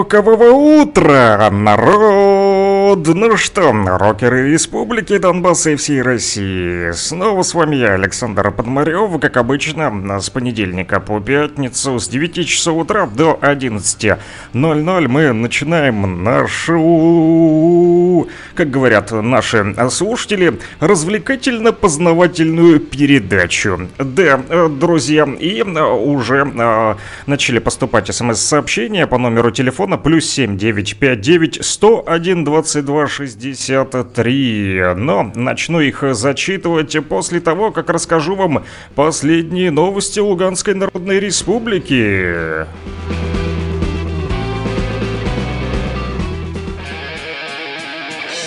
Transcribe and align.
Рокового 0.00 0.80
утра, 0.80 1.50
народ! 1.50 3.06
Ну 3.06 3.36
что, 3.36 3.72
рокеры 3.72 4.50
Республики 4.50 5.18
Донбасса 5.18 5.70
и 5.70 5.76
всей 5.76 6.02
России. 6.02 6.90
Снова 6.92 7.42
с 7.42 7.54
вами 7.54 7.76
я, 7.76 7.92
Александр 7.92 8.50
Подмарев, 8.50 9.20
как 9.20 9.36
обычно, 9.36 10.20
с 10.20 10.28
понедельника 10.30 10.98
по 11.00 11.20
пятницу 11.20 12.00
с 12.00 12.08
9 12.08 12.48
часов 12.48 12.78
утра 12.78 13.06
до 13.06 13.38
11.00 13.42 15.08
мы 15.08 15.32
начинаем 15.32 16.24
нашу, 16.24 18.26
как 18.54 18.70
говорят 18.70 19.12
наши 19.12 19.76
слушатели, 19.90 20.58
развлекательно-познавательную 20.80 22.80
передачу. 22.80 23.88
Да, 23.98 24.40
друзья, 24.68 25.28
и 25.38 25.62
уже 25.62 26.50
а, 26.58 26.96
начали 27.26 27.60
поступать 27.60 28.12
смс-сообщения 28.12 29.06
по 29.06 29.18
номеру 29.18 29.50
телефона 29.50 29.89
плюс 29.96 30.26
7959 30.30 31.64
101 31.64 32.44
22 32.44 33.06
63. 33.06 34.94
Но 34.96 35.30
начну 35.34 35.80
их 35.80 36.04
зачитывать 36.12 36.96
после 37.08 37.40
того, 37.40 37.70
как 37.70 37.90
расскажу 37.90 38.34
вам 38.34 38.64
последние 38.94 39.70
новости 39.70 40.20
Луганской 40.20 40.74
Народной 40.74 41.20
Республики. 41.20 42.66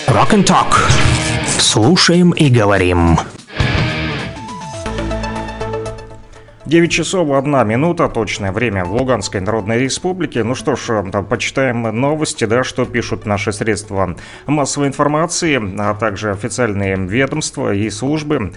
Rock 0.08 0.31
and 0.31 0.45
Talk. 0.45 0.75
Слушаем 1.58 2.31
и 2.31 2.49
говорим. 2.49 3.17
9 6.66 6.92
часов 6.92 7.30
1 7.30 7.67
минута, 7.67 8.08
точное 8.08 8.53
время 8.53 8.86
в 8.86 8.94
Луганской 8.94 9.42
Народной 9.42 9.80
Республике. 9.80 10.45
Ну 10.45 10.56
что 10.56 10.78
ж, 10.78 11.03
почитаем 11.30 11.81
новости, 11.81 12.45
да, 12.45 12.64
что 12.64 12.86
пишут 12.86 13.25
наши 13.25 13.52
средства 13.52 14.16
массовой 14.47 14.88
информации, 14.88 15.61
а 15.78 15.94
также 15.94 16.31
официальные 16.31 16.95
ведомства 16.95 17.73
и 17.73 17.89
службы 17.89 18.53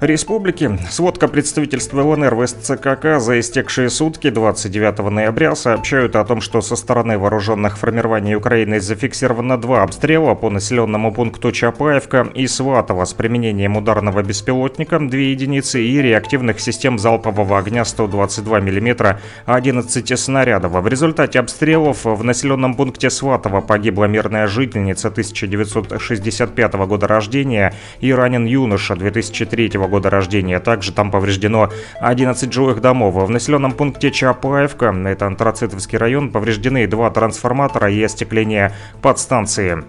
республики. 0.00 0.78
Сводка 0.90 1.28
представительства 1.28 2.02
ЛНР 2.02 2.34
в 2.34 2.46
СЦКК 2.46 3.18
за 3.18 3.40
истекшие 3.40 3.90
сутки 3.90 4.30
29 4.30 4.98
ноября 5.10 5.54
сообщают 5.54 6.14
о 6.16 6.24
том, 6.24 6.40
что 6.40 6.60
со 6.60 6.76
стороны 6.76 7.18
вооруженных 7.18 7.78
формирований 7.78 8.36
Украины 8.36 8.80
зафиксировано 8.80 9.58
два 9.58 9.82
обстрела 9.82 10.34
по 10.34 10.50
населенному 10.50 11.12
пункту 11.12 11.50
Чапаевка 11.50 12.28
и 12.34 12.46
Сватово 12.46 13.04
с 13.04 13.12
применением 13.12 13.76
ударного 13.76 14.22
беспилотника 14.22 14.98
2 14.98 15.18
единицы 15.18 15.82
и 15.82 16.00
реактивных 16.00 16.60
систем 16.60 16.98
залпового 16.98 17.58
огня 17.58 17.84
122 17.84 18.60
мм 18.60 19.18
11 19.46 20.18
снарядов. 20.18 20.72
В 20.72 20.86
результате 20.86 21.40
обстрелов 21.40 22.04
в 22.04 22.22
населенном 22.22 22.74
пункте 22.74 23.10
Сватово 23.10 23.60
погибла 23.60 24.04
мирная 24.04 24.46
жительница 24.46 25.08
1965 25.08 26.74
года 26.74 27.06
рождения 27.08 27.74
и 28.00 28.12
ранен 28.12 28.44
юноша 28.46 28.94
2003 28.94 29.87
года 29.88 30.10
рождения. 30.10 30.60
Также 30.60 30.92
там 30.92 31.10
повреждено 31.10 31.70
11 32.00 32.52
жилых 32.52 32.80
домов. 32.80 33.14
В 33.14 33.30
населенном 33.30 33.72
пункте 33.72 34.10
Чапаевка, 34.10 34.94
это 35.06 35.26
Антрацитовский 35.26 35.98
район, 35.98 36.30
повреждены 36.30 36.86
два 36.86 37.10
трансформатора 37.10 37.90
и 37.90 38.02
остекление 38.02 38.72
подстанции. 39.02 39.82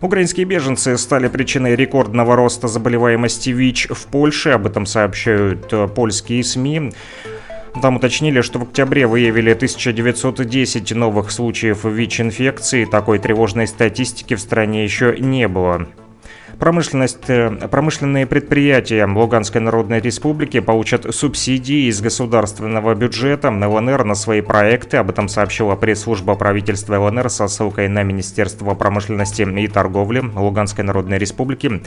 Украинские 0.00 0.44
беженцы 0.44 0.98
стали 0.98 1.28
причиной 1.28 1.74
рекордного 1.74 2.36
роста 2.36 2.68
заболеваемости 2.68 3.50
ВИЧ 3.50 3.88
в 3.90 4.06
Польше. 4.06 4.50
Об 4.50 4.66
этом 4.66 4.84
сообщают 4.84 5.72
э, 5.72 5.88
польские 5.88 6.44
СМИ. 6.44 6.92
Там 7.80 7.96
уточнили, 7.96 8.40
что 8.40 8.58
в 8.58 8.62
октябре 8.64 9.06
выявили 9.06 9.52
1910 9.52 10.92
новых 10.94 11.30
случаев 11.30 11.84
ВИЧ-инфекции. 11.84 12.84
Такой 12.84 13.18
тревожной 13.18 13.66
статистики 13.66 14.34
в 14.34 14.40
стране 14.40 14.84
еще 14.84 15.16
не 15.18 15.48
было. 15.48 15.86
Промышленность, 16.58 17.28
э, 17.28 17.50
промышленные 17.70 18.26
предприятия 18.26 19.04
Луганской 19.06 19.60
Народной 19.60 20.00
Республики 20.00 20.60
получат 20.60 21.14
субсидии 21.14 21.88
из 21.88 22.00
государственного 22.00 22.94
бюджета 22.94 23.50
ЛНР 23.50 24.04
на 24.04 24.14
свои 24.14 24.40
проекты.Об 24.40 25.10
этом 25.10 25.28
сообщила 25.28 25.76
пресс-служба 25.76 26.34
правительства 26.34 26.98
ЛНР 26.98 27.28
со 27.28 27.48
ссылкой 27.48 27.88
на 27.88 28.02
Министерство 28.04 28.74
промышленности 28.74 29.42
и 29.42 29.68
торговли 29.68 30.20
Луганской 30.34 30.82
Народной 30.82 31.18
Республики. 31.18 31.82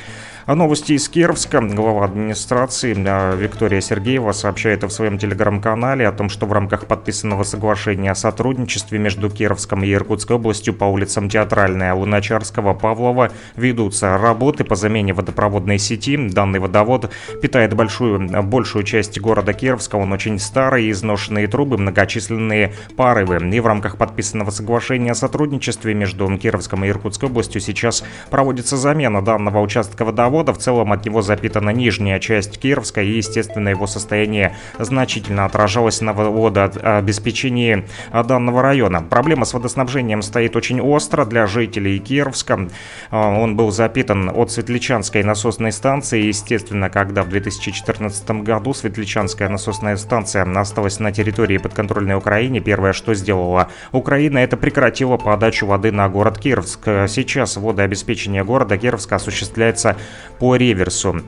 А 0.45 0.53
новости 0.55 0.93
из 0.93 1.09
Кировска. 1.09 1.61
Глава 1.61 2.05
администрации 2.05 2.95
э, 2.95 3.35
Виктория 3.37 3.81
Сергеева 3.81 4.33
сообщает 4.33 4.83
в 4.83 4.91
своем 4.91 5.17
телеграм-канале 5.17 6.07
о 6.07 6.11
том, 6.11 6.29
что 6.29 6.45
в 6.45 6.53
рамках 6.53 6.85
подписанного 6.85 7.41
соглашения 7.41 8.11
о 8.11 8.15
сотрудничестве 8.15 8.99
между 8.99 9.31
Кировском 9.31 9.83
и 9.83 9.91
Иркутской 9.91 10.35
областью 10.35 10.75
по 10.75 10.85
улицам 10.85 11.27
Театральная, 11.27 11.95
Луначарского, 11.95 12.75
Павлова 12.75 13.31
ведутся 13.55 14.15
работы 14.19 14.58
работы 14.59 14.63
по 14.63 14.75
замене 14.75 15.13
водопроводной 15.13 15.79
сети. 15.79 16.17
Данный 16.17 16.59
водовод 16.59 17.11
питает 17.41 17.73
большую, 17.73 18.43
большую 18.43 18.83
часть 18.83 19.19
города 19.19 19.53
Кировска. 19.53 19.97
Он 19.97 20.11
очень 20.11 20.39
старый, 20.39 20.91
изношенные 20.91 21.47
трубы, 21.47 21.77
многочисленные 21.77 22.73
парывы. 22.95 23.37
И 23.55 23.59
в 23.59 23.67
рамках 23.67 23.97
подписанного 23.97 24.51
соглашения 24.51 25.11
о 25.11 25.15
сотрудничестве 25.15 25.93
между 25.93 26.27
Кировском 26.37 26.83
и 26.83 26.89
Иркутской 26.89 27.29
областью 27.29 27.61
сейчас 27.61 28.03
проводится 28.29 28.77
замена 28.77 29.21
данного 29.21 29.59
участка 29.61 30.05
водовода. 30.05 30.53
В 30.53 30.57
целом 30.57 30.91
от 30.91 31.05
него 31.05 31.21
запитана 31.21 31.71
нижняя 31.71 32.19
часть 32.19 32.59
Кировска 32.59 33.01
и, 33.01 33.17
естественно, 33.17 33.69
его 33.69 33.87
состояние 33.87 34.55
значительно 34.79 35.45
отражалось 35.45 36.01
на 36.01 36.13
водообеспечении 36.13 37.85
данного 38.11 38.61
района. 38.61 39.01
Проблема 39.01 39.45
с 39.45 39.53
водоснабжением 39.53 40.21
стоит 40.21 40.55
очень 40.55 40.81
остро 40.81 41.25
для 41.25 41.47
жителей 41.47 41.99
Кировска. 41.99 42.67
Он 43.11 43.55
был 43.55 43.71
запитан 43.71 44.29
от 44.29 44.48
Светличанской 44.49 45.23
насосной 45.23 45.71
станции. 45.71 46.23
Естественно, 46.23 46.89
когда 46.89 47.23
в 47.23 47.29
2014 47.29 48.29
году 48.43 48.73
Светличанская 48.73 49.47
насосная 49.49 49.95
станция 49.97 50.43
осталась 50.59 50.99
на 50.99 51.11
территории 51.11 51.57
подконтрольной 51.57 52.15
Украине, 52.15 52.59
первое, 52.59 52.93
что 52.93 53.13
сделала 53.13 53.69
Украина, 53.91 54.39
это 54.39 54.57
прекратила 54.57 55.17
подачу 55.17 55.65
воды 55.65 55.91
на 55.91 56.09
город 56.09 56.39
Кировск. 56.39 56.81
Сейчас 57.07 57.57
водообеспечение 57.57 58.43
города 58.43 58.77
Кировска 58.77 59.15
осуществляется 59.15 59.95
по 60.39 60.55
реверсу. 60.55 61.21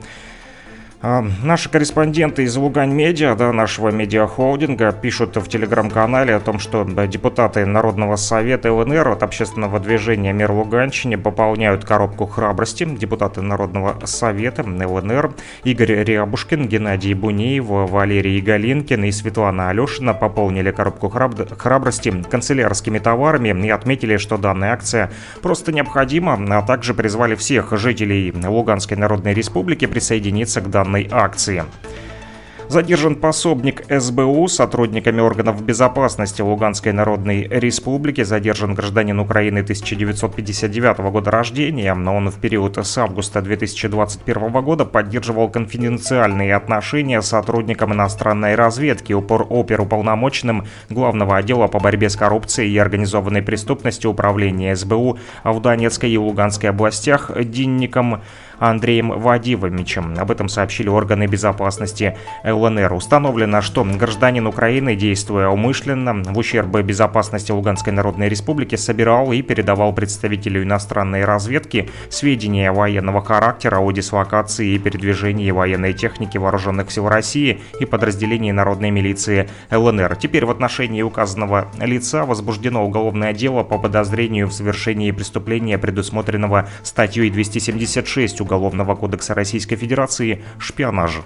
А, 1.04 1.24
наши 1.42 1.68
корреспонденты 1.68 2.44
из 2.44 2.56
Лугань 2.56 2.92
Медиа, 2.92 3.34
да, 3.34 3.52
нашего 3.52 3.88
медиахолдинга, 3.88 4.92
пишут 4.92 5.34
в 5.34 5.48
телеграм-канале 5.48 6.36
о 6.36 6.38
том, 6.38 6.60
что 6.60 6.84
депутаты 6.84 7.66
Народного 7.66 8.14
совета 8.14 8.72
ЛНР 8.72 9.08
от 9.08 9.24
общественного 9.24 9.80
движения 9.80 10.32
«Мир 10.32 10.52
Луганщине» 10.52 11.18
пополняют 11.18 11.84
коробку 11.84 12.26
храбрости. 12.26 12.84
Депутаты 12.84 13.42
Народного 13.42 13.96
совета 14.06 14.62
ЛНР 14.62 15.32
Игорь 15.64 16.04
Рябушкин, 16.04 16.68
Геннадий 16.68 17.14
Бунеев, 17.14 17.64
Валерий 17.66 18.40
Галинкин 18.40 19.02
и 19.02 19.10
Светлана 19.10 19.70
Алешина 19.70 20.14
пополнили 20.14 20.70
коробку 20.70 21.08
храбрости 21.08 22.14
канцелярскими 22.30 23.00
товарами 23.00 23.66
и 23.66 23.70
отметили, 23.70 24.18
что 24.18 24.36
данная 24.36 24.72
акция 24.72 25.10
просто 25.42 25.72
необходима, 25.72 26.38
а 26.56 26.62
также 26.62 26.94
призвали 26.94 27.34
всех 27.34 27.76
жителей 27.76 28.32
Луганской 28.32 28.96
Народной 28.96 29.34
Республики 29.34 29.86
присоединиться 29.86 30.60
к 30.60 30.70
данной 30.70 30.91
данной 30.92 31.08
акции. 31.10 31.64
Задержан 32.68 33.16
пособник 33.16 33.84
СБУ 33.90 34.48
сотрудниками 34.48 35.20
органов 35.20 35.62
безопасности 35.62 36.40
Луганской 36.40 36.92
Народной 36.92 37.42
Республики. 37.42 38.22
Задержан 38.22 38.74
гражданин 38.74 39.20
Украины 39.20 39.58
1959 39.58 40.98
года 41.10 41.30
рождения, 41.30 41.92
но 41.92 42.16
он 42.16 42.30
в 42.30 42.40
период 42.40 42.78
с 42.78 42.96
августа 42.96 43.42
2021 43.42 44.50
года 44.62 44.86
поддерживал 44.86 45.50
конфиденциальные 45.50 46.54
отношения 46.54 47.20
с 47.20 47.28
сотрудником 47.28 47.92
иностранной 47.92 48.54
разведки, 48.54 49.12
упор 49.12 49.46
оперуполномоченным 49.50 50.64
Главного 50.88 51.36
отдела 51.36 51.66
по 51.66 51.78
борьбе 51.78 52.08
с 52.08 52.16
коррупцией 52.16 52.72
и 52.72 52.78
организованной 52.78 53.42
преступностью 53.42 54.10
Управления 54.10 54.74
СБУ 54.74 55.18
в 55.44 55.60
Донецкой 55.60 56.10
и 56.10 56.16
Луганской 56.16 56.70
областях 56.70 57.32
Динником 57.44 58.22
Андреем 58.62 59.10
Вадимовичем. 59.10 60.14
Об 60.18 60.30
этом 60.30 60.48
сообщили 60.48 60.88
органы 60.88 61.26
безопасности 61.26 62.16
ЛНР. 62.44 62.92
Установлено, 62.92 63.60
что 63.60 63.82
гражданин 63.82 64.46
Украины, 64.46 64.94
действуя 64.94 65.48
умышленно 65.48 66.14
в 66.14 66.38
ущерб 66.38 66.68
безопасности 66.68 67.50
Луганской 67.50 67.92
Народной 67.92 68.28
Республики, 68.28 68.76
собирал 68.76 69.32
и 69.32 69.42
передавал 69.42 69.92
представителю 69.92 70.62
иностранной 70.62 71.24
разведки 71.24 71.90
сведения 72.08 72.70
военного 72.70 73.20
характера 73.20 73.80
о 73.80 73.90
дислокации 73.90 74.74
и 74.74 74.78
передвижении 74.78 75.50
военной 75.50 75.92
техники 75.92 76.38
вооруженных 76.38 76.92
сил 76.92 77.08
России 77.08 77.60
и 77.80 77.84
подразделений 77.84 78.52
народной 78.52 78.92
милиции 78.92 79.48
ЛНР. 79.72 80.14
Теперь 80.14 80.46
в 80.46 80.50
отношении 80.52 81.02
указанного 81.02 81.66
лица 81.80 82.24
возбуждено 82.24 82.86
уголовное 82.86 83.32
дело 83.32 83.64
по 83.64 83.76
подозрению 83.76 84.46
в 84.46 84.52
совершении 84.52 85.10
преступления, 85.10 85.78
предусмотренного 85.78 86.68
статьей 86.84 87.28
276 87.28 88.40
Уголовного 88.40 88.51
кодекса 88.94 89.34
Российской 89.34 89.76
Федерации 89.76 90.42
«Шпионаж». 90.58 91.22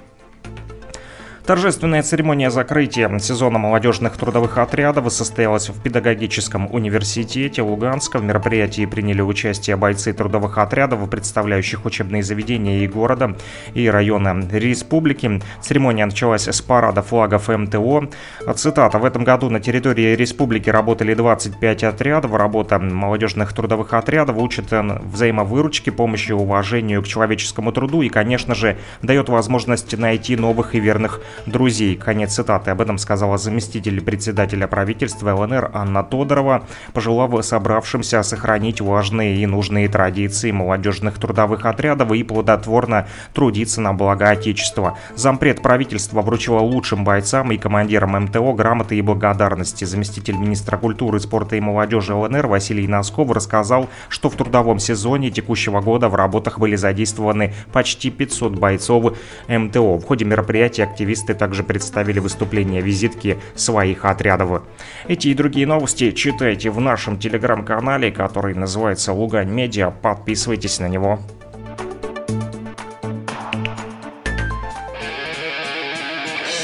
Торжественная 1.46 2.02
церемония 2.02 2.50
закрытия 2.50 3.20
сезона 3.20 3.56
молодежных 3.58 4.16
трудовых 4.16 4.58
отрядов 4.58 5.12
состоялась 5.12 5.68
в 5.68 5.80
педагогическом 5.80 6.66
университете 6.74 7.62
Луганска. 7.62 8.18
В 8.18 8.24
мероприятии 8.24 8.84
приняли 8.84 9.20
участие 9.20 9.76
бойцы 9.76 10.12
трудовых 10.12 10.58
отрядов, 10.58 11.08
представляющих 11.08 11.84
учебные 11.84 12.24
заведения 12.24 12.80
и 12.80 12.88
города, 12.88 13.36
и 13.74 13.88
района 13.88 14.44
республики. 14.50 15.40
Церемония 15.60 16.06
началась 16.06 16.48
с 16.48 16.60
парада 16.60 17.02
флагов 17.02 17.46
МТО. 17.46 18.08
Цитата. 18.56 18.98
В 18.98 19.04
этом 19.04 19.22
году 19.22 19.48
на 19.48 19.60
территории 19.60 20.16
республики 20.16 20.68
работали 20.68 21.14
25 21.14 21.84
отрядов. 21.84 22.34
Работа 22.34 22.80
молодежных 22.80 23.52
трудовых 23.52 23.94
отрядов 23.94 24.36
учит 24.38 24.72
взаимовыручке, 24.72 25.92
помощи 25.92 26.32
уважению 26.32 27.04
к 27.04 27.06
человеческому 27.06 27.70
труду 27.70 28.02
и, 28.02 28.08
конечно 28.08 28.56
же, 28.56 28.76
дает 29.00 29.28
возможность 29.28 29.96
найти 29.96 30.34
новых 30.34 30.74
и 30.74 30.80
верных 30.80 31.20
друзей. 31.44 31.96
Конец 31.96 32.34
цитаты. 32.34 32.70
Об 32.70 32.80
этом 32.80 32.98
сказала 32.98 33.38
заместитель 33.38 34.00
председателя 34.00 34.66
правительства 34.66 35.34
ЛНР 35.34 35.70
Анна 35.74 36.02
Тодорова, 36.02 36.64
пожелав 36.92 37.44
собравшимся 37.44 38.22
сохранить 38.22 38.80
важные 38.80 39.36
и 39.36 39.46
нужные 39.46 39.88
традиции 39.88 40.50
молодежных 40.50 41.18
трудовых 41.18 41.66
отрядов 41.66 42.12
и 42.12 42.22
плодотворно 42.22 43.08
трудиться 43.34 43.80
на 43.80 43.92
благо 43.92 44.30
Отечества. 44.30 44.98
Зампред 45.14 45.62
правительства 45.62 46.22
вручила 46.22 46.60
лучшим 46.60 47.04
бойцам 47.04 47.52
и 47.52 47.58
командирам 47.58 48.12
МТО 48.24 48.52
грамоты 48.52 48.96
и 48.96 49.02
благодарности. 49.02 49.84
Заместитель 49.84 50.36
министра 50.36 50.76
культуры, 50.76 51.20
спорта 51.20 51.56
и 51.56 51.60
молодежи 51.60 52.14
ЛНР 52.14 52.46
Василий 52.46 52.86
Носков 52.86 53.30
рассказал, 53.30 53.88
что 54.08 54.30
в 54.30 54.36
трудовом 54.36 54.78
сезоне 54.78 55.30
текущего 55.30 55.80
года 55.80 56.08
в 56.08 56.14
работах 56.14 56.58
были 56.58 56.76
задействованы 56.76 57.54
почти 57.72 58.10
500 58.10 58.52
бойцов 58.58 59.16
МТО. 59.48 59.98
В 59.98 60.04
ходе 60.04 60.24
мероприятия 60.24 60.84
активисты 60.84 61.25
Журналисты 61.26 61.34
также 61.34 61.62
представили 61.64 62.20
выступления 62.20 62.80
визитки 62.80 63.38
своих 63.56 64.04
отрядов. 64.04 64.62
Эти 65.08 65.28
и 65.28 65.34
другие 65.34 65.66
новости 65.66 66.12
читайте 66.12 66.70
в 66.70 66.80
нашем 66.80 67.18
телеграм-канале, 67.18 68.12
который 68.12 68.54
называется 68.54 69.12
Лугань 69.12 69.50
Медиа. 69.50 69.90
Подписывайтесь 69.90 70.78
на 70.78 70.88
него. 70.88 71.18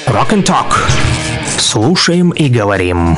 Rock 0.06 0.30
and 0.30 0.44
Talk. 0.44 0.72
Слушаем 1.58 2.30
и 2.30 2.48
говорим. 2.48 3.16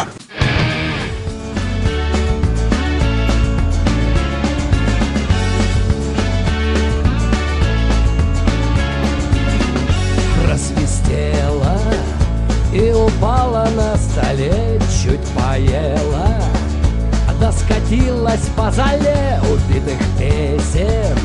Скатилась 18.34 18.48
по 18.56 18.70
зале 18.70 19.40
убитых 19.42 19.98
песен. 20.18 21.16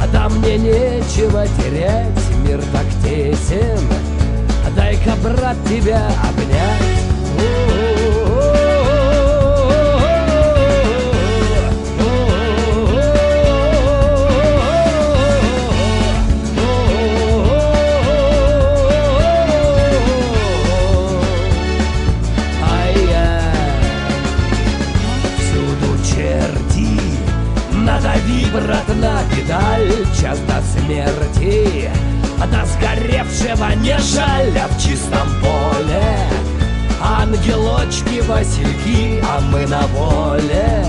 А 0.00 0.06
да 0.12 0.28
мне 0.28 0.58
нечего 0.58 1.46
терять, 1.58 2.12
мир 2.46 2.60
так 2.72 2.86
тесен. 3.02 3.80
Дай-ка, 4.76 5.14
брат, 5.22 5.56
тебя 5.68 6.10
обнять 6.28 7.75
брат, 28.60 28.88
на 28.88 29.22
педаль 29.30 29.92
час 30.20 30.38
до 30.40 30.62
смерти. 30.72 31.90
До 32.38 32.64
сгоревшего 32.66 33.74
не 33.76 33.98
жаль, 33.98 34.52
а 34.58 34.68
в 34.68 34.82
чистом 34.82 35.28
поле. 35.40 36.18
Ангелочки, 37.00 38.20
васильки, 38.26 39.22
а 39.22 39.40
мы 39.40 39.66
на 39.66 39.86
воле. 39.88 40.84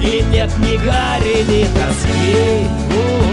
И 0.00 0.24
нет 0.32 0.50
ни 0.58 0.76
гари, 0.76 1.42
ни 1.48 1.64
тоски. 1.74 2.66
У 2.90 3.22
-у 3.22 3.25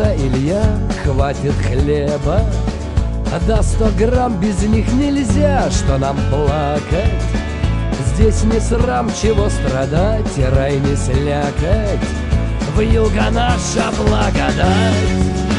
Сашка 0.00 0.04
да 0.04 0.14
Илья, 0.16 0.62
хватит 1.04 1.52
хлеба. 1.66 2.40
А 3.32 3.40
до 3.46 3.62
сто 3.62 3.88
грамм 3.98 4.40
без 4.40 4.62
них 4.62 4.92
нельзя, 4.94 5.70
что 5.70 5.98
нам 5.98 6.16
плакать. 6.30 7.22
Здесь 8.14 8.42
не 8.44 8.60
срам, 8.60 9.10
чего 9.20 9.48
страдать, 9.48 10.26
рай 10.54 10.78
не 10.78 10.96
слякать 10.96 12.00
В 12.74 12.80
юга 12.80 13.30
наша 13.30 13.90
благодать 13.96 15.49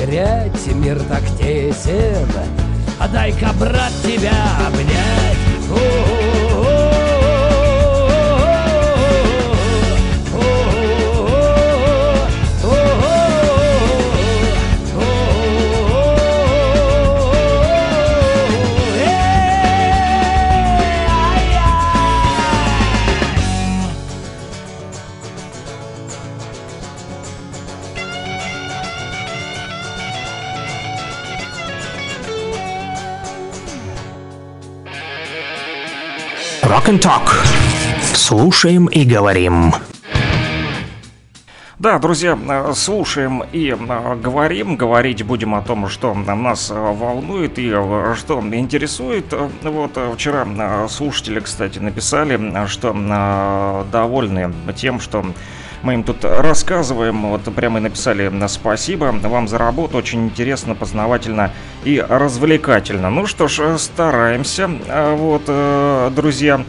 терять, 0.00 0.66
мир 0.74 0.98
так 1.08 1.22
Слушаем 38.60 38.88
и 38.88 39.06
говорим. 39.06 39.72
Да, 41.78 41.98
друзья, 41.98 42.38
слушаем 42.74 43.42
и 43.52 43.70
э, 43.70 44.16
говорим, 44.16 44.76
говорить 44.76 45.22
будем 45.22 45.54
о 45.54 45.62
том, 45.62 45.88
что 45.88 46.12
нас 46.12 46.70
э, 46.70 46.74
волнует 46.74 47.58
и 47.58 47.70
что 47.70 48.42
интересует. 48.52 49.24
Вот 49.62 49.98
вчера 50.14 50.46
слушатели, 50.90 51.40
кстати, 51.40 51.78
написали, 51.78 52.66
что 52.66 53.86
довольны 53.90 54.52
тем, 54.76 55.00
что 55.00 55.24
мы 55.80 55.94
им 55.94 56.02
тут 56.02 56.22
рассказываем, 56.22 57.28
вот 57.28 57.44
прямо 57.54 57.78
и 57.78 57.82
написали 57.82 58.30
спасибо 58.48 59.06
вам 59.06 59.48
за 59.48 59.56
работу, 59.56 59.96
очень 59.96 60.26
интересно, 60.26 60.74
познавательно 60.74 61.50
и 61.84 61.98
развлекательно. 62.06 63.08
Ну 63.08 63.24
что 63.24 63.48
ж, 63.48 63.78
стараемся, 63.78 64.68
вот, 65.16 65.46
друзья. 66.14 66.62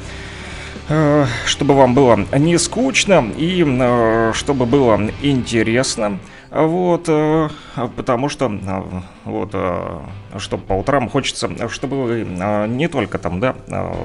Чтобы 1.46 1.76
вам 1.76 1.94
было 1.94 2.26
не 2.38 2.58
скучно 2.58 3.32
и 3.38 3.64
э, 3.66 4.32
чтобы 4.34 4.66
было 4.66 5.10
интересно. 5.22 6.20
Вот, 6.51 7.05
э, 7.08 7.48
потому 7.96 8.27
что, 8.27 8.51
э, 8.51 8.81
вот, 9.24 9.51
э, 9.53 10.00
чтобы 10.38 10.63
по 10.63 10.74
утрам 10.74 11.08
хочется, 11.08 11.50
чтобы 11.70 12.03
вы 12.03 12.24
не 12.67 12.89
только 12.89 13.17
там, 13.20 13.39
да, 13.39 13.55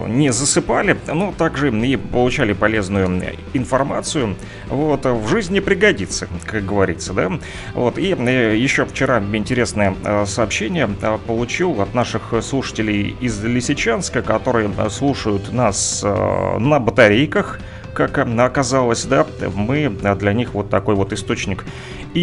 не 0.07 0.33
засыпали, 0.33 0.97
но 1.13 1.35
также 1.37 1.71
и 1.71 1.97
получали 1.97 2.53
полезную 2.53 3.35
информацию. 3.53 4.37
Вот, 4.69 5.05
в 5.07 5.27
жизни 5.27 5.59
пригодится, 5.59 6.29
как 6.45 6.65
говорится, 6.65 7.13
да. 7.15 7.33
Вот, 7.75 7.99
и 7.99 8.11
еще 8.11 8.87
вчера 8.87 9.21
интересное 9.33 9.97
сообщение 10.25 10.89
получил 11.27 11.81
от 11.81 11.95
наших 11.95 12.33
слушателей 12.43 13.17
из 13.21 13.43
Лисичанска, 13.43 14.23
которые 14.23 14.71
слушают 14.91 15.53
нас 15.53 16.03
на 16.05 16.79
батарейках, 16.79 17.59
как 17.95 18.19
оказалось, 18.19 19.05
да, 19.05 19.27
мы 19.55 19.89
для 19.89 20.33
них 20.35 20.53
вот 20.53 20.69
такой 20.69 20.95
вот 20.95 21.15
источник 21.15 21.65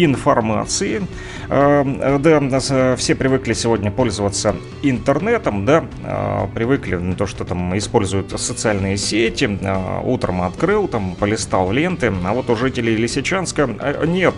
информации. 0.02 1.06
Э, 1.48 2.18
да, 2.18 2.96
все 2.96 3.14
привыкли 3.14 3.52
сегодня 3.52 3.90
пользоваться 3.90 4.56
интернетом, 4.82 5.64
да, 5.64 5.84
э, 6.02 6.46
привыкли 6.54 6.96
на 6.96 7.14
то, 7.14 7.26
что 7.26 7.44
там 7.44 7.76
используют 7.76 8.38
социальные 8.40 8.96
сети, 8.96 9.58
э, 9.60 10.00
утром 10.02 10.42
открыл, 10.42 10.88
там 10.88 11.14
полистал 11.14 11.70
ленты, 11.70 12.12
а 12.24 12.32
вот 12.32 12.50
у 12.50 12.56
жителей 12.56 12.96
Лисичанска 12.96 13.68
нет 14.06 14.34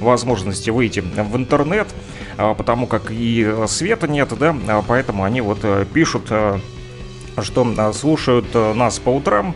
возможности 0.00 0.70
выйти 0.70 1.00
в 1.00 1.36
интернет, 1.36 1.88
потому 2.36 2.86
как 2.86 3.10
и 3.10 3.46
света 3.66 4.08
нет, 4.08 4.32
да, 4.38 4.54
поэтому 4.86 5.24
они 5.24 5.40
вот 5.40 5.60
пишут, 5.92 6.30
что 7.38 7.92
слушают 7.92 8.46
нас 8.54 8.98
по 8.98 9.10
утрам, 9.10 9.54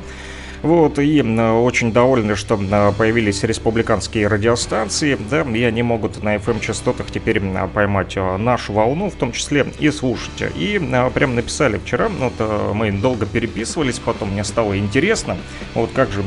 вот, 0.63 0.99
и 0.99 1.23
очень 1.23 1.93
довольны, 1.93 2.37
что 2.37 2.57
появились 2.97 3.43
республиканские 3.43 4.27
радиостанции, 4.27 5.19
да, 5.31 5.43
и 5.43 5.63
они 5.63 5.83
могут 5.83 6.23
на 6.23 6.37
FM-частотах 6.37 7.11
теперь 7.11 7.41
поймать 7.73 8.15
а, 8.17 8.37
нашу 8.39 8.73
волну, 8.73 9.11
в 9.11 9.15
том 9.15 9.33
числе 9.33 9.67
и 9.79 9.91
слушать. 9.91 10.43
И 10.57 10.81
прям 11.15 11.35
написали 11.35 11.79
вчера, 11.79 12.09
вот 12.09 12.35
а, 12.39 12.73
мы 12.73 12.91
долго 12.91 13.27
переписывались, 13.27 13.99
потом 13.99 14.33
мне 14.33 14.45
стало 14.45 14.79
интересно, 14.79 15.37
вот 15.75 15.91
как 15.95 16.11
же 16.11 16.23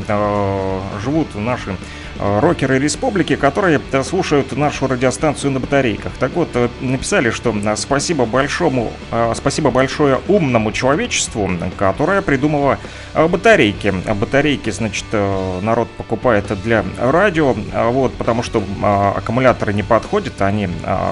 живут 1.04 1.36
наши 1.36 1.76
Э, 2.11 2.11
рокеры 2.22 2.78
республики, 2.78 3.36
которые 3.36 3.82
э, 3.92 4.04
слушают 4.04 4.56
нашу 4.56 4.88
радиостанцию 4.88 5.52
на 5.52 5.60
батарейках. 5.60 6.12
Так 6.20 6.34
вот, 6.34 6.50
э, 6.54 6.70
написали, 6.80 7.32
что 7.32 7.54
спасибо 7.76 8.26
большому, 8.26 8.92
спасибо 9.36 9.72
большое 9.72 10.20
умному 10.28 10.72
человечеству, 10.72 11.50
которое 11.78 12.22
придумало 12.22 12.78
батарейки. 13.16 13.94
Батарейки, 14.14 14.70
значит, 14.70 15.06
народ 15.12 15.90
покупает 15.92 16.46
для 16.64 16.86
радио, 17.00 17.54
вот, 17.74 18.14
потому 18.14 18.44
что 18.44 18.64
аккумуляторы 19.16 19.74
не 19.74 19.84
подходят, 19.84 20.42
они 20.42 20.70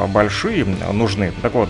большие, 0.10 0.66
нужны. 0.94 1.34
Так 1.42 1.54
вот, 1.54 1.70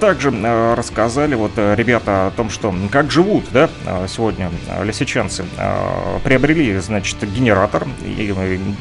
также 0.00 0.30
рассказали 0.74 1.34
вот 1.34 1.52
ребята 1.56 2.26
о 2.28 2.30
том, 2.30 2.50
что 2.50 2.74
как 2.90 3.10
живут, 3.10 3.44
да, 3.52 3.68
сегодня 4.08 4.50
лисичанцы. 4.82 5.44
Приобрели, 6.24 6.78
значит, 6.78 7.16
генератор 7.30 7.86
и 8.04 8.32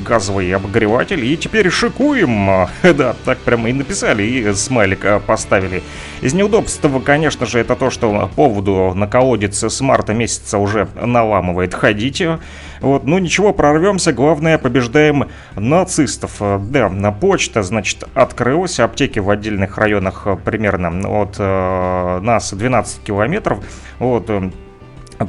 газовый 0.05 0.53
обогреватель, 0.53 1.23
и 1.25 1.37
теперь 1.37 1.69
шикуем. 1.69 2.67
Да, 2.97 3.15
так 3.25 3.37
прямо 3.39 3.69
и 3.69 3.73
написали, 3.73 4.23
и 4.23 4.53
смайлик 4.53 5.05
а, 5.05 5.19
поставили. 5.19 5.83
Из 6.21 6.33
неудобства, 6.33 6.99
конечно 6.99 7.45
же, 7.45 7.59
это 7.59 7.75
то, 7.75 7.89
что 7.89 8.29
поводу 8.35 8.93
на 8.95 9.07
колодец 9.07 9.63
с 9.63 9.81
марта 9.81 10.13
месяца 10.13 10.57
уже 10.57 10.87
наламывает. 10.95 11.73
Ходите. 11.73 12.39
Вот, 12.79 13.05
ну 13.05 13.17
ничего, 13.17 13.53
прорвемся. 13.53 14.13
Главное, 14.13 14.57
побеждаем 14.57 15.29
нацистов. 15.55 16.37
Да, 16.39 16.89
на 16.89 17.11
почта, 17.11 17.63
значит, 17.63 18.03
открылась. 18.13 18.79
Аптеки 18.79 19.19
в 19.19 19.29
отдельных 19.29 19.77
районах 19.77 20.27
примерно 20.43 21.07
от 21.09 21.35
э, 21.37 22.19
нас 22.21 22.53
12 22.53 23.03
километров. 23.03 23.59
Вот, 23.99 24.29
э, 24.29 24.49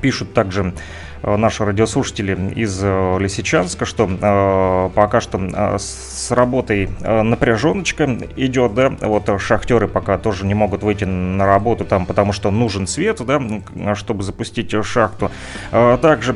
пишут 0.00 0.34
также 0.34 0.72
Э, 0.72 0.72
наши 1.22 1.64
радиослушатели 1.64 2.52
из 2.54 2.80
э, 2.82 3.18
Лисичанска, 3.18 3.84
что 3.84 4.08
э, 4.08 4.90
пока 4.94 5.20
что 5.20 5.38
с 5.78 6.30
работой 6.30 6.88
напряженочка 7.00 8.18
идет, 8.36 8.74
да, 8.74 8.90
вот 9.00 9.28
шахтеры 9.40 9.88
пока 9.88 10.18
тоже 10.18 10.46
не 10.46 10.54
могут 10.54 10.82
выйти 10.82 11.04
на 11.04 11.46
работу 11.46 11.84
там, 11.84 12.06
потому 12.06 12.32
что 12.32 12.50
нужен 12.50 12.86
свет, 12.86 13.20
да, 13.24 13.40
чтобы 13.94 14.22
запустить 14.22 14.74
шахту. 14.84 15.30
Также 15.70 16.34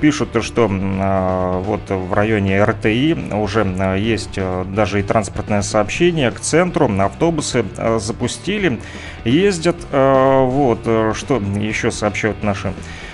пишут, 0.00 0.42
что 0.42 0.68
вот 0.68 1.80
в 1.88 2.12
районе 2.12 2.62
РТИ 2.62 3.34
уже 3.34 3.66
есть 3.98 4.38
даже 4.72 5.00
и 5.00 5.02
транспортное 5.02 5.62
сообщение 5.62 6.30
к 6.30 6.40
центру, 6.40 6.90
автобусы 7.00 7.64
запустили, 7.98 8.80
ездят, 9.24 9.76
вот, 9.92 10.80
что 11.14 11.42
еще 11.58 11.90
сообщают 11.90 12.42
наши 12.42 12.72
Э, 12.72 13.07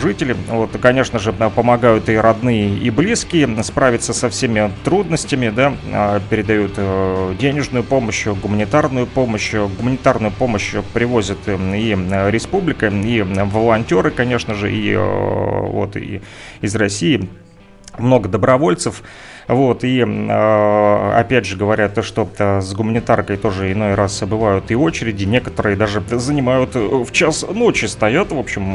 жители. 0.00 0.36
Вот, 0.48 0.70
конечно 0.80 1.18
же, 1.18 1.32
помогают 1.32 2.08
и 2.08 2.16
родные, 2.16 2.76
и 2.78 2.90
близкие 2.90 3.62
справиться 3.62 4.12
со 4.12 4.28
всеми 4.28 4.70
трудностями, 4.84 5.50
да, 5.50 5.74
а, 5.92 6.20
передают 6.20 6.74
э, 6.76 7.34
денежную 7.38 7.84
помощь, 7.84 8.26
гуманитарную 8.26 9.06
помощь. 9.06 9.54
Гуманитарную 9.54 10.32
помощь 10.32 10.74
привозят 10.92 11.38
э, 11.46 11.56
и 11.76 11.90
республика, 12.30 12.88
и 12.88 13.22
волонтеры, 13.22 14.10
конечно 14.10 14.54
же, 14.54 14.72
и 14.72 14.94
вот 14.96 15.96
и 15.96 16.22
из 16.60 16.74
России 16.76 17.28
много 17.98 18.28
добровольцев. 18.28 19.02
Вот, 19.46 19.84
и 19.84 20.00
э, 20.00 21.12
опять 21.14 21.46
же 21.46 21.56
говорят, 21.56 22.02
что 22.04 22.28
с 22.38 22.72
гуманитаркой 22.74 23.36
тоже 23.36 23.72
иной 23.72 23.94
раз 23.94 24.22
бывают 24.22 24.70
и 24.70 24.74
очереди, 24.74 25.24
некоторые 25.24 25.76
даже 25.76 26.02
занимают 26.10 26.74
в 26.74 27.10
час 27.12 27.44
ночи 27.48 27.84
стоят, 27.84 28.32
в 28.32 28.38
общем, 28.38 28.74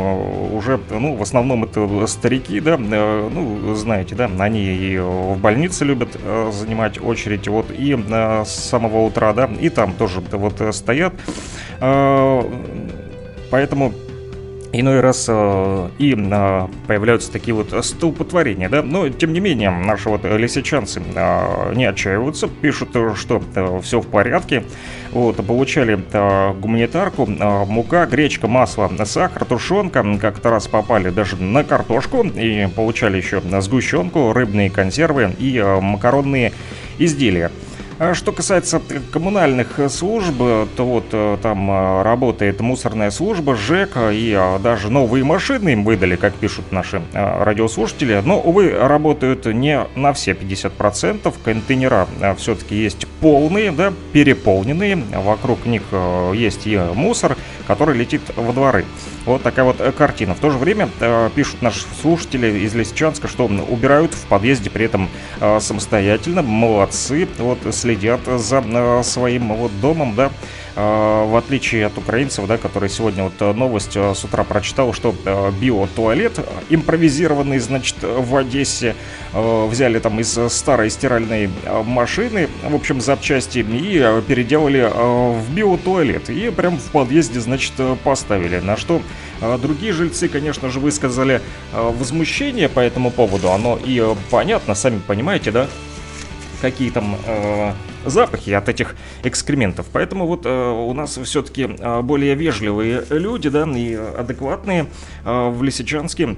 уже, 0.53 0.79
ну, 0.89 1.15
в 1.15 1.21
основном 1.21 1.63
это 1.63 2.05
старики, 2.07 2.59
да, 2.59 2.77
э, 2.79 3.29
ну, 3.33 3.73
знаете, 3.75 4.15
да, 4.15 4.29
они 4.37 4.63
и 4.63 4.97
в 4.99 5.37
больнице 5.37 5.85
любят 5.85 6.15
э, 6.23 6.51
занимать 6.53 7.01
очередь, 7.01 7.47
вот, 7.47 7.71
и 7.71 7.97
э, 7.97 8.43
с 8.45 8.49
самого 8.49 9.05
утра, 9.05 9.33
да, 9.33 9.49
и 9.59 9.69
там 9.69 9.93
тоже 9.93 10.21
вот 10.31 10.61
стоят, 10.75 11.13
э, 11.81 12.41
поэтому 13.49 13.93
Иной 14.71 14.99
раз 14.99 15.25
э, 15.27 15.89
и 15.97 16.13
э, 16.15 16.67
появляются 16.85 17.31
такие 17.31 17.55
вот 17.55 17.73
столпотворения, 17.83 18.69
да, 18.69 18.83
но 18.83 19.09
тем 19.09 19.33
не 19.33 19.39
менее 19.39 19.71
наши 19.71 20.09
вот 20.09 20.23
лисичанцы 20.25 21.01
э, 21.15 21.73
не 21.75 21.85
отчаиваются, 21.85 22.47
пишут, 22.47 22.89
что 23.15 23.41
э, 23.55 23.79
все 23.81 23.99
в 23.99 24.05
порядке, 24.05 24.63
вот, 25.11 25.37
получали 25.37 25.99
э, 26.11 26.53
гуманитарку, 26.53 27.27
э, 27.27 27.65
мука, 27.65 28.05
гречка, 28.05 28.47
масло, 28.47 28.91
сахар, 29.05 29.43
тушенка, 29.45 30.05
как-то 30.21 30.51
раз 30.51 30.67
попали 30.67 31.09
даже 31.09 31.37
на 31.37 31.63
картошку 31.63 32.23
и 32.23 32.67
получали 32.75 33.17
еще 33.17 33.41
сгущенку, 33.61 34.33
рыбные 34.33 34.69
консервы 34.69 35.35
и 35.39 35.57
э, 35.57 35.79
макаронные 35.79 36.53
изделия. 36.99 37.51
А 37.99 38.13
что 38.13 38.31
касается 38.31 38.81
коммунальных 39.11 39.77
служб, 39.89 40.37
то 40.37 40.85
вот 40.85 41.07
э, 41.11 41.37
там 41.41 41.69
э, 41.69 42.01
работает 42.01 42.61
мусорная 42.61 43.11
служба, 43.11 43.57
ЖЭК, 43.57 43.97
и 44.13 44.33
э, 44.39 44.59
даже 44.59 44.89
новые 44.89 45.25
машины 45.25 45.73
им 45.73 45.83
выдали, 45.83 46.15
как 46.15 46.33
пишут 46.35 46.71
наши 46.71 47.01
радиослушатели. 47.11 48.21
Но, 48.23 48.39
увы, 48.39 48.71
работают 48.71 49.47
не 49.47 49.85
на 49.95 50.13
все 50.13 50.31
50%. 50.31 51.33
Контейнера 51.43 52.07
все-таки 52.37 52.73
есть 52.73 53.05
полные, 53.19 53.73
да, 53.73 53.91
переполненные. 54.13 54.95
Вокруг 54.95 55.65
них 55.65 55.83
есть 56.33 56.67
и 56.67 56.77
мусор, 56.77 57.35
который 57.67 57.97
летит 57.97 58.21
во 58.37 58.53
дворы. 58.53 58.85
Вот 59.25 59.43
такая 59.43 59.65
вот 59.65 59.77
картина. 59.97 60.35
В 60.35 60.39
то 60.39 60.51
же 60.51 60.57
время 60.57 60.87
пишут 61.35 61.61
наши 61.61 61.81
слушатели 62.01 62.59
из 62.59 62.73
Лисичанска, 62.73 63.27
что 63.27 63.45
убирают 63.45 64.13
в 64.13 64.25
подъезде 64.27 64.69
при 64.69 64.85
этом 64.85 65.09
самостоятельно. 65.59 66.41
Молодцы. 66.41 67.27
Вот 67.37 67.59
следят 67.89 68.21
за 68.25 68.63
э, 68.65 69.03
своим 69.03 69.53
вот 69.53 69.71
домом, 69.81 70.13
да. 70.15 70.29
в 70.75 71.37
отличие 71.37 71.87
от 71.87 71.97
украинцев, 71.97 72.45
да, 72.47 72.57
которые 72.57 72.89
сегодня 72.89 73.23
вот 73.23 73.55
новость 73.55 73.97
с 73.97 74.23
утра 74.23 74.43
прочитал, 74.43 74.93
что 74.93 75.13
биотуалет 75.59 76.39
импровизированный, 76.69 77.59
значит, 77.59 77.95
в 78.01 78.35
Одессе 78.37 78.95
взяли 79.33 79.99
там 79.99 80.19
из 80.19 80.39
старой 80.49 80.89
стиральной 80.89 81.49
машины, 81.83 82.47
в 82.63 82.75
общем, 82.75 83.01
запчасти 83.01 83.59
и 83.59 84.21
переделали 84.27 84.89
в 84.93 85.51
биотуалет. 85.53 86.29
И 86.29 86.49
прям 86.51 86.77
в 86.77 86.91
подъезде, 86.91 87.39
значит, 87.39 87.73
поставили. 88.03 88.59
На 88.59 88.77
что 88.77 89.01
другие 89.61 89.91
жильцы, 89.91 90.29
конечно 90.29 90.69
же, 90.69 90.79
высказали 90.79 91.41
возмущение 91.73 92.69
по 92.69 92.79
этому 92.79 93.11
поводу. 93.11 93.51
Оно 93.51 93.77
и 93.83 94.15
понятно, 94.29 94.75
сами 94.75 95.01
понимаете, 95.05 95.51
да? 95.51 95.67
Какие 96.61 96.89
там 96.89 97.15
э, 97.25 97.73
запахи 98.05 98.51
от 98.51 98.69
этих 98.69 98.95
экскрементов. 99.23 99.87
Поэтому 99.91 100.27
вот 100.27 100.45
э, 100.45 100.49
у 100.49 100.93
нас 100.93 101.17
все-таки 101.23 101.63
э, 101.63 102.01
более 102.01 102.35
вежливые 102.35 103.05
люди, 103.09 103.49
да, 103.49 103.63
и 103.69 103.93
адекватные 103.93 104.87
э, 105.25 105.49
в 105.49 105.63
Лисичанске 105.63 106.35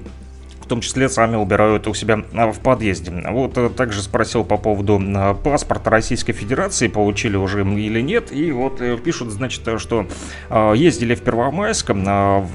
том 0.71 0.79
числе 0.79 1.09
сами 1.09 1.35
убирают 1.35 1.85
у 1.89 1.93
себя 1.93 2.23
а, 2.33 2.49
в 2.49 2.59
подъезде. 2.59 3.11
Вот 3.29 3.57
э, 3.57 3.67
также 3.67 4.01
спросил 4.01 4.45
по 4.45 4.55
поводу 4.55 5.01
а, 5.03 5.33
паспорта 5.33 5.89
Российской 5.89 6.31
Федерации, 6.31 6.87
получили 6.87 7.35
уже 7.35 7.63
или 7.63 7.99
нет, 7.99 8.31
и 8.31 8.53
вот 8.53 8.79
э, 8.79 8.97
пишут, 8.97 9.31
значит, 9.31 9.67
что 9.81 10.07
а, 10.49 10.71
ездили 10.71 11.13
в 11.13 11.23
Первомайск, 11.23 11.91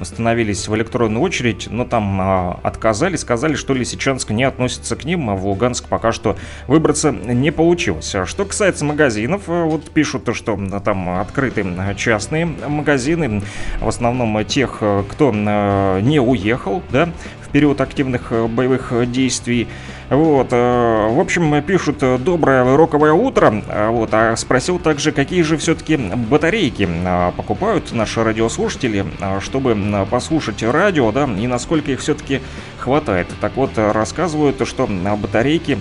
становились 0.01 0.67
в 0.67 0.75
электронную 0.75 1.21
очередь, 1.21 1.67
но 1.69 1.85
там 1.85 2.57
отказали, 2.63 3.17
сказали, 3.17 3.53
что 3.53 3.75
Лисичанск 3.75 4.31
не 4.31 4.45
относится 4.45 4.95
к 4.95 5.05
ним, 5.05 5.29
а 5.29 5.35
в 5.35 5.45
Луганск 5.45 5.87
пока 5.87 6.11
что 6.11 6.37
выбраться 6.65 7.11
не 7.11 7.51
получилось. 7.51 8.15
Что 8.25 8.45
касается 8.45 8.83
магазинов, 8.83 9.43
э, 9.47 9.63
вот 9.63 9.91
пишут, 9.91 10.27
что 10.33 10.59
там 10.83 11.19
открыты 11.19 11.63
частные 11.95 12.47
магазины, 12.47 13.43
в 13.79 13.87
основном 13.87 14.43
тех, 14.45 14.81
кто 15.11 15.31
не 15.31 16.19
уехал, 16.19 16.81
да, 16.89 17.09
период 17.57 17.81
активных 17.81 18.31
э, 18.31 18.45
боевых 18.45 18.91
э, 18.91 19.07
действий. 19.07 19.67
Вот, 20.11 20.49
э, 20.51 21.07
в 21.09 21.19
общем, 21.19 21.59
пишут 21.63 22.03
«Доброе 22.23 22.77
роковое 22.77 23.13
утро». 23.13 23.63
Вот, 23.89 24.13
а 24.13 24.35
спросил 24.35 24.77
также, 24.77 25.11
какие 25.11 25.41
же 25.41 25.57
все-таки 25.57 25.97
батарейки 25.97 26.87
покупают 27.35 27.93
наши 27.93 28.23
радиослушатели, 28.23 29.05
чтобы 29.41 29.75
послушать 30.11 30.61
радио, 30.61 31.11
да, 31.11 31.23
и 31.23 31.47
насколько 31.47 31.91
их 31.91 31.99
все-таки 31.99 32.41
хватает. 32.77 33.27
Так 33.41 33.55
вот, 33.55 33.71
рассказывают, 33.75 34.61
что 34.67 34.87
батарейки 35.19 35.79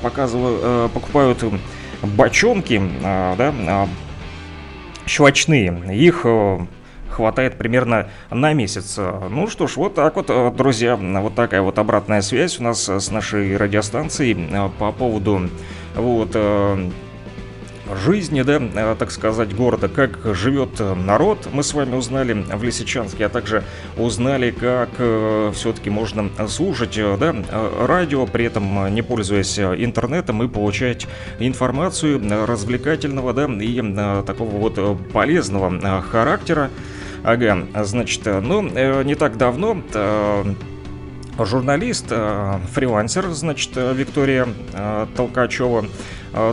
показывают, 0.00 0.92
покупают 0.92 1.44
бочонки, 2.00 2.80
да, 3.02 3.88
щелочные. 5.04 5.82
Их 5.92 6.24
хватает 7.18 7.58
примерно 7.58 8.10
на 8.30 8.52
месяц. 8.52 8.96
Ну 8.96 9.48
что 9.48 9.66
ж, 9.66 9.76
вот 9.76 9.94
так 9.96 10.14
вот, 10.14 10.26
э, 10.30 10.52
друзья, 10.56 10.94
вот 10.94 11.34
такая 11.34 11.62
вот 11.62 11.76
обратная 11.80 12.22
связь 12.22 12.60
у 12.60 12.62
нас 12.62 12.88
с 12.88 13.10
нашей 13.10 13.56
радиостанцией 13.56 14.36
э, 14.48 14.68
по 14.78 14.92
поводу 14.92 15.50
вот 15.96 16.30
э, 16.34 16.90
жизни, 18.04 18.42
да, 18.42 18.94
так 18.94 19.10
сказать, 19.10 19.52
города, 19.56 19.88
как 19.88 20.20
живет 20.32 20.78
народ, 20.78 21.48
мы 21.52 21.64
с 21.64 21.74
вами 21.74 21.96
узнали 21.96 22.34
в 22.34 22.62
Лисичанске, 22.62 23.26
а 23.26 23.28
также 23.30 23.64
узнали, 23.96 24.52
как 24.52 24.90
все-таки 25.54 25.90
можно 25.90 26.30
слушать, 26.48 27.00
да, 27.18 27.34
радио, 27.80 28.26
при 28.26 28.44
этом 28.44 28.94
не 28.94 29.02
пользуясь 29.02 29.58
интернетом 29.58 30.42
и 30.42 30.48
получать 30.48 31.08
информацию 31.40 32.20
развлекательного, 32.46 33.32
да, 33.32 33.46
и 33.46 33.82
такого 34.24 34.50
вот 34.50 34.78
полезного 35.10 36.02
характера. 36.02 36.70
Ага, 37.28 37.66
значит, 37.84 38.26
э, 38.26 38.40
ну, 38.40 38.66
э, 38.74 39.02
не 39.04 39.14
так 39.14 39.36
давно 39.36 39.82
э, 39.92 40.44
журналист, 41.38 42.06
фрилансер, 42.08 43.28
значит, 43.32 43.76
Виктория 43.76 44.48
Толкачева, 45.14 45.84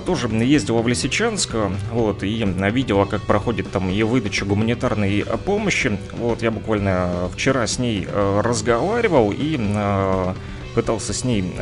тоже 0.05 0.27
ездила 0.27 0.83
в 0.83 0.87
Лисичанск, 0.87 1.55
вот, 1.91 2.23
и 2.23 2.43
видела, 2.69 3.05
как 3.05 3.23
проходит 3.23 3.71
там 3.71 3.89
ее 3.89 4.05
выдача 4.05 4.45
гуманитарной 4.45 5.25
помощи. 5.43 5.97
Вот, 6.19 6.43
я 6.43 6.51
буквально 6.51 7.29
вчера 7.33 7.65
с 7.65 7.79
ней 7.79 8.07
разговаривал 8.13 9.33
и 9.35 9.57
пытался 10.75 11.13
с 11.13 11.23
ней 11.23 11.55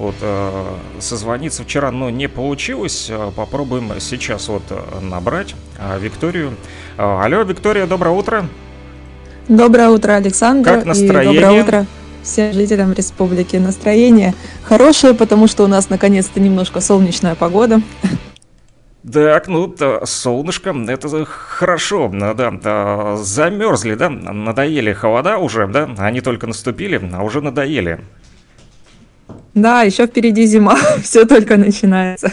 вот, 0.00 0.14
э, 0.22 0.64
созвониться 0.98 1.62
вчера, 1.62 1.90
но 1.90 2.08
не 2.08 2.26
получилось. 2.26 3.08
Э, 3.10 3.30
попробуем 3.36 3.92
сейчас 4.00 4.48
вот 4.48 4.62
э, 4.70 4.80
набрать 5.02 5.54
Викторию. 5.98 6.56
Алло, 6.96 7.42
Виктория, 7.42 7.86
доброе 7.86 8.14
утро. 8.16 8.48
Доброе 9.46 9.90
утро, 9.90 10.12
Александр. 10.12 10.70
Как 10.70 10.84
настроение? 10.86 11.34
И 11.34 11.40
доброе 11.40 11.62
утро 11.62 11.86
всем 12.22 12.52
жителям 12.54 12.94
республики. 12.94 13.56
Настроение 13.56 14.34
хорошее, 14.62 15.12
потому 15.12 15.46
что 15.46 15.64
у 15.64 15.66
нас 15.66 15.90
наконец-то 15.90 16.40
немножко 16.40 16.80
солнечная 16.80 17.34
погода. 17.34 17.82
Так, 19.12 19.48
ну, 19.48 19.74
солнышко, 20.04 20.74
это 20.88 21.24
хорошо, 21.24 22.10
да, 22.12 22.34
да, 22.34 23.16
замерзли, 23.16 23.94
да, 23.94 24.10
надоели 24.10 24.92
холода 24.92 25.38
уже, 25.38 25.66
да, 25.66 25.88
они 25.96 26.20
только 26.20 26.46
наступили, 26.46 27.00
а 27.12 27.22
уже 27.22 27.40
надоели. 27.40 28.00
Да, 29.54 29.82
еще 29.82 30.06
впереди 30.06 30.46
зима, 30.46 30.76
все 31.02 31.24
только 31.24 31.56
начинается. 31.56 32.32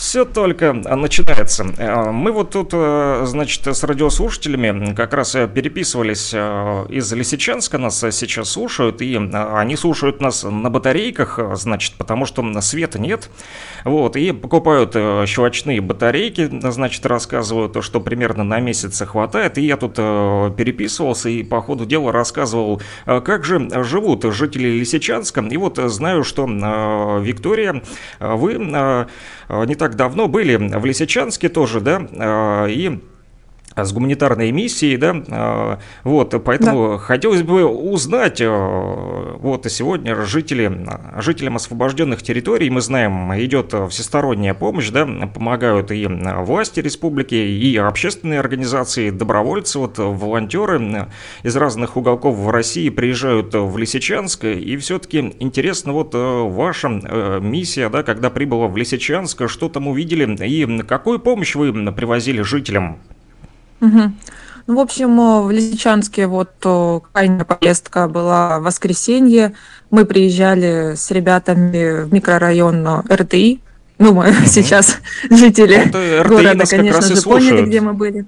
Все 0.00 0.24
только 0.24 0.72
начинается. 0.72 1.66
Э, 1.76 2.10
мы 2.10 2.32
вот 2.32 2.52
тут, 2.52 2.70
э, 2.72 3.24
значит, 3.26 3.66
с 3.66 3.84
радиослушателями 3.84 4.94
как 4.94 5.12
раз 5.12 5.34
э, 5.34 5.46
переписывались 5.46 6.32
из 6.32 7.12
Лисичанска, 7.12 7.76
нас 7.76 7.98
сейчас 7.98 8.48
слушают, 8.48 9.02
и 9.02 9.14
они 9.14 9.76
слушают 9.76 10.22
нас 10.22 10.42
на 10.42 10.70
батарейках, 10.70 11.38
значит, 11.52 11.96
потому 11.98 12.24
что 12.24 12.60
света 12.62 12.98
нет. 12.98 13.28
Вот, 13.84 14.16
и 14.16 14.32
покупают 14.32 14.94
щелочные 15.28 15.82
батарейки, 15.82 16.48
значит, 16.70 17.04
рассказывают, 17.04 17.76
что 17.84 18.00
примерно 18.00 18.42
на 18.42 18.58
месяц 18.58 19.02
хватает. 19.06 19.58
И 19.58 19.66
я 19.66 19.76
тут 19.76 19.96
переписывался 19.96 21.28
и 21.28 21.42
по 21.42 21.60
ходу 21.60 21.84
дела 21.84 22.10
рассказывал, 22.10 22.80
как 23.04 23.44
же 23.44 23.68
живут 23.84 24.24
жители 24.24 24.68
Лисичанска. 24.68 25.42
И 25.42 25.56
вот 25.58 25.76
знаю, 25.76 26.24
что 26.24 26.46
Виктория, 27.22 27.82
вы 28.18 29.06
не 29.66 29.74
так 29.74 29.96
давно 29.96 30.28
были 30.28 30.56
в 30.56 30.84
Лисичанске 30.84 31.48
тоже, 31.48 31.80
да, 31.80 32.06
а, 32.18 32.66
и 32.66 33.00
с 33.76 33.92
гуманитарной 33.92 34.50
миссией, 34.50 34.96
да, 34.96 35.22
а, 35.28 35.78
вот, 36.04 36.34
поэтому 36.44 36.92
да. 36.92 36.98
хотелось 36.98 37.42
бы 37.42 37.64
узнать, 37.64 38.40
а, 38.42 39.36
вот, 39.38 39.70
сегодня 39.70 40.16
жители, 40.24 40.86
жителям 41.18 41.56
освобожденных 41.56 42.22
территорий, 42.22 42.68
мы 42.70 42.80
знаем, 42.80 43.32
идет 43.38 43.74
всесторонняя 43.90 44.54
помощь, 44.54 44.90
да, 44.90 45.06
помогают 45.06 45.92
и 45.92 46.06
власти 46.06 46.80
республики, 46.80 47.34
и 47.34 47.76
общественные 47.76 48.40
организации, 48.40 49.10
добровольцы, 49.10 49.78
вот, 49.78 49.98
волонтеры 49.98 51.08
из 51.42 51.56
разных 51.56 51.96
уголков 51.96 52.36
в 52.36 52.50
России 52.50 52.88
приезжают 52.88 53.54
в 53.54 53.78
Лисичанск, 53.78 54.44
и 54.44 54.76
все-таки 54.78 55.34
интересно, 55.38 55.92
вот, 55.92 56.10
ваша 56.14 56.88
миссия, 57.40 57.88
да, 57.88 58.02
когда 58.02 58.30
прибыла 58.30 58.66
в 58.66 58.76
Лисичанск, 58.76 59.48
что 59.48 59.68
там 59.68 59.86
увидели, 59.86 60.20
и 60.44 60.82
какую 60.82 61.20
помощь 61.20 61.54
вы 61.54 61.72
привозили 61.92 62.42
жителям? 62.42 62.98
Угу. 63.80 64.12
Ну, 64.70 64.76
в 64.76 64.78
общем, 64.78 65.20
э, 65.20 65.40
в 65.42 65.50
Лисичанске 65.50 66.28
вот 66.28 66.52
э, 66.64 67.00
крайняя 67.12 67.44
поездка 67.44 68.06
была 68.06 68.60
в 68.60 68.62
воскресенье. 68.62 69.54
Мы 69.90 70.04
приезжали 70.04 70.94
с 70.94 71.10
ребятами 71.10 72.04
в 72.04 72.12
микрорайон 72.14 72.86
э, 72.86 73.02
РТИ. 73.16 73.60
Ну, 73.98 74.14
мы 74.14 74.30
угу. 74.30 74.46
сейчас 74.46 74.98
жители 75.30 75.90
вот, 75.92 76.28
города, 76.28 76.66
конечно 76.66 77.02
же, 77.02 77.20
поняли, 77.22 77.62
где 77.62 77.80
мы 77.80 77.94
были. 77.94 78.26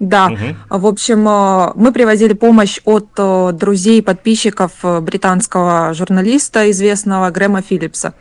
Да, 0.00 0.28
угу. 0.28 0.78
в 0.78 0.86
общем, 0.86 1.20
мы 1.20 1.92
привозили 1.92 2.32
помощь 2.32 2.80
от 2.84 3.08
друзей 3.56 4.02
подписчиков 4.02 4.72
британского 4.82 5.94
журналиста, 5.94 6.70
известного 6.70 7.30
Грэма 7.30 7.60
Филлипса. 7.60 8.14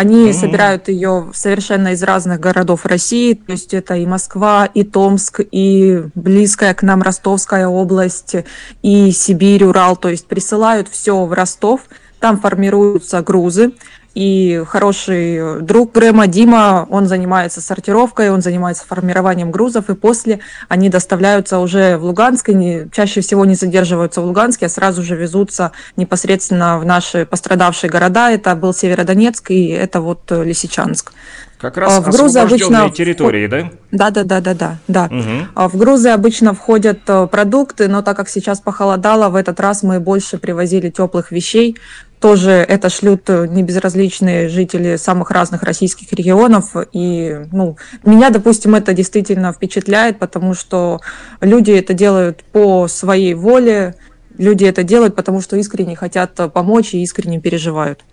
Они 0.00 0.30
mm-hmm. 0.30 0.32
собирают 0.32 0.88
ее 0.88 1.30
совершенно 1.34 1.88
из 1.88 2.02
разных 2.02 2.40
городов 2.40 2.86
России, 2.86 3.34
то 3.34 3.52
есть 3.52 3.74
это 3.74 3.96
и 3.96 4.06
Москва, 4.06 4.64
и 4.64 4.82
Томск, 4.82 5.42
и 5.52 6.04
близкая 6.14 6.72
к 6.72 6.82
нам 6.82 7.02
Ростовская 7.02 7.68
область, 7.68 8.34
и 8.80 9.10
Сибирь, 9.10 9.64
Урал, 9.64 9.98
то 9.98 10.08
есть 10.08 10.26
присылают 10.26 10.88
все 10.88 11.26
в 11.26 11.34
Ростов, 11.34 11.82
там 12.18 12.40
формируются 12.40 13.20
грузы, 13.20 13.72
И 14.14 14.62
хороший 14.66 15.60
друг 15.62 15.92
Грэма, 15.92 16.26
Дима, 16.26 16.86
он 16.90 17.06
занимается 17.06 17.60
сортировкой, 17.60 18.30
он 18.30 18.42
занимается 18.42 18.84
формированием 18.86 19.50
грузов, 19.50 19.88
и 19.88 19.94
после 19.94 20.40
они 20.68 20.88
доставляются 20.88 21.58
уже 21.58 21.96
в 21.96 22.04
Луганск, 22.04 22.48
и 22.48 22.54
не, 22.54 22.88
чаще 22.90 23.20
всего 23.20 23.44
не 23.44 23.54
задерживаются 23.54 24.20
в 24.20 24.24
Луганске, 24.24 24.66
а 24.66 24.68
сразу 24.68 25.02
же 25.02 25.14
везутся 25.16 25.72
непосредственно 25.96 26.78
в 26.78 26.84
наши 26.84 27.24
пострадавшие 27.24 27.90
города. 27.90 28.30
Это 28.30 28.56
был 28.56 28.74
Северодонецк 28.74 29.50
и 29.50 29.68
это 29.68 30.00
вот 30.00 30.30
Лисичанск. 30.30 31.12
Как 31.60 31.76
раз 31.76 31.98
а, 31.98 32.00
в 32.00 32.10
грузы 32.10 32.38
обычно 32.38 32.88
территории, 32.88 33.46
да? 33.46 33.70
Да, 33.90 34.10
да, 34.10 34.24
да, 34.24 34.40
да, 34.40 34.54
да, 34.54 34.78
да. 34.88 35.04
Угу. 35.04 35.68
В 35.68 35.76
грузы 35.76 36.08
обычно 36.08 36.54
входят 36.54 37.00
э, 37.06 37.26
продукты, 37.26 37.86
но 37.86 38.00
так 38.00 38.16
как 38.16 38.30
сейчас 38.30 38.60
похолодало, 38.60 39.28
в 39.28 39.34
этот 39.34 39.60
раз 39.60 39.82
мы 39.82 40.00
больше 40.00 40.38
привозили 40.38 40.88
теплых 40.88 41.30
вещей. 41.30 41.76
Тоже 42.20 42.50
это 42.50 42.90
шлют 42.90 43.30
э, 43.30 43.46
небезразличные 43.46 44.48
жители 44.50 44.96
самых 44.96 45.30
разных 45.30 45.62
российских 45.62 46.12
регионов. 46.12 46.76
И 46.92 47.46
ну, 47.50 47.78
меня, 48.04 48.28
допустим, 48.28 48.74
это 48.74 48.92
действительно 48.92 49.52
впечатляет, 49.54 50.18
потому 50.18 50.52
что 50.52 51.00
люди 51.40 51.70
это 51.70 51.94
делают 51.94 52.44
по 52.52 52.88
своей 52.88 53.32
воле, 53.32 53.94
люди 54.36 54.64
это 54.64 54.82
делают, 54.82 55.16
потому 55.16 55.40
что 55.40 55.56
искренне 55.56 55.96
хотят 55.96 56.34
помочь 56.52 56.92
и 56.92 57.02
искренне 57.02 57.40
переживают. 57.40 58.04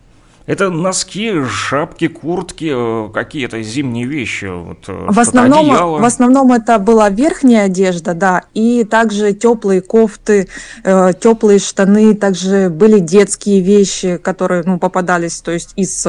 Это 0.48 0.70
носки, 0.70 1.44
шапки, 1.44 2.08
куртки, 2.08 2.72
э, 2.74 3.10
какие-то 3.14 3.62
зимние 3.62 4.06
вещи. 4.06 4.46
Вот, 4.46 4.78
э, 4.88 5.08
в, 5.10 5.20
основном, 5.20 6.00
в 6.00 6.06
основном 6.06 6.54
это 6.54 6.80
была 6.80 7.10
верхняя 7.10 7.66
одежда, 7.66 8.14
да, 8.14 8.44
и 8.54 8.86
также 8.86 9.34
теплые 9.34 9.82
кофты, 9.82 10.48
э, 10.86 11.12
теплые 11.20 11.60
штаны, 11.60 12.16
также 12.16 12.70
были 12.70 13.00
детские 13.00 13.60
вещи, 13.60 14.16
которые 14.16 14.64
ну, 14.66 14.80
попадались, 14.80 15.42
то 15.42 15.52
есть 15.52 15.74
из 15.76 16.08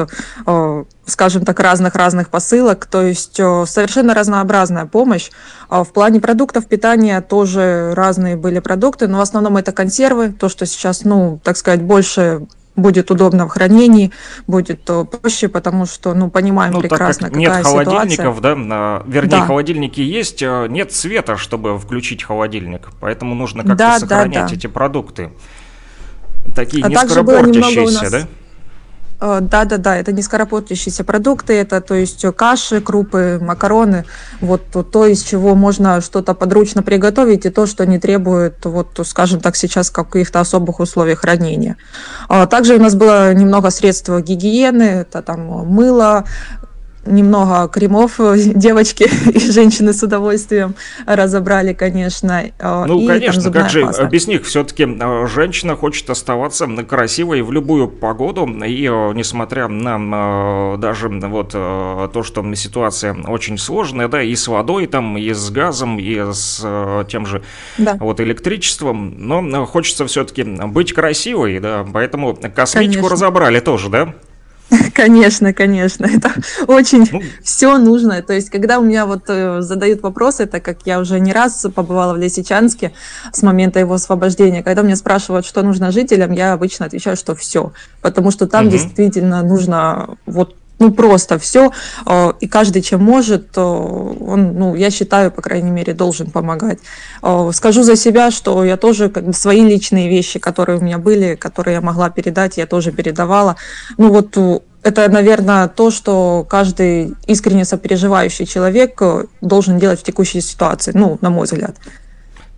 скажем 1.05 1.43
так, 1.43 1.59
разных-разных 1.59 2.29
посылок, 2.29 2.85
то 2.85 3.01
есть 3.01 3.33
совершенно 3.35 4.13
разнообразная 4.13 4.85
помощь. 4.85 5.31
В 5.67 5.85
плане 5.85 6.21
продуктов 6.21 6.67
питания 6.67 7.19
тоже 7.21 7.93
разные 7.95 8.37
были 8.37 8.59
продукты, 8.59 9.07
но 9.07 9.17
в 9.17 9.21
основном 9.21 9.57
это 9.57 9.71
консервы, 9.71 10.31
то, 10.31 10.49
что 10.49 10.67
сейчас, 10.67 11.03
ну, 11.05 11.39
так 11.43 11.57
сказать, 11.57 11.81
больше 11.81 12.41
будет 12.79 13.11
удобно 13.11 13.45
в 13.47 13.49
хранении, 13.49 14.11
будет 14.47 14.89
проще, 15.21 15.47
потому 15.47 15.85
что, 15.85 16.13
ну, 16.13 16.29
понимаем 16.29 16.73
ну, 16.73 16.81
прекрасно, 16.81 17.29
так 17.29 17.33
как 17.33 17.43
какая 17.43 17.57
нет 17.57 17.65
холодильников, 17.65 18.37
ситуация. 18.37 18.55
да, 18.67 19.03
вернее, 19.05 19.29
да. 19.29 19.45
холодильники 19.45 20.01
есть, 20.01 20.41
а 20.43 20.67
нет 20.67 20.91
света, 20.91 21.37
чтобы 21.37 21.77
включить 21.77 22.23
холодильник, 22.23 22.89
поэтому 22.99 23.35
нужно 23.35 23.63
как-то 23.63 23.77
да, 23.77 23.99
сохранять 23.99 24.33
да, 24.33 24.47
да. 24.47 24.55
эти 24.55 24.67
продукты. 24.67 25.31
Такие 26.55 26.83
а 26.83 26.89
нескоропортящиеся, 26.89 28.09
да? 28.09 28.27
Да-да-да, 29.19 29.97
э, 29.97 29.99
это 29.99 30.13
нескоропортящиеся 30.13 31.03
продукты, 31.03 31.53
это 31.53 31.81
то 31.81 31.93
есть 31.93 32.25
каши, 32.35 32.79
крупы, 32.79 33.37
макароны, 33.41 34.05
вот 34.39 34.61
то, 34.91 35.05
из 35.05 35.23
чего 35.23 35.55
можно 35.55 35.99
что-то 35.99 36.33
подручно 36.33 36.83
приготовить, 36.83 37.45
и 37.45 37.49
то, 37.49 37.65
что 37.65 37.85
не 37.85 37.99
требует, 37.99 38.63
вот, 38.63 38.99
скажем 39.05 39.41
так, 39.41 39.55
сейчас 39.57 39.89
каких-то 39.89 40.39
особых 40.39 40.79
условий 40.79 41.15
хранения. 41.15 41.75
А 42.29 42.45
также 42.45 42.75
у 42.75 42.79
нас 42.79 42.95
было 42.95 43.33
немного 43.33 43.71
средств 43.71 44.09
гигиены, 44.09 44.83
это 44.83 45.21
там 45.21 45.41
мыло, 45.67 46.23
немного 47.05 47.67
кремов 47.67 48.19
девочки 48.35 49.03
и 49.29 49.51
женщины 49.51 49.93
с 49.93 50.03
удовольствием 50.03 50.75
разобрали, 51.05 51.73
конечно. 51.73 52.43
Э, 52.59 52.85
ну, 52.87 52.99
и, 52.99 53.07
конечно, 53.07 53.43
там, 53.43 53.53
как 53.53 53.69
же 53.69 53.81
паста. 53.81 54.05
без 54.05 54.27
них 54.27 54.45
все-таки 54.45 54.83
э, 54.83 55.27
женщина 55.27 55.75
хочет 55.75 56.09
оставаться 56.09 56.67
красивой 56.67 57.41
в 57.41 57.51
любую 57.51 57.87
погоду, 57.87 58.45
и 58.45 58.85
э, 58.85 59.13
несмотря 59.13 59.67
на 59.67 60.77
даже 60.77 61.09
вот 61.09 61.51
то, 61.51 62.23
что 62.23 62.55
ситуация 62.55 63.15
очень 63.27 63.57
сложная, 63.57 64.07
да, 64.07 64.21
и 64.21 64.35
с 64.35 64.47
водой 64.47 64.87
там, 64.87 65.17
и 65.17 65.31
с 65.31 65.49
газом, 65.49 65.99
и 65.99 66.15
с 66.31 67.05
тем 67.09 67.25
же 67.25 67.43
да. 67.77 67.97
вот 67.99 68.19
электричеством, 68.19 69.15
но 69.17 69.65
хочется 69.65 70.05
все-таки 70.05 70.43
быть 70.43 70.93
красивой, 70.93 71.59
да, 71.59 71.85
поэтому 71.91 72.35
косметику 72.35 72.93
конечно. 72.93 73.09
разобрали 73.09 73.59
тоже, 73.59 73.89
да? 73.89 74.13
Конечно, 74.93 75.53
конечно, 75.53 76.05
это 76.05 76.31
очень 76.67 77.07
ну, 77.11 77.21
все 77.43 77.77
нужно. 77.77 78.21
То 78.21 78.33
есть, 78.33 78.49
когда 78.49 78.79
у 78.79 78.83
меня 78.83 79.05
вот 79.05 79.23
э, 79.27 79.61
задают 79.61 80.01
вопросы, 80.01 80.45
так 80.45 80.63
как 80.63 80.79
я 80.85 80.99
уже 80.99 81.19
не 81.19 81.33
раз 81.33 81.65
побывала 81.73 82.13
в 82.13 82.17
Лисичанске 82.17 82.93
с 83.31 83.41
момента 83.41 83.79
его 83.79 83.95
освобождения, 83.95 84.61
когда 84.61 84.81
меня 84.81 84.95
спрашивают, 84.95 85.45
что 85.45 85.61
нужно 85.63 85.91
жителям, 85.91 86.31
я 86.31 86.53
обычно 86.53 86.85
отвечаю, 86.85 87.17
что 87.17 87.35
все, 87.35 87.71
потому 88.01 88.31
что 88.31 88.47
там 88.47 88.65
угу. 88.65 88.71
действительно 88.71 89.41
нужно 89.41 90.17
вот 90.25 90.55
ну 90.79 90.91
просто 90.91 91.37
все, 91.37 91.71
э, 92.05 92.33
и 92.39 92.47
каждый 92.47 92.81
чем 92.81 93.03
может, 93.03 93.57
он, 93.57 94.53
ну, 94.57 94.75
я 94.75 94.89
считаю, 94.89 95.31
по 95.31 95.41
крайней 95.41 95.71
мере, 95.71 95.93
должен 95.93 96.31
помогать. 96.31 96.79
Э, 97.21 97.51
скажу 97.53 97.83
за 97.83 97.95
себя, 97.95 98.31
что 98.31 98.63
я 98.63 98.77
тоже 98.77 99.09
как 99.09 99.25
бы 99.25 99.33
свои 99.33 99.61
личные 99.61 100.09
вещи, 100.09 100.39
которые 100.39 100.79
у 100.79 100.81
меня 100.81 100.97
были, 100.97 101.35
которые 101.35 101.75
я 101.75 101.81
могла 101.81 102.09
передать, 102.09 102.57
я 102.57 102.65
тоже 102.65 102.91
передавала. 102.91 103.55
Ну 103.97 104.09
вот 104.09 104.37
э, 104.37 104.59
это, 104.81 105.09
наверное, 105.09 105.67
то, 105.67 105.91
что 105.91 106.45
каждый 106.49 107.13
искренне 107.27 107.65
сопереживающий 107.65 108.45
человек 108.45 109.01
должен 109.41 109.77
делать 109.77 109.99
в 109.99 110.03
текущей 110.03 110.41
ситуации, 110.41 110.91
ну, 110.95 111.17
на 111.21 111.29
мой 111.29 111.45
взгляд. 111.45 111.75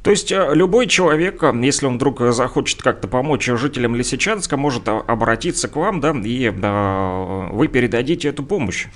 То 0.04 0.10
есть 0.10 0.32
э, 0.32 0.50
любой 0.54 0.88
человек, 0.88 1.44
э, 1.44 1.54
если 1.62 1.86
он 1.86 1.96
вдруг 1.96 2.22
захочет 2.32 2.82
как-то 2.82 3.08
помочь 3.08 3.46
жителям 3.46 3.96
Лисичанска, 3.96 4.58
может 4.58 4.88
э, 4.88 5.00
обратиться 5.08 5.68
к 5.68 5.76
вам, 5.76 6.00
да, 6.00 6.12
и 6.12 6.50
вы 6.50 7.68
передадите 7.68 8.30
эту 8.30 8.44
помощь. 8.44 8.88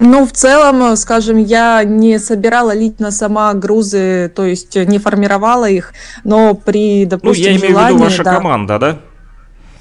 Ну, 0.00 0.26
в 0.26 0.32
целом, 0.32 0.96
скажем, 0.96 1.36
я 1.36 1.84
не 1.84 2.18
собирала 2.18 2.74
лично 2.74 3.10
сама 3.10 3.52
грузы, 3.52 4.32
то 4.34 4.46
есть 4.46 4.74
не 4.74 4.98
формировала 4.98 5.68
их, 5.68 5.92
но 6.24 6.54
при, 6.54 7.04
допустим, 7.04 7.44
Ну, 7.44 7.50
я 7.50 7.56
имею 7.58 7.74
желании, 7.74 7.92
в 7.92 7.94
виду 7.96 8.04
ваша 8.04 8.24
да, 8.24 8.34
команда, 8.34 8.78
да? 8.78 8.98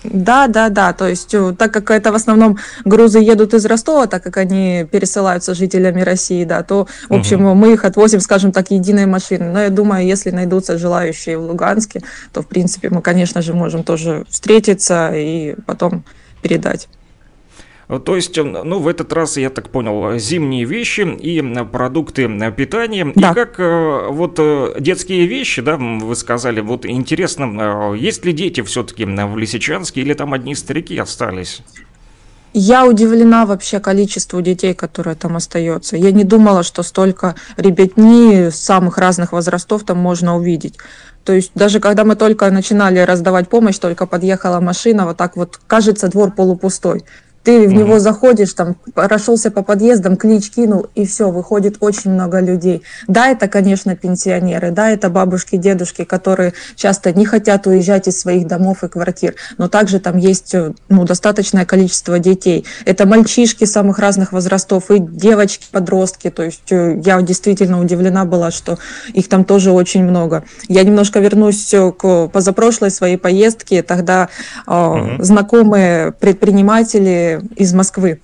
Да, 0.04 0.48
да, 0.48 0.70
да. 0.70 0.94
То 0.94 1.08
есть, 1.08 1.34
э, 1.34 1.54
так 1.58 1.74
как 1.74 1.92
это 1.92 2.12
в 2.12 2.16
основном 2.16 2.58
грузы 2.86 3.20
едут 3.20 3.54
из 3.54 3.66
Ростова, 3.66 4.08
так 4.08 4.24
как 4.24 4.38
они 4.38 4.88
пересылаются 4.90 5.54
жителями 5.54 6.02
России, 6.02 6.46
да, 6.46 6.64
то, 6.64 6.88
в 7.10 7.14
общем, 7.14 7.46
угу. 7.46 7.56
мы 7.56 7.74
их 7.74 7.84
отвозим, 7.86 8.22
скажем 8.22 8.52
так, 8.52 8.72
единой 8.72 9.06
машиной. 9.06 9.50
Но 9.50 9.62
я 9.62 9.70
думаю, 9.70 10.06
если 10.06 10.32
найдутся 10.32 10.78
желающие 10.78 11.38
в 11.38 11.42
Луганске, 11.42 12.02
то, 12.32 12.42
в 12.42 12.48
принципе, 12.48 12.90
мы, 12.90 13.02
конечно 13.02 13.42
же, 13.42 13.54
можем 13.54 13.84
тоже 13.84 14.26
встретиться 14.30 15.12
и 15.14 15.56
потом 15.66 16.04
передать. 16.42 16.88
То 17.98 18.16
есть, 18.16 18.38
э, 18.38 18.44
ну, 18.44 18.80
в 18.80 18.88
этот 18.88 19.12
раз, 19.14 19.38
я 19.38 19.50
так 19.50 19.70
понял, 19.70 20.20
зимние 20.20 20.64
вещи 20.64 21.02
и 21.02 21.42
продукты 21.66 22.28
питания. 22.56 23.12
Да. 23.16 23.32
И 23.32 23.34
как 23.34 23.60
э, 23.60 24.08
вот 24.10 24.36
э, 24.38 24.76
детские 24.80 25.26
вещи, 25.26 25.64
да, 25.64 25.78
вы 25.78 26.16
сказали, 26.16 26.62
вот 26.62 26.86
интересно, 26.86 27.96
есть 27.96 28.26
ли 28.26 28.34
дети 28.34 28.62
все-таки 28.62 29.06
в 29.06 29.38
Лисичанске 29.38 30.02
или 30.02 30.14
там 30.14 30.34
одни 30.34 30.54
старики 30.54 30.96
остались? 31.00 31.64
Я 32.54 32.86
удивлена 32.86 33.46
вообще 33.48 33.80
количеству 33.80 34.42
детей, 34.42 34.76
которые 34.76 35.16
там 35.16 35.36
остается. 35.36 35.98
Я 35.98 36.12
не 36.12 36.24
думала, 36.24 36.64
что 36.64 36.84
столько 36.84 37.36
ребятни 37.58 38.50
самых 38.50 39.00
разных 39.00 39.32
возрастов 39.32 39.84
там 39.84 39.98
можно 39.98 40.36
увидеть. 40.36 40.78
То 41.24 41.34
есть 41.34 41.52
даже 41.54 41.80
когда 41.80 42.04
мы 42.06 42.16
только 42.16 42.50
начинали 42.50 43.00
раздавать 43.00 43.50
помощь, 43.50 43.78
только 43.78 44.06
подъехала 44.08 44.60
машина, 44.60 45.06
вот 45.06 45.18
так 45.18 45.36
вот 45.36 45.60
кажется 45.68 46.08
двор 46.08 46.32
полупустой. 46.32 47.04
Ты 47.50 47.68
в 47.68 47.74
него 47.74 47.98
заходишь, 47.98 48.54
там, 48.54 48.76
прошелся 48.94 49.50
по 49.50 49.64
подъездам, 49.64 50.18
клич 50.18 50.52
кинул, 50.52 50.86
и 50.94 51.08
все, 51.08 51.32
выходит 51.32 51.78
очень 51.80 52.12
много 52.12 52.42
людей. 52.42 52.84
Да, 53.08 53.30
это, 53.30 53.48
конечно, 53.48 53.96
пенсионеры, 53.96 54.70
да, 54.70 54.92
это 54.92 55.10
бабушки, 55.10 55.56
дедушки, 55.56 56.04
которые 56.04 56.54
часто 56.76 57.12
не 57.12 57.26
хотят 57.26 57.66
уезжать 57.66 58.08
из 58.08 58.20
своих 58.22 58.46
домов 58.46 58.84
и 58.84 58.88
квартир, 58.88 59.34
но 59.58 59.68
также 59.68 60.00
там 60.00 60.18
есть 60.18 60.54
э, 60.54 60.74
ну, 60.90 61.06
достаточное 61.06 61.66
количество 61.66 62.20
детей. 62.20 62.68
Это 62.86 63.08
мальчишки 63.08 63.66
самых 63.66 63.98
разных 63.98 64.32
возрастов, 64.32 64.92
и 64.92 65.00
девочки, 65.00 65.66
подростки, 65.72 66.30
то 66.30 66.44
есть 66.44 66.72
э, 66.72 67.02
я 67.04 67.20
действительно 67.24 67.82
удивлена 67.82 68.26
была, 68.26 68.52
что 68.52 68.78
их 69.12 69.28
там 69.28 69.44
тоже 69.44 69.72
очень 69.72 70.04
много. 70.04 70.44
Я 70.68 70.84
немножко 70.84 71.20
вернусь 71.20 71.74
э, 71.74 71.92
к 71.94 72.28
позапрошлой 72.28 72.92
своей 72.92 73.18
поездке, 73.18 73.82
тогда 73.82 74.30
угу. 74.68 75.16
знакомые 75.18 76.12
предприниматели 76.12 77.39
из 77.56 77.74
Москвы 77.74 78.20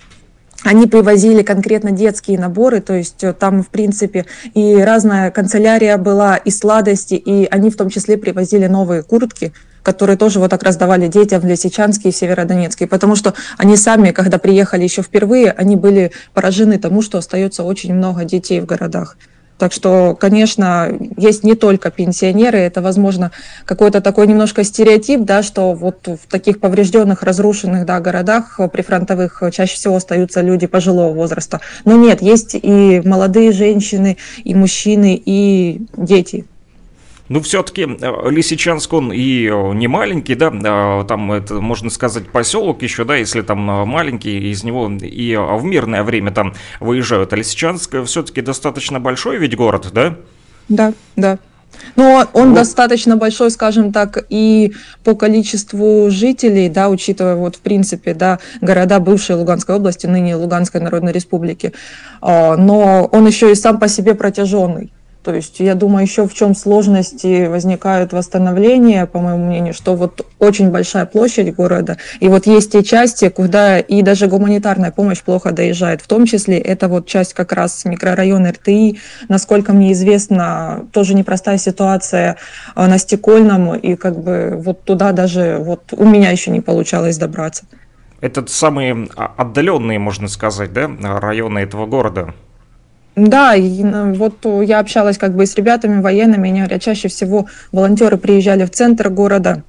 они 0.62 0.86
привозили 0.86 1.42
конкретно 1.42 1.92
детские 1.92 2.38
наборы, 2.38 2.80
то 2.80 2.94
есть 2.94 3.22
э, 3.22 3.32
там, 3.32 3.62
в 3.62 3.68
принципе, 3.68 4.26
и 4.54 4.76
разная 4.76 5.30
канцелярия 5.30 5.96
была, 5.96 6.36
и 6.36 6.50
сладости, 6.50 7.14
и 7.14 7.46
они 7.50 7.70
в 7.70 7.76
том 7.76 7.88
числе 7.88 8.16
привозили 8.16 8.66
новые 8.66 9.02
куртки, 9.02 9.52
которые 9.82 10.16
тоже 10.16 10.40
вот 10.40 10.50
так 10.50 10.64
раздавали 10.64 11.06
детям 11.06 11.40
в 11.40 11.46
Лисичанске 11.46 12.08
и 12.08 12.12
Северодонецке, 12.12 12.88
потому 12.88 13.14
что 13.14 13.34
они 13.56 13.76
сами, 13.76 14.10
когда 14.10 14.38
приехали 14.38 14.82
еще 14.82 15.02
впервые, 15.02 15.52
они 15.52 15.76
были 15.76 16.10
поражены 16.34 16.78
тому, 16.78 17.02
что 17.02 17.18
остается 17.18 17.62
очень 17.62 17.94
много 17.94 18.24
детей 18.24 18.60
в 18.60 18.66
городах. 18.66 19.16
Так 19.58 19.72
что, 19.72 20.16
конечно, 20.18 20.90
есть 21.16 21.44
не 21.44 21.54
только 21.54 21.90
пенсионеры, 21.90 22.58
это, 22.58 22.82
возможно, 22.82 23.32
какой-то 23.64 24.00
такой 24.00 24.26
немножко 24.26 24.64
стереотип, 24.64 25.22
да, 25.22 25.42
что 25.42 25.72
вот 25.72 26.06
в 26.06 26.30
таких 26.30 26.60
поврежденных, 26.60 27.22
разрушенных 27.22 27.86
да, 27.86 28.00
городах 28.00 28.60
прифронтовых 28.72 29.42
чаще 29.52 29.76
всего 29.76 29.96
остаются 29.96 30.42
люди 30.42 30.66
пожилого 30.66 31.12
возраста. 31.12 31.60
Но 31.84 31.96
нет, 31.96 32.20
есть 32.20 32.54
и 32.54 33.00
молодые 33.04 33.52
женщины, 33.52 34.18
и 34.44 34.54
мужчины, 34.54 35.20
и 35.24 35.86
дети. 35.96 36.44
Ну, 37.28 37.40
все-таки 37.40 37.82
э, 37.82 38.30
Лисичанск, 38.30 38.92
он 38.92 39.12
и 39.12 39.46
э, 39.46 39.74
не 39.74 39.88
маленький, 39.88 40.34
да, 40.34 40.52
э, 40.52 41.04
там, 41.08 41.32
это, 41.32 41.54
можно 41.54 41.90
сказать, 41.90 42.28
поселок 42.28 42.82
еще, 42.82 43.04
да, 43.04 43.16
если 43.16 43.42
там 43.42 43.58
маленький, 43.58 44.50
из 44.50 44.62
него 44.62 44.88
и 44.88 45.36
в 45.36 45.64
мирное 45.64 46.04
время 46.04 46.30
там 46.30 46.54
выезжают. 46.78 47.32
А 47.32 47.36
Лисичанск 47.36 48.04
все-таки 48.04 48.42
достаточно 48.42 49.00
большой 49.00 49.38
ведь 49.38 49.56
город, 49.56 49.88
да? 49.92 50.16
Да, 50.68 50.92
да. 51.16 51.38
Но 51.96 52.26
он 52.32 52.50
вот. 52.50 52.54
достаточно 52.54 53.16
большой, 53.16 53.50
скажем 53.50 53.92
так, 53.92 54.24
и 54.28 54.72
по 55.04 55.14
количеству 55.14 56.10
жителей, 56.10 56.68
да, 56.68 56.88
учитывая 56.88 57.34
вот 57.34 57.56
в 57.56 57.60
принципе, 57.60 58.14
да, 58.14 58.38
города 58.60 58.98
бывшей 59.00 59.36
Луганской 59.36 59.74
области, 59.74 60.06
ныне 60.06 60.36
Луганской 60.36 60.80
Народной 60.80 61.12
Республики, 61.12 61.72
а, 62.20 62.56
но 62.56 63.04
он 63.12 63.26
еще 63.26 63.50
и 63.50 63.54
сам 63.54 63.78
по 63.78 63.88
себе 63.88 64.14
протяженный. 64.14 64.92
То 65.26 65.34
есть 65.34 65.58
я 65.58 65.74
думаю, 65.74 66.04
еще 66.04 66.28
в 66.28 66.34
чем 66.34 66.54
сложности 66.54 67.48
возникают 67.48 68.12
восстановления, 68.12 69.06
по 69.06 69.18
моему 69.18 69.46
мнению, 69.46 69.74
что 69.74 69.96
вот 69.96 70.24
очень 70.38 70.70
большая 70.70 71.04
площадь 71.04 71.52
города, 71.52 71.96
и 72.20 72.28
вот 72.28 72.46
есть 72.46 72.70
те 72.70 72.84
части, 72.84 73.28
куда 73.28 73.80
и 73.80 74.02
даже 74.02 74.28
гуманитарная 74.28 74.92
помощь 74.92 75.20
плохо 75.20 75.50
доезжает. 75.50 76.00
В 76.00 76.06
том 76.06 76.26
числе 76.26 76.58
это 76.58 76.86
вот 76.86 77.08
часть 77.08 77.34
как 77.34 77.50
раз 77.50 77.84
микрорайона 77.84 78.52
РТИ, 78.52 79.00
насколько 79.28 79.72
мне 79.72 79.94
известно, 79.94 80.86
тоже 80.92 81.14
непростая 81.14 81.58
ситуация 81.58 82.36
а, 82.76 82.86
на 82.86 82.96
Стекольном, 82.96 83.74
и 83.74 83.96
как 83.96 84.16
бы 84.22 84.54
вот 84.64 84.84
туда 84.84 85.10
даже 85.10 85.56
вот 85.58 85.92
у 85.92 86.04
меня 86.04 86.30
еще 86.30 86.52
не 86.52 86.60
получалось 86.60 87.18
добраться. 87.18 87.64
Это 88.20 88.46
самые 88.46 89.08
отдаленные, 89.16 89.98
можно 89.98 90.28
сказать, 90.28 90.72
да, 90.72 90.88
районы 91.18 91.58
этого 91.58 91.86
города? 91.86 92.32
Да, 93.16 93.54
вот 93.56 94.44
я 94.62 94.78
общалась 94.78 95.16
как 95.16 95.34
бы 95.34 95.46
с 95.46 95.54
ребятами 95.54 96.02
военными, 96.02 96.50
они 96.50 96.60
говорят, 96.60 96.82
чаще 96.82 97.08
всего 97.08 97.46
волонтеры 97.72 98.18
приезжали 98.18 98.66
в 98.66 98.70
центр 98.70 99.08
города, 99.08 99.64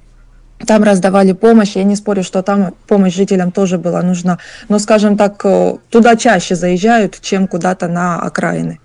там 0.66 0.82
раздавали 0.82 1.32
помощь, 1.32 1.76
я 1.76 1.84
не 1.84 1.96
спорю, 1.96 2.22
что 2.22 2.42
там 2.42 2.74
помощь 2.86 3.14
жителям 3.14 3.50
тоже 3.50 3.78
была 3.78 4.02
нужна, 4.02 4.38
но, 4.68 4.78
скажем 4.78 5.16
так, 5.16 5.40
э, 5.44 5.76
туда 5.88 6.16
чаще 6.16 6.56
заезжают, 6.56 7.20
чем 7.22 7.46
куда-то 7.46 7.88
на 7.88 8.20
окраины. 8.20 8.80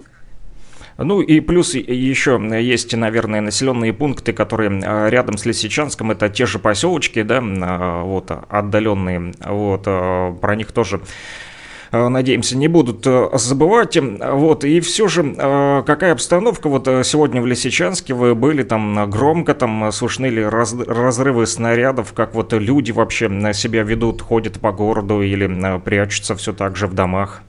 Ну 0.97 1.21
и 1.21 1.39
плюс 1.39 1.73
еще 1.73 2.39
есть, 2.62 2.95
наверное, 2.95 3.41
населенные 3.41 3.91
пункты, 3.91 4.32
которые 4.32 4.80
э, 4.82 5.10
рядом 5.10 5.38
с 5.38 5.45
Лисичанском, 5.45 6.12
это 6.12 6.30
те 6.30 6.45
же 6.45 6.60
поселочки, 6.60 7.23
да, 7.23 7.39
э, 7.39 8.04
вот, 8.04 8.32
отдаленные, 8.49 9.34
вот, 9.43 9.84
про 9.84 10.56
них 10.56 10.71
тоже 10.71 11.02
Э, 11.02 11.52
надеемся, 11.93 12.58
не 12.58 12.67
будут 12.67 13.06
э, 13.06 13.29
забывать. 13.34 13.97
Вот, 13.97 14.63
и 14.63 14.79
все 14.79 15.08
же, 15.08 15.36
э, 15.38 15.84
какая 15.86 16.13
обстановка 16.13 16.67
вот 16.69 16.88
сегодня 17.06 17.41
в 17.41 17.45
Лисичанске? 17.45 18.13
Вы 18.13 18.36
были 18.36 18.63
там 18.63 19.10
громко, 19.10 19.53
там 19.53 19.91
слышны 19.91 20.27
ли 20.27 20.43
раз, 20.43 20.73
разрывы 20.73 21.45
снарядов, 21.45 22.13
как 22.13 22.34
вот 22.34 22.53
люди 22.53 22.91
вообще 22.91 23.29
себя 23.53 23.84
ведут, 23.84 24.21
ходят 24.21 24.60
по 24.60 24.71
городу 24.71 25.21
или 25.21 25.79
прячутся 25.79 26.36
все 26.36 26.53
так 26.53 26.75
же 26.75 26.88
в 26.88 26.93
домах? 26.93 27.41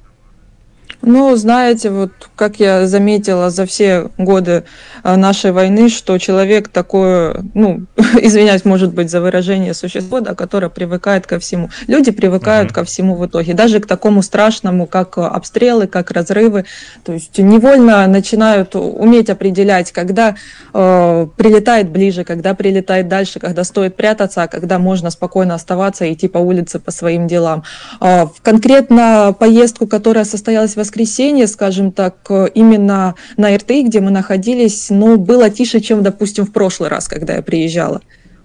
Ну, 1.07 1.37
знаете, 1.37 1.91
вот 1.91 2.11
как 2.37 2.61
я 2.61 2.87
заметила 2.87 3.51
за 3.51 3.67
все 3.67 4.11
годы 4.19 4.65
э, 5.03 5.17
нашей 5.17 5.53
войны, 5.53 5.89
что 5.89 6.19
человек 6.19 6.69
такое, 6.69 7.45
ну, 7.55 7.83
извиняюсь, 8.21 8.65
может 8.65 8.95
быть, 8.95 9.11
за 9.11 9.21
выражение 9.21 9.75
существо, 9.75 10.21
да, 10.21 10.35
которое 10.35 10.69
привыкает 10.69 11.27
ко 11.27 11.39
всему. 11.39 11.71
Люди 11.87 12.11
привыкают 12.11 12.71
uh-huh. 12.71 12.75
ко 12.75 12.85
всему 12.85 13.17
в 13.17 13.27
итоге, 13.27 13.55
даже 13.55 13.81
к 13.81 13.87
такому 13.87 14.23
страшному, 14.23 14.87
как 14.87 15.19
обстрелы, 15.19 15.87
как 15.87 16.11
разрывы. 16.11 16.65
То 17.05 17.13
есть 17.13 17.39
невольно 17.39 18.07
начинают 18.07 18.75
уметь 18.75 19.31
определять, 19.31 19.93
когда 19.93 20.37
э, 20.73 21.27
прилетает 21.37 21.91
ближе, 21.91 22.25
когда 22.25 22.55
прилетает 22.55 23.09
дальше, 23.09 23.41
когда 23.41 23.65
стоит 23.65 23.97
прятаться, 23.97 24.43
а 24.43 24.49
когда 24.49 24.79
можно 24.79 25.11
спокойно 25.11 25.55
оставаться 25.55 26.05
и 26.05 26.15
идти 26.15 26.29
по 26.29 26.39
улице 26.39 26.79
по 26.79 26.91
своим 26.91 27.27
делам. 27.27 27.65
Э, 28.01 28.27
конкретно 28.43 29.35
поездку, 29.39 29.87
которая 29.87 30.25
состоялась 30.25 30.77
в 30.77 30.81
воскресенье, 30.95 31.49
скажем 31.49 31.91
так, 31.91 32.15
именно 32.55 33.17
на 33.37 33.57
РТИ, 33.57 33.83
где 33.83 34.01
мы 34.01 34.11
находились, 34.11 34.91
ну, 34.91 35.17
было 35.17 35.51
тише, 35.51 35.81
чем, 35.81 36.03
допустим, 36.03 36.47
в 36.47 36.53
прошлый 36.53 36.89
раз, 36.89 37.09
когда 37.09 37.35
я 37.35 37.43
приезжала. 37.43 38.01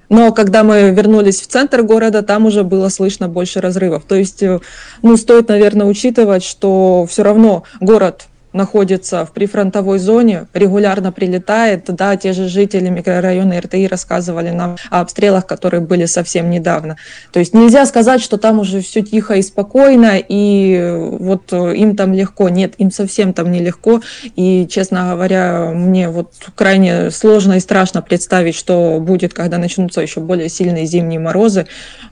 Но 0.09 0.31
когда 0.31 0.63
мы 0.63 0.89
вернулись 0.89 1.41
в 1.41 1.47
центр 1.47 1.83
города, 1.83 2.23
там 2.23 2.47
уже 2.47 2.63
было 2.63 2.89
слышно 2.89 3.27
больше 3.27 3.61
разрывов. 3.61 4.05
То 4.07 4.15
есть, 4.15 4.41
э, 4.41 4.59
ну, 5.03 5.17
стоит, 5.17 5.49
наверное, 5.49 5.85
учитывать, 5.85 6.43
что 6.43 7.05
все 7.07 7.21
равно 7.21 7.63
город 7.79 8.23
находится 8.51 9.25
в 9.25 9.31
прифронтовой 9.31 9.99
зоне, 9.99 10.47
регулярно 10.53 11.11
прилетает. 11.11 11.85
Да, 11.87 12.15
те 12.15 12.33
же 12.33 12.47
жители 12.47 12.89
микрорайона 12.89 13.59
РТИ 13.59 13.87
рассказывали 13.87 14.49
нам 14.49 14.77
о 14.89 15.01
обстрелах, 15.01 15.45
которые 15.45 15.81
были 15.81 16.05
совсем 16.05 16.49
недавно. 16.49 16.97
То 17.31 17.39
есть 17.39 17.53
нельзя 17.53 17.85
сказать, 17.85 18.21
что 18.21 18.37
там 18.37 18.59
уже 18.59 18.81
все 18.81 19.01
тихо 19.01 19.35
и 19.35 19.41
спокойно, 19.41 20.13
и 20.17 20.93
вот 21.19 21.53
им 21.53 21.95
там 21.95 22.13
легко. 22.13 22.49
Нет, 22.49 22.73
им 22.77 22.91
совсем 22.91 23.33
там 23.33 23.51
нелегко. 23.51 24.01
И, 24.35 24.67
честно 24.69 25.11
говоря, 25.11 25.71
мне 25.73 26.09
вот 26.09 26.33
крайне 26.55 27.11
сложно 27.11 27.53
и 27.53 27.59
страшно 27.59 28.01
представить, 28.01 28.55
что 28.55 28.99
будет, 28.99 29.33
когда 29.33 29.57
начнутся 29.57 30.01
еще 30.01 30.21
более 30.21 30.49
сильные 30.49 30.85
зимние 30.85 31.19
морозы. 31.19 31.67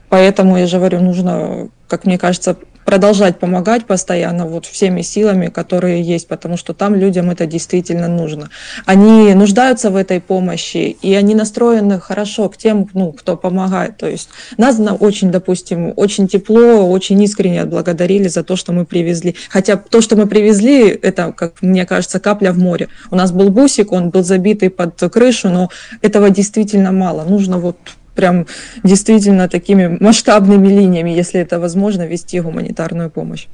Поэтому, 0.08 0.56
я 0.56 0.66
же 0.66 0.78
говорю, 0.78 1.00
нужно, 1.00 1.68
как 1.86 2.04
мне 2.04 2.16
кажется, 2.18 2.56
продолжать 2.88 3.38
помогать 3.38 3.84
постоянно 3.84 4.46
вот 4.46 4.64
всеми 4.64 5.02
силами, 5.02 5.48
которые 5.48 6.00
есть, 6.00 6.26
потому 6.26 6.56
что 6.56 6.72
там 6.72 6.94
людям 6.94 7.30
это 7.30 7.44
действительно 7.44 8.08
нужно. 8.08 8.48
Они 8.86 9.34
нуждаются 9.34 9.90
в 9.90 9.96
этой 9.96 10.22
помощи, 10.22 10.96
и 11.02 11.12
они 11.12 11.34
настроены 11.34 12.00
хорошо 12.00 12.48
к 12.48 12.56
тем, 12.56 12.88
ну, 12.94 13.12
кто 13.12 13.36
помогает. 13.36 13.98
То 13.98 14.08
есть 14.08 14.30
нас 14.56 14.80
очень, 15.00 15.30
допустим, 15.30 15.92
очень 15.96 16.28
тепло, 16.28 16.90
очень 16.90 17.22
искренне 17.22 17.60
отблагодарили 17.60 18.28
за 18.28 18.42
то, 18.42 18.56
что 18.56 18.72
мы 18.72 18.86
привезли. 18.86 19.36
Хотя 19.50 19.76
то, 19.76 20.00
что 20.00 20.16
мы 20.16 20.26
привезли, 20.26 20.88
это, 20.88 21.34
как 21.36 21.60
мне 21.60 21.84
кажется, 21.84 22.20
капля 22.20 22.52
в 22.52 22.58
море. 22.58 22.88
У 23.10 23.16
нас 23.16 23.32
был 23.32 23.50
бусик, 23.50 23.92
он 23.92 24.08
был 24.08 24.24
забитый 24.24 24.70
под 24.70 24.98
крышу, 25.12 25.50
но 25.50 25.68
этого 26.00 26.30
действительно 26.30 26.90
мало. 26.90 27.24
Нужно 27.24 27.58
вот 27.58 27.76
прям 28.18 28.46
действительно 28.82 29.48
такими 29.48 29.96
масштабными 30.00 30.66
линиями, 30.66 31.10
если 31.10 31.40
это 31.40 31.60
возможно, 31.60 32.04
вести 32.04 32.40
гуманитарную 32.40 33.10
помощь. 33.10 33.46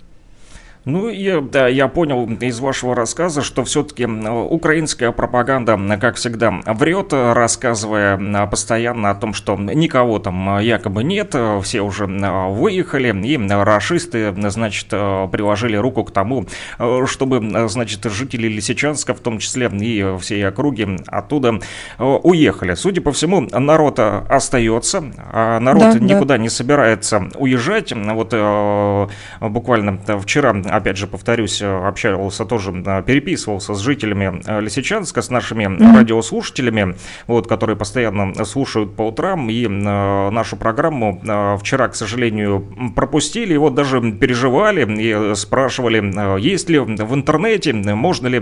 Ну, 0.86 1.08
я, 1.08 1.40
да, 1.40 1.66
я 1.66 1.88
понял 1.88 2.28
из 2.40 2.60
вашего 2.60 2.94
рассказа, 2.94 3.40
что 3.40 3.64
все-таки 3.64 4.04
украинская 4.04 5.12
пропаганда, 5.12 5.78
как 5.98 6.16
всегда, 6.16 6.60
врет, 6.66 7.12
рассказывая 7.12 8.46
постоянно 8.46 9.10
о 9.10 9.14
том, 9.14 9.32
что 9.32 9.56
никого 9.56 10.18
там 10.18 10.58
якобы 10.60 11.02
нет, 11.02 11.34
все 11.62 11.80
уже 11.80 12.06
выехали, 12.06 13.14
и 13.26 13.38
расисты, 13.48 14.34
значит, 14.50 14.88
приложили 14.88 15.76
руку 15.76 16.04
к 16.04 16.10
тому, 16.10 16.44
чтобы, 17.06 17.68
значит, 17.68 18.04
жители 18.04 18.48
Лисичанска, 18.48 19.14
в 19.14 19.20
том 19.20 19.38
числе 19.38 19.70
и 19.80 20.18
всей 20.20 20.46
округи, 20.46 20.98
оттуда 21.06 21.60
уехали. 21.98 22.74
Судя 22.74 23.00
по 23.00 23.12
всему, 23.12 23.40
народ 23.40 23.98
остается, 24.00 25.02
а 25.32 25.60
народ 25.60 25.94
да, 25.94 25.98
никуда 25.98 26.34
да. 26.34 26.38
не 26.38 26.50
собирается 26.50 27.28
уезжать. 27.36 27.94
Вот 27.94 28.34
буквально 29.40 29.98
вчера 30.20 30.52
опять 30.76 30.96
же, 30.96 31.06
повторюсь, 31.06 31.62
э, 31.62 31.86
общался 31.86 32.44
тоже, 32.44 32.72
э, 32.84 33.02
переписывался 33.02 33.74
с 33.74 33.80
жителями 33.80 34.42
э, 34.46 34.60
Лисичанска, 34.60 35.22
с 35.22 35.30
нашими 35.30 35.64
mm-hmm. 35.64 35.96
радиослушателями, 35.96 36.96
вот, 37.26 37.46
которые 37.46 37.76
постоянно 37.76 38.44
слушают 38.44 38.96
по 38.96 39.02
утрам, 39.08 39.48
и 39.48 39.66
нашу 39.66 40.56
программу 40.56 41.20
вчера, 41.58 41.88
к 41.88 41.94
сожалению, 41.94 42.92
пропустили, 42.94 43.54
и 43.54 43.56
вот 43.56 43.74
даже 43.74 44.00
переживали 44.12 44.84
и 45.00 45.34
спрашивали, 45.34 46.40
есть 46.40 46.68
ли 46.68 46.78
в 46.78 47.14
интернете, 47.14 47.72
можно 47.72 48.26
ли 48.26 48.40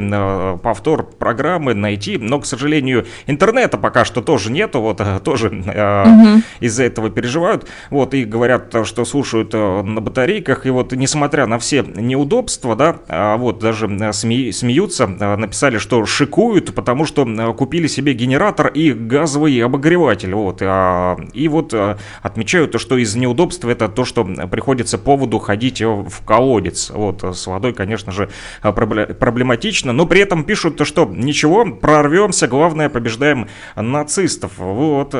повтор 0.59 1.05
программы 1.05 1.75
найти, 1.75 2.18
но, 2.18 2.40
к 2.40 2.47
сожалению, 2.47 3.07
интернета 3.27 3.79
пока 3.79 4.05
что 4.05 4.23
тоже 4.23 4.51
нету, 4.51 4.81
вот, 4.81 5.01
тоже 5.25 5.49
mm-hmm. 5.49 6.42
из-за 6.61 6.85
этого 6.85 7.11
переживают, 7.11 7.68
вот, 7.90 8.14
и 8.14 8.25
говорят, 8.25 8.75
что 8.85 9.05
слушают 9.05 9.53
на 9.53 10.01
батарейках, 10.01 10.66
и 10.66 10.71
вот, 10.71 10.92
несмотря 10.92 11.47
на 11.47 11.59
все 11.59 11.83
неудобства, 11.83 12.21
неудобства, 12.22 12.76
да, 12.76 12.96
а 13.08 13.37
вот 13.37 13.58
даже 13.58 13.88
сме, 14.12 14.52
смеются, 14.52 15.06
написали, 15.06 15.78
что 15.78 16.04
шикуют, 16.06 16.74
потому 16.74 17.04
что 17.04 17.24
купили 17.54 17.88
себе 17.88 18.14
генератор 18.14 18.68
и 18.68 18.92
газовый 18.92 19.58
обогреватель, 19.62 20.35
вот, 20.35 20.58
а, 20.62 21.16
и 21.32 21.48
вот 21.48 21.74
отмечают, 22.22 22.80
что 22.80 22.96
из 22.96 23.14
неудобства 23.16 23.70
это 23.70 23.88
то, 23.88 24.04
что 24.04 24.24
приходится 24.24 24.98
поводу 24.98 25.38
ходить 25.38 25.80
в 25.80 26.24
колодец, 26.24 26.90
вот, 26.90 27.24
с 27.24 27.46
водой, 27.46 27.72
конечно 27.72 28.12
же, 28.12 28.28
проблематично, 28.62 29.92
но 29.92 30.06
при 30.06 30.20
этом 30.20 30.44
пишут, 30.44 30.80
что 30.87 31.06
ничего, 31.06 31.64
прорвемся, 31.64 32.46
главное, 32.46 32.88
побеждаем 32.88 33.48
нацистов, 33.76 34.52
вот, 34.58 35.11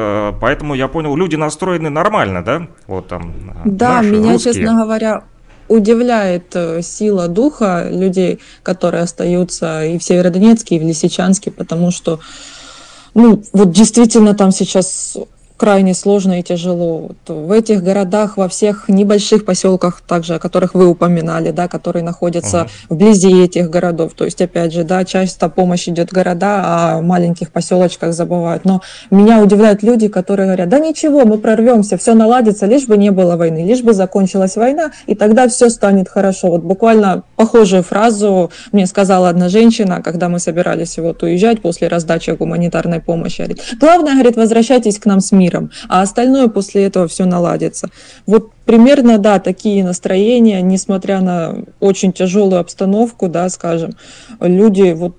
поэтому 0.41 0.75
я 0.75 0.89
понял, 0.89 1.17
люди 1.17 1.37
настроены 1.37 1.91
нормально, 1.91 2.45
да, 2.45 2.69
вот 2.87 3.09
там. 3.09 3.33
Да, 3.65 4.03
наши, 4.03 4.11
меня, 4.11 4.33
русские. 4.33 4.55
честно 4.55 4.83
говоря, 4.83 5.25
удивляет 5.73 6.55
э, 6.55 6.83
сила 6.83 7.29
духа 7.29 7.89
людей, 7.91 8.41
которые 8.63 9.03
остаются 9.03 9.85
и 9.85 9.99
в 9.99 10.05
Северодонецке, 10.05 10.77
и 10.77 10.79
в 10.79 10.83
Лисичанске, 10.83 11.51
потому 11.51 11.91
что, 11.91 12.21
ну, 13.15 13.43
вот 13.53 13.73
действительно 13.73 14.35
там 14.35 14.53
сейчас 14.53 15.17
крайне 15.63 15.95
сложно 15.95 16.41
и 16.41 16.43
тяжело. 16.43 17.07
Вот 17.07 17.17
в 17.29 17.53
этих 17.53 17.85
городах, 17.85 18.37
во 18.37 18.49
всех 18.49 18.89
небольших 18.89 19.45
поселках, 19.45 20.01
также, 20.01 20.35
о 20.35 20.39
которых 20.41 20.75
вы 20.75 20.89
упоминали, 20.89 21.53
да, 21.53 21.69
которые 21.69 22.03
находятся 22.03 22.57
uh-huh. 22.57 22.69
вблизи 22.89 23.45
этих 23.45 23.71
городов. 23.71 24.15
То 24.17 24.25
есть, 24.25 24.43
опять 24.43 24.73
же, 24.73 24.83
да, 24.83 25.05
часто 25.05 25.49
помощь 25.49 25.89
идет 25.89 26.13
города, 26.13 26.63
а 26.65 26.99
в 26.99 27.05
маленьких 27.05 27.53
поселочках 27.53 28.13
забывают. 28.13 28.65
Но 28.65 28.83
меня 29.13 29.41
удивляют 29.41 29.85
люди, 29.85 30.09
которые 30.09 30.47
говорят, 30.47 30.69
да 30.69 30.81
ничего, 30.81 31.25
мы 31.25 31.39
прорвемся, 31.39 31.97
все 31.97 32.15
наладится, 32.15 32.67
лишь 32.67 32.89
бы 32.89 32.97
не 32.97 33.11
было 33.11 33.37
войны, 33.37 33.65
лишь 33.65 33.83
бы 33.83 33.95
закончилась 33.95 34.57
война, 34.57 34.91
и 35.07 35.15
тогда 35.15 35.47
все 35.47 35.71
станет 35.71 36.09
хорошо. 36.09 36.49
Вот 36.49 36.63
буквально 36.63 37.23
похожую 37.37 37.85
фразу 37.85 38.51
мне 38.73 38.85
сказала 38.87 39.29
одна 39.29 39.49
женщина, 39.49 40.03
когда 40.03 40.29
мы 40.29 40.41
собирались 40.41 40.99
вот 40.99 41.23
уезжать 41.23 41.63
после 41.63 41.87
раздачи 41.87 42.31
гуманитарной 42.31 42.99
помощи. 42.99 43.43
Говорит, 43.43 43.63
главное, 43.79 44.15
говорит, 44.15 44.37
возвращайтесь 44.37 44.99
к 44.99 45.07
нам 45.07 45.21
с 45.21 45.31
миром 45.31 45.52
миром, 45.53 45.71
а 45.89 46.03
остальное 46.03 46.49
после 46.49 46.85
этого 46.85 47.09
все 47.09 47.25
наладится. 47.25 47.89
Вот 48.27 48.51
примерно, 48.65 49.19
да, 49.19 49.39
такие 49.39 49.85
настроения, 49.85 50.63
несмотря 50.63 51.21
на 51.21 51.65
очень 51.81 52.13
тяжелую 52.13 52.61
обстановку, 52.61 53.29
да, 53.29 53.49
скажем, 53.49 53.93
люди 54.41 54.93
вот 54.93 55.17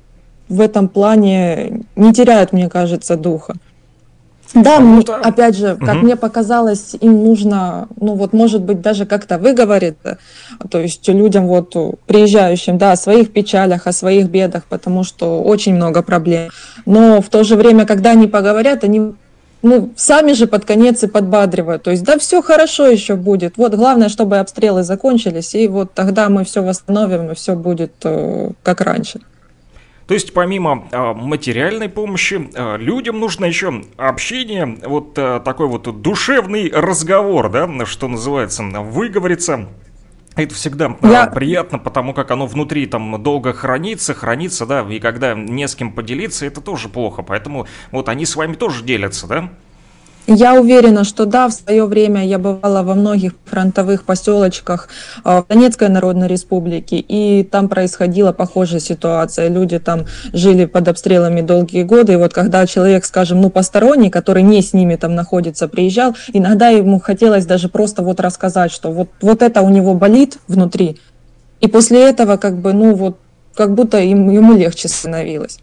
в 0.50 0.62
этом 0.62 0.88
плане 0.90 1.86
не 1.96 2.14
теряют, 2.14 2.54
мне 2.54 2.70
кажется, 2.70 3.16
духа. 3.16 3.56
Да, 4.54 4.80
ну, 4.80 5.02
опять 5.24 5.58
же, 5.58 5.76
как 5.78 5.96
угу. 5.96 6.06
мне 6.06 6.16
показалось, 6.16 6.96
им 7.02 7.24
нужно, 7.24 7.88
ну 8.00 8.14
вот, 8.14 8.34
может 8.34 8.62
быть, 8.62 8.82
даже 8.82 9.08
как-то 9.08 9.40
выговориться, 9.40 10.20
то 10.70 10.80
есть 10.80 11.08
людям 11.08 11.48
вот 11.48 11.76
приезжающим, 12.06 12.78
да, 12.78 12.92
о 12.92 12.96
своих 12.96 13.34
печалях, 13.34 13.88
о 13.88 13.92
своих 13.92 14.30
бедах, 14.30 14.66
потому 14.66 15.04
что 15.04 15.42
очень 15.42 15.74
много 15.74 16.04
проблем. 16.04 16.52
Но 16.86 17.20
в 17.20 17.30
то 17.30 17.44
же 17.44 17.56
время, 17.56 17.88
когда 17.88 18.12
они 18.12 18.28
поговорят, 18.28 18.84
они 18.84 19.14
ну, 19.64 19.92
сами 19.96 20.34
же 20.34 20.46
под 20.46 20.66
конец 20.66 21.04
и 21.04 21.08
подбадривают. 21.08 21.84
То 21.84 21.92
есть, 21.92 22.04
да, 22.04 22.20
все 22.20 22.42
хорошо 22.42 22.86
еще 22.86 23.16
будет. 23.16 23.58
Вот 23.58 23.74
главное, 23.74 24.10
чтобы 24.10 24.38
обстрелы 24.38 24.84
закончились, 24.84 25.56
и 25.56 25.68
вот 25.68 25.94
тогда 25.94 26.30
мы 26.30 26.44
все 26.44 26.62
восстановим, 26.62 27.32
и 27.32 27.36
все 27.36 27.56
будет 27.56 27.94
э, 28.04 28.52
как 28.62 28.82
раньше. 28.82 29.22
То 30.08 30.14
есть 30.14 30.34
помимо 30.34 30.88
э, 30.92 31.14
материальной 31.14 31.88
помощи, 31.88 32.50
э, 32.54 32.78
людям 32.78 33.20
нужно 33.20 33.46
еще 33.46 33.84
общение, 33.96 34.78
вот 34.86 35.18
э, 35.18 35.40
такой 35.46 35.68
вот 35.68 36.02
душевный 36.02 36.70
разговор, 36.70 37.50
да, 37.50 37.86
что 37.86 38.10
называется, 38.10 38.64
выговориться. 38.64 39.70
Это 40.36 40.56
всегда 40.56 40.98
Я... 41.02 41.28
приятно, 41.28 41.78
потому 41.80 42.14
как 42.14 42.32
оно 42.32 42.48
внутри 42.48 42.86
там 42.88 43.22
долго 43.22 43.54
хранится, 43.54 44.14
хранится, 44.14 44.66
да, 44.66 44.82
и 44.82 45.00
когда 45.00 45.36
не 45.36 45.68
с 45.68 45.76
кем 45.76 45.92
поделиться, 45.92 46.46
это 46.46 46.62
тоже 46.62 46.90
плохо. 46.90 47.22
Поэтому 47.22 47.68
вот 47.92 48.10
они 48.10 48.26
с 48.26 48.36
вами 48.36 48.56
тоже 48.56 48.84
делятся, 48.84 49.28
да? 49.28 49.50
Я 50.28 50.54
уверена, 50.54 51.04
что 51.04 51.26
да, 51.26 51.50
в 51.50 51.54
свое 51.54 51.86
время 51.86 52.26
я 52.26 52.40
бывала 52.40 52.82
во 52.82 52.96
многих 52.96 53.34
фронтовых 53.44 54.06
поселочках 54.06 54.88
а, 55.26 55.42
в 55.42 55.48
Донецкой 55.48 55.90
Народной 55.90 56.30
Республике, 56.30 56.98
и 56.98 57.44
там 57.44 57.68
происходила 57.68 58.32
похожая 58.32 58.80
ситуация. 58.80 59.50
Люди 59.50 59.80
там 59.80 60.06
жили 60.32 60.64
под 60.64 60.88
обстрелами 60.88 61.42
долгие 61.42 61.84
годы, 61.84 62.14
и 62.14 62.16
вот 62.16 62.34
когда 62.34 62.66
человек, 62.66 63.04
скажем, 63.04 63.42
ну 63.42 63.50
посторонний, 63.50 64.10
который 64.10 64.44
не 64.44 64.62
с 64.62 64.72
ними 64.72 64.96
там 64.96 65.14
находится, 65.14 65.68
приезжал, 65.68 66.16
иногда 66.32 66.70
ему 66.70 67.02
хотелось 67.02 67.46
даже 67.46 67.68
просто 67.68 68.02
вот 68.02 68.22
рассказать, 68.22 68.72
что 68.72 68.94
вот, 68.94 69.10
вот 69.22 69.42
это 69.42 69.62
у 69.62 69.70
него 69.70 69.94
болит 69.94 70.38
внутри, 70.48 71.02
и 71.60 71.68
после 71.68 72.02
этого 72.02 72.38
как 72.38 72.58
бы, 72.58 72.72
ну 72.72 72.96
вот, 72.96 73.18
как 73.56 73.74
будто 73.74 74.00
им, 74.00 74.30
ему 74.30 74.54
легче 74.54 74.88
становилось. 74.88 75.60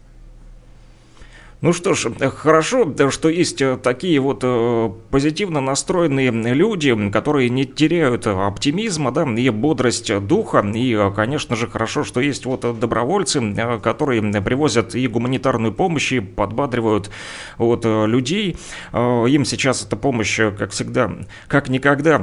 Ну 1.61 1.73
что 1.73 1.93
ж, 1.93 2.07
хорошо, 2.35 2.91
что 3.11 3.29
есть 3.29 3.61
э, 3.61 3.77
такие 3.77 4.19
вот 4.19 4.39
э, 4.41 4.91
позитивно 5.11 5.61
настроенные 5.61 6.31
люди, 6.55 7.11
которые 7.11 7.51
не 7.51 7.65
теряют 7.65 8.25
оптимизма, 8.25 9.11
да, 9.11 9.25
и 9.25 9.47
бодрость 9.51 10.11
духа. 10.25 10.65
И, 10.73 10.97
конечно 11.15 11.55
же, 11.55 11.67
хорошо, 11.67 12.03
что 12.03 12.19
есть 12.19 12.47
вот 12.47 12.61
добровольцы, 12.79 13.39
э, 13.39 13.77
которые 13.77 14.23
привозят 14.41 14.95
и 14.95 15.07
гуманитарную 15.07 15.71
помощь, 15.71 16.11
и 16.13 16.19
подбадривают 16.19 17.11
вот 17.59 17.85
людей. 17.85 18.57
Им 18.93 19.45
сейчас 19.45 19.85
эта 19.85 19.95
помощь, 19.95 20.39
как 20.57 20.71
всегда, 20.71 21.11
как 21.47 21.69
никогда 21.69 22.17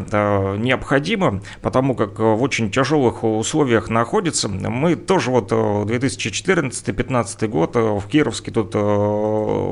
необходима, 0.59 1.42
потому 1.62 1.94
как 1.94 2.18
в 2.18 2.42
очень 2.42 2.72
тяжелых 2.72 3.22
условиях 3.22 3.88
находится. 3.88 4.48
Мы 4.48 4.96
тоже 4.96 5.31
вот 5.31 5.53
2014-2015 5.53 7.46
год 7.46 7.77
в 7.77 8.03
Кировске 8.09 8.51
тут 8.51 8.74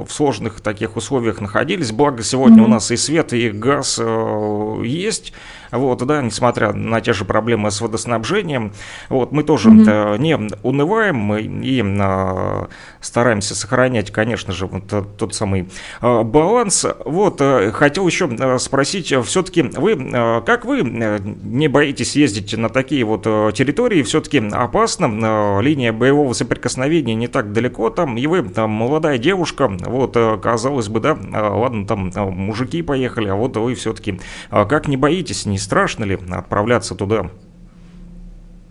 в 0.04 0.08
сложных 0.10 0.60
таких 0.60 0.96
условиях 0.96 1.40
находились. 1.40 1.92
Благо 1.92 2.22
сегодня 2.22 2.62
mm-hmm. 2.62 2.66
у 2.66 2.68
нас 2.68 2.90
и 2.90 2.96
свет, 2.96 3.32
и 3.32 3.50
газ 3.50 3.98
э, 4.00 4.82
есть. 4.84 5.32
Вот, 5.70 6.04
да, 6.06 6.22
несмотря 6.22 6.72
на 6.72 7.00
те 7.00 7.12
же 7.12 7.24
проблемы 7.24 7.70
с 7.70 7.80
водоснабжением, 7.80 8.72
вот, 9.08 9.32
мы 9.32 9.42
тоже 9.42 9.70
mm-hmm. 9.70 10.18
не 10.18 10.38
унываем 10.62 11.16
мы 11.16 11.42
и 11.42 11.82
а, 11.82 12.68
стараемся 13.00 13.54
сохранять, 13.54 14.10
конечно 14.10 14.52
же, 14.52 14.66
вот 14.66 15.16
тот 15.16 15.34
самый 15.34 15.68
а, 16.00 16.22
баланс. 16.22 16.86
Вот, 17.04 17.38
а, 17.40 17.70
хотел 17.72 18.06
еще 18.06 18.58
спросить, 18.58 19.12
все-таки 19.24 19.62
вы, 19.62 20.42
как 20.46 20.64
вы 20.64 20.82
не 20.82 21.68
боитесь 21.68 22.16
ездить 22.16 22.56
на 22.56 22.68
такие 22.68 23.04
вот 23.04 23.24
территории, 23.54 24.02
все-таки 24.02 24.38
опасно, 24.52 25.60
линия 25.60 25.92
боевого 25.92 26.32
соприкосновения 26.32 27.14
не 27.14 27.28
так 27.28 27.52
далеко 27.52 27.90
там, 27.90 28.16
и 28.16 28.26
вы 28.26 28.42
там 28.42 28.70
молодая 28.70 29.18
девушка, 29.18 29.68
вот, 29.68 30.16
казалось 30.42 30.88
бы, 30.88 31.00
да, 31.00 31.16
ладно, 31.32 31.86
там 31.86 32.12
мужики 32.14 32.82
поехали, 32.82 33.28
а 33.28 33.34
вот 33.34 33.56
вы 33.56 33.74
все-таки 33.74 34.20
как 34.50 34.88
не 34.88 34.96
боитесь, 34.96 35.46
не 35.46 35.55
страшно 35.58 36.04
ли 36.04 36.18
отправляться 36.30 36.94
туда? 36.94 37.30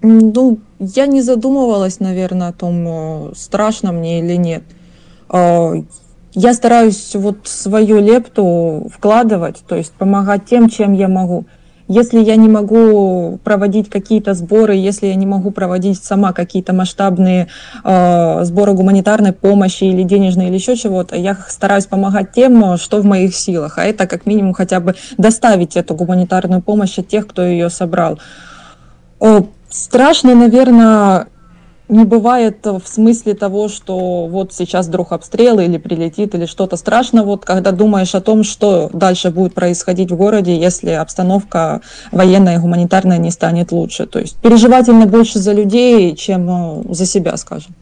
Ну, 0.02 0.60
я 0.80 1.08
не 1.08 1.22
задумывалась, 1.22 2.00
наверное, 2.00 2.50
о 2.50 2.54
том, 2.54 2.86
э, 2.88 3.32
страшно 3.36 3.92
мне 3.92 4.20
или 4.20 4.36
нет. 4.36 4.64
А, 5.30 5.74
я 6.34 6.54
стараюсь 6.54 7.16
вот 7.16 7.48
свою 7.48 8.00
лепту 8.00 8.90
вкладывать, 8.94 9.64
то 9.68 9.76
есть 9.76 9.94
помогать 9.94 10.46
тем, 10.46 10.70
чем 10.70 10.94
я 10.94 11.08
могу. 11.08 11.46
Если 11.88 12.20
я 12.20 12.36
не 12.36 12.50
могу 12.50 13.40
проводить 13.44 13.90
какие-то 13.92 14.34
сборы, 14.34 14.74
если 14.76 15.06
я 15.08 15.16
не 15.16 15.28
могу 15.28 15.52
проводить 15.52 16.04
сама 16.04 16.34
какие-то 16.34 16.74
масштабные 16.74 17.48
э, 17.84 18.44
сборы 18.44 18.74
гуманитарной 18.74 19.34
помощи 19.34 19.84
или 19.84 20.02
денежные 20.02 20.48
или 20.48 20.56
еще 20.56 20.76
чего-то, 20.76 21.16
я 21.16 21.38
стараюсь 21.48 21.86
помогать 21.86 22.32
тем, 22.32 22.78
что 22.78 23.02
в 23.02 23.06
моих 23.06 23.36
силах. 23.36 23.78
А 23.78 23.86
это 23.86 24.08
как 24.08 24.26
минимум 24.26 24.54
хотя 24.54 24.80
бы 24.80 24.96
доставить 25.18 25.78
эту 25.78 25.94
гуманитарную 25.94 26.64
помощь 26.64 26.98
от 26.98 27.08
тех, 27.08 27.28
кто 27.28 27.44
ее 27.44 27.70
собрал. 27.70 28.20
О, 29.20 29.46
страшно, 29.70 30.34
наверное, 30.34 31.28
не 31.88 32.04
бывает 32.04 32.66
в 32.66 32.84
смысле 32.86 33.34
того, 33.34 33.70
что 33.70 34.28
вот 34.28 34.54
сейчас 34.54 34.88
вдруг 34.88 35.12
обстрел 35.12 35.60
или 35.60 35.78
прилетит 35.78 36.36
или 36.36 36.46
что-то 36.46 36.78
страшно, 36.78 37.24
вот 37.24 37.46
когда 37.46 37.72
думаешь 37.72 38.16
о 38.16 38.22
том, 38.22 38.44
что 38.44 38.90
дальше 38.94 39.30
будет 39.30 39.54
происходить 39.54 40.12
в 40.12 40.16
городе, 40.16 40.58
если 40.58 40.92
обстановка 40.92 41.82
военная 42.12 42.56
и 42.56 42.60
гуманитарная 42.60 43.18
не 43.18 43.32
станет 43.32 43.72
лучше. 43.72 44.06
То 44.06 44.20
есть 44.20 44.38
переживательно 44.38 45.06
больше 45.06 45.40
за 45.40 45.54
людей, 45.54 46.16
чем 46.16 46.50
э, 46.50 46.94
за 46.94 47.06
себя, 47.06 47.38
скажем. 47.38 47.76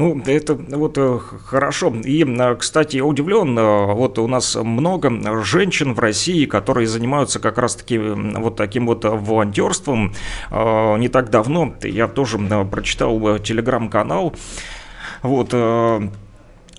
Ну, 0.00 0.18
это 0.24 0.54
вот 0.54 0.96
э, 0.96 1.18
хорошо. 1.44 1.92
И, 2.04 2.24
э, 2.24 2.56
кстати, 2.56 3.00
удивлен, 3.00 3.58
э, 3.58 3.92
вот 3.92 4.18
у 4.18 4.26
нас 4.26 4.56
много 4.56 5.10
женщин 5.44 5.92
в 5.92 5.98
России, 5.98 6.46
которые 6.46 6.86
занимаются 6.86 7.38
как 7.38 7.58
раз-таки 7.58 7.98
вот 7.98 8.56
таким 8.56 8.86
вот 8.86 9.04
волонтерством. 9.04 10.14
Не 10.50 11.08
так 11.08 11.28
давно 11.28 11.74
я 11.82 12.08
тоже 12.08 12.38
прочитал 12.70 13.38
телеграм-канал, 13.40 14.34
вот, 15.22 15.54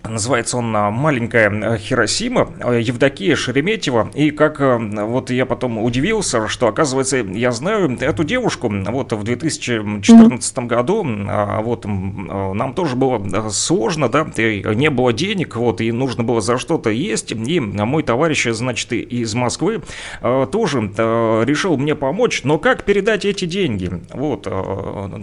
Называется 0.07 0.57
он 0.57 0.71
«Маленькая 0.71 1.77
Хиросима» 1.77 2.49
Евдокия 2.79 3.35
Шереметьева. 3.35 4.11
И 4.13 4.31
как 4.31 4.59
вот 4.59 5.29
я 5.29 5.45
потом 5.45 5.77
удивился, 5.77 6.47
что, 6.47 6.67
оказывается, 6.67 7.17
я 7.17 7.51
знаю 7.51 7.97
эту 7.99 8.23
девушку. 8.23 8.69
Вот 8.69 9.13
в 9.13 9.23
2014 9.23 10.57
mm-hmm. 10.57 10.65
году 10.65 11.05
а, 11.29 11.61
вот 11.61 11.85
нам 11.85 12.73
тоже 12.73 12.95
было 12.95 13.49
сложно, 13.49 14.09
да, 14.09 14.25
не 14.35 14.89
было 14.89 15.13
денег, 15.13 15.55
вот, 15.55 15.81
и 15.81 15.91
нужно 15.91 16.23
было 16.23 16.41
за 16.41 16.57
что-то 16.57 16.89
есть. 16.89 17.31
И 17.31 17.59
мой 17.59 18.03
товарищ, 18.03 18.47
значит, 18.51 18.91
из 18.93 19.33
Москвы 19.35 19.81
тоже 20.21 20.79
решил 21.45 21.77
мне 21.77 21.95
помочь. 21.95 22.41
Но 22.43 22.57
как 22.57 22.83
передать 22.83 23.25
эти 23.25 23.45
деньги? 23.45 23.91
Вот, 24.13 24.47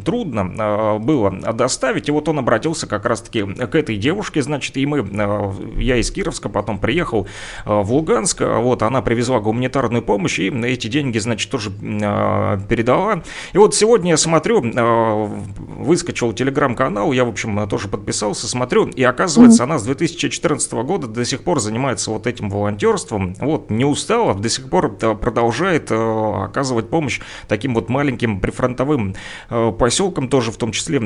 трудно 0.04 0.98
было 0.98 1.30
доставить. 1.52 2.08
И 2.08 2.12
вот 2.12 2.28
он 2.28 2.38
обратился 2.38 2.86
как 2.86 3.04
раз-таки 3.04 3.42
к 3.42 3.74
этой 3.74 3.96
девушке, 3.96 4.42
значит, 4.42 4.67
и 4.76 4.86
мы, 4.86 4.98
э, 4.98 5.52
я 5.78 5.96
из 5.96 6.10
Кировска 6.10 6.48
потом 6.48 6.78
приехал 6.78 7.26
э, 7.64 7.80
в 7.82 7.92
Луганск, 7.92 8.40
вот, 8.40 8.82
она 8.82 9.02
привезла 9.02 9.40
гуманитарную 9.40 10.02
помощь, 10.02 10.38
и 10.38 10.48
эти 10.48 10.88
деньги, 10.88 11.18
значит, 11.18 11.50
тоже 11.50 11.70
э, 11.70 12.58
передала. 12.68 13.22
И 13.52 13.58
вот 13.58 13.74
сегодня 13.74 14.10
я 14.10 14.16
смотрю, 14.16 14.60
выскочил 14.60 16.32
телеграм-канал, 16.32 17.12
я, 17.12 17.24
в 17.24 17.28
общем, 17.28 17.68
тоже 17.68 17.88
подписался, 17.88 18.48
смотрю, 18.48 18.86
и 18.86 19.02
оказывается, 19.02 19.62
mm-hmm. 19.62 19.66
она 19.66 19.78
с 19.78 19.84
2014 19.84 20.72
года 20.72 21.06
до 21.06 21.24
сих 21.24 21.42
пор 21.42 21.60
занимается 21.60 22.10
вот 22.10 22.26
этим 22.26 22.50
волонтерством, 22.50 23.34
вот, 23.40 23.70
не 23.70 23.84
устала, 23.84 24.34
до 24.34 24.48
сих 24.48 24.70
пор 24.70 24.96
продолжает 24.96 25.90
оказывать 25.90 26.90
помощь 26.90 27.20
таким 27.48 27.74
вот 27.74 27.88
маленьким 27.88 28.40
прифронтовым 28.40 29.14
поселкам, 29.48 30.28
тоже 30.28 30.52
в 30.52 30.56
том 30.56 30.72
числе 30.72 30.98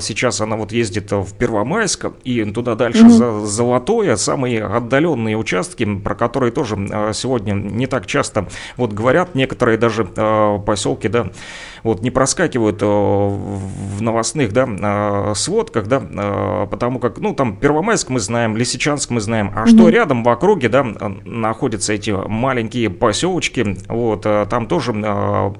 сейчас 0.00 0.40
она 0.40 0.56
вот 0.56 0.72
ездит 0.72 1.10
в 1.12 1.34
Первомайск, 1.34 2.06
и 2.24 2.44
туда 2.44 2.74
дальше 2.74 2.97
mm-hmm. 3.04 3.46
Золотое, 3.46 4.16
самые 4.16 4.64
отдаленные 4.64 5.36
участки, 5.36 5.84
про 5.96 6.14
которые 6.14 6.52
тоже 6.52 6.76
а, 6.90 7.12
сегодня 7.12 7.52
не 7.52 7.86
так 7.86 8.06
часто 8.06 8.48
вот 8.76 8.92
говорят, 8.92 9.34
некоторые 9.34 9.78
даже 9.78 10.08
а, 10.16 10.58
поселки, 10.58 11.08
да, 11.08 11.30
вот 11.82 12.02
не 12.02 12.10
проскакивают 12.10 12.82
э, 12.82 12.86
в 12.86 14.00
новостных, 14.00 14.52
да, 14.52 14.68
э, 14.68 15.34
сводках, 15.34 15.86
да, 15.86 16.02
э, 16.02 16.66
потому 16.70 16.98
как, 16.98 17.18
ну, 17.18 17.34
там 17.34 17.56
Первомайск 17.56 18.08
мы 18.10 18.20
знаем, 18.20 18.56
Лисичанск 18.56 19.10
мы 19.10 19.20
знаем, 19.20 19.52
а 19.54 19.64
mm-hmm. 19.64 19.68
что 19.68 19.88
рядом 19.88 20.22
в 20.24 20.28
округе, 20.28 20.68
да, 20.68 20.84
находятся 21.24 21.92
эти 21.92 22.10
маленькие 22.10 22.90
поселочки, 22.90 23.76
вот, 23.88 24.22
там 24.22 24.66
тоже, 24.66 24.92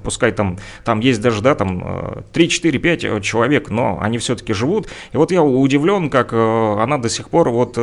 пускай 0.03 0.31
там, 0.31 0.57
там 0.83 0.99
есть 0.99 1.21
даже, 1.21 1.41
да, 1.41 1.55
там 1.55 2.23
3, 2.33 2.49
4, 2.49 2.79
5 2.79 3.23
человек, 3.23 3.69
но 3.69 3.99
они 4.01 4.17
все-таки 4.17 4.53
живут, 4.53 4.87
и 5.11 5.17
вот 5.17 5.31
я 5.31 5.43
удивлен, 5.43 6.09
как 6.09 6.33
она 6.33 6.97
до 6.97 7.09
сих 7.09 7.29
пор 7.29 7.49
вот 7.49 7.75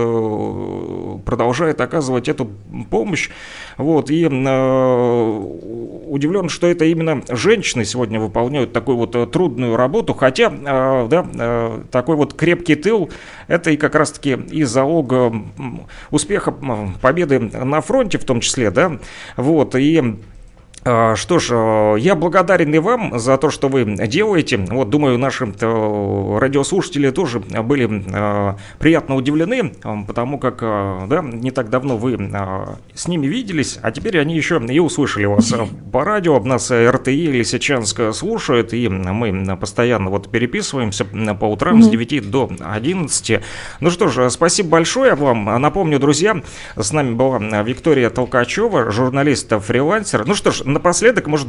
продолжает 1.25 1.81
оказывать 1.81 2.29
эту 2.29 2.51
помощь, 2.91 3.31
вот, 3.77 4.11
и 4.11 4.25
удивлен, 6.07 6.49
что 6.49 6.67
это 6.67 6.85
именно 6.85 7.23
женщины 7.29 7.85
сегодня 7.85 8.21
выполняют 8.27 8.73
такую 8.73 8.97
вот 8.97 9.15
э, 9.15 9.27
трудную 9.27 9.77
работу, 9.77 10.15
хотя, 10.15 10.53
э, 10.53 11.09
да, 11.09 11.27
э, 11.35 11.83
такой 11.91 12.17
вот 12.17 12.35
крепкий 12.35 12.75
тыл, 12.75 13.11
это 13.49 13.71
и 13.71 13.77
как 13.77 13.95
раз-таки 13.95 14.33
и 14.51 14.65
залог 14.65 15.13
успеха, 16.11 16.55
победы 17.01 17.39
на 17.39 17.81
фронте 17.81 18.19
в 18.19 18.25
том 18.25 18.41
числе, 18.41 18.71
да, 18.71 18.99
вот, 19.37 19.75
и 19.75 20.19
что 20.87 21.41
ж, 21.41 21.51
а, 21.53 21.97
я 21.97 22.15
благодарен 22.15 22.73
и 22.73 22.79
вам 22.79 23.19
за 23.19 23.37
то, 23.39 23.51
что 23.51 23.69
вы 23.69 23.85
делаете. 24.07 24.59
Вот, 24.71 24.89
думаю, 24.89 25.19
наши 25.19 25.45
радиослушатели 25.47 27.11
тоже 27.11 27.41
были 27.41 28.05
а, 28.15 28.57
приятно 28.79 29.17
удивлены, 29.17 29.73
потому 30.07 30.39
как, 30.39 30.61
да, 30.61 31.23
не 31.23 31.51
так 31.51 31.71
давно 31.71 31.97
вы 31.97 32.17
с 32.95 33.09
ними 33.09 33.27
виделись, 33.27 33.79
а 33.83 33.91
теперь 33.91 34.21
они 34.21 34.37
еще 34.37 34.63
и 34.69 34.79
услышали 34.79 35.25
вас 35.25 35.53
по 35.93 36.05
радио. 36.05 36.39
Нас 36.41 36.71
РТИ 36.71 37.33
Лисичанск 37.33 38.01
слушают, 38.13 38.73
и 38.73 38.89
мы 38.89 39.57
постоянно 39.57 40.11
вот 40.11 40.31
переписываемся 40.31 41.05
по 41.05 41.47
утрам 41.47 41.83
с 41.83 41.89
9 41.89 42.31
до 42.31 42.49
11. 42.61 43.41
Ну 43.81 43.91
что 43.91 44.09
ж, 44.09 44.31
спасибо 44.31 44.69
большое 44.69 45.15
вам. 45.15 45.61
Напомню, 45.61 45.99
друзья, 45.99 46.41
с 46.77 46.93
нами 46.93 47.15
была 47.15 47.39
Виктория 47.63 48.11
Толкачева, 48.11 48.93
журналист-фрилансер. 48.93 50.25
Ну 50.27 50.35
что 50.35 50.53
ж, 50.53 50.63
напоследок, 50.77 51.27
может, 51.27 51.49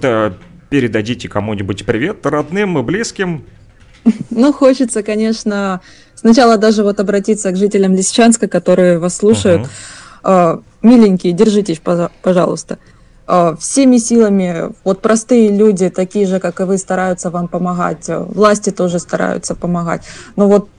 передадите 0.69 1.29
кому-нибудь 1.29 1.85
привет 1.85 2.25
родным 2.25 2.79
и 2.79 2.81
близким? 2.81 3.43
Ну, 4.29 4.53
хочется, 4.53 5.03
конечно, 5.03 5.81
сначала 6.15 6.57
даже 6.57 6.83
вот 6.83 6.99
обратиться 6.99 7.51
к 7.51 7.57
жителям 7.57 7.93
Лисичанска, 7.93 8.47
которые 8.47 8.99
вас 8.99 9.17
слушают. 9.17 9.67
Uh-huh. 10.23 10.63
Миленькие, 10.81 11.33
держитесь, 11.33 11.81
пожалуйста. 12.21 12.77
А, 13.25 13.55
всеми 13.57 13.97
силами, 13.97 14.71
вот 14.85 15.01
простые 15.01 15.49
люди, 15.49 15.89
такие 15.89 16.25
же, 16.25 16.39
как 16.39 16.61
и 16.61 16.63
вы, 16.63 16.77
стараются 16.77 17.29
вам 17.29 17.49
помогать. 17.49 18.05
Власти 18.07 18.69
тоже 18.69 18.99
стараются 18.99 19.55
помогать. 19.55 20.03
Но 20.37 20.47
вот 20.47 20.69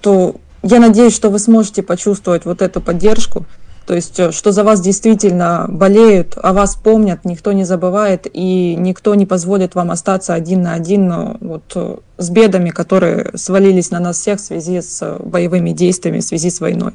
я 0.62 0.80
надеюсь, 0.80 1.14
что 1.14 1.28
вы 1.28 1.38
сможете 1.38 1.82
почувствовать 1.82 2.46
вот 2.46 2.62
эту 2.62 2.80
поддержку, 2.80 3.44
то 3.88 3.94
есть, 3.94 4.20
э, 4.20 4.32
что 4.32 4.52
за 4.52 4.64
вас 4.64 4.82
действительно 4.82 5.64
болеют, 5.66 6.34
о 6.36 6.52
вас 6.52 6.76
помнят, 6.76 7.24
никто 7.24 7.52
не 7.52 7.64
забывает, 7.64 8.26
и 8.30 8.74
никто 8.78 9.14
не 9.14 9.24
позволит 9.24 9.74
вам 9.74 9.90
остаться 9.90 10.34
один 10.34 10.60
на 10.60 10.74
один 10.74 11.08
ну, 11.08 11.36
вот, 11.40 11.72
э, 11.74 11.96
с 12.18 12.28
бедами, 12.28 12.68
которые 12.68 13.30
свалились 13.34 13.90
на 13.90 13.98
нас 13.98 14.18
всех 14.18 14.40
в 14.40 14.42
связи 14.42 14.82
с 14.82 14.98
э, 15.00 15.16
боевыми 15.20 15.70
действиями, 15.70 16.18
в 16.18 16.24
связи 16.24 16.50
с 16.50 16.60
войной. 16.60 16.92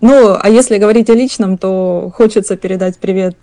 Ну, 0.00 0.34
а 0.40 0.48
если 0.48 0.78
говорить 0.78 1.10
о 1.10 1.14
личном, 1.14 1.58
то 1.58 2.10
хочется 2.16 2.56
передать 2.56 2.96
привет 2.96 3.36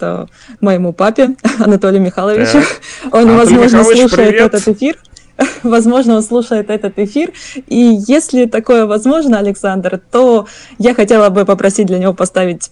моему 0.60 0.92
папе 0.92 1.36
Анатолию 1.60 2.02
Михайловичу. 2.02 2.62
Так. 3.04 3.14
Он, 3.14 3.30
Анатолий 3.30 3.38
возможно, 3.38 3.78
Михайлович, 3.78 4.00
слушает 4.00 4.30
привет. 4.30 4.54
этот 4.56 4.68
эфир. 4.68 4.98
Возможно, 5.64 6.16
он 6.16 6.24
слушает 6.24 6.70
этот 6.70 7.00
эфир. 7.00 7.32
И 7.68 8.00
если 8.08 8.46
такое 8.46 8.86
возможно, 8.86 9.40
Александр, 9.40 10.02
то 10.12 10.48
я 10.78 10.94
хотела 10.94 11.30
бы 11.30 11.46
попросить 11.46 11.88
для 11.88 12.00
него 12.00 12.14
поставить 12.14 12.72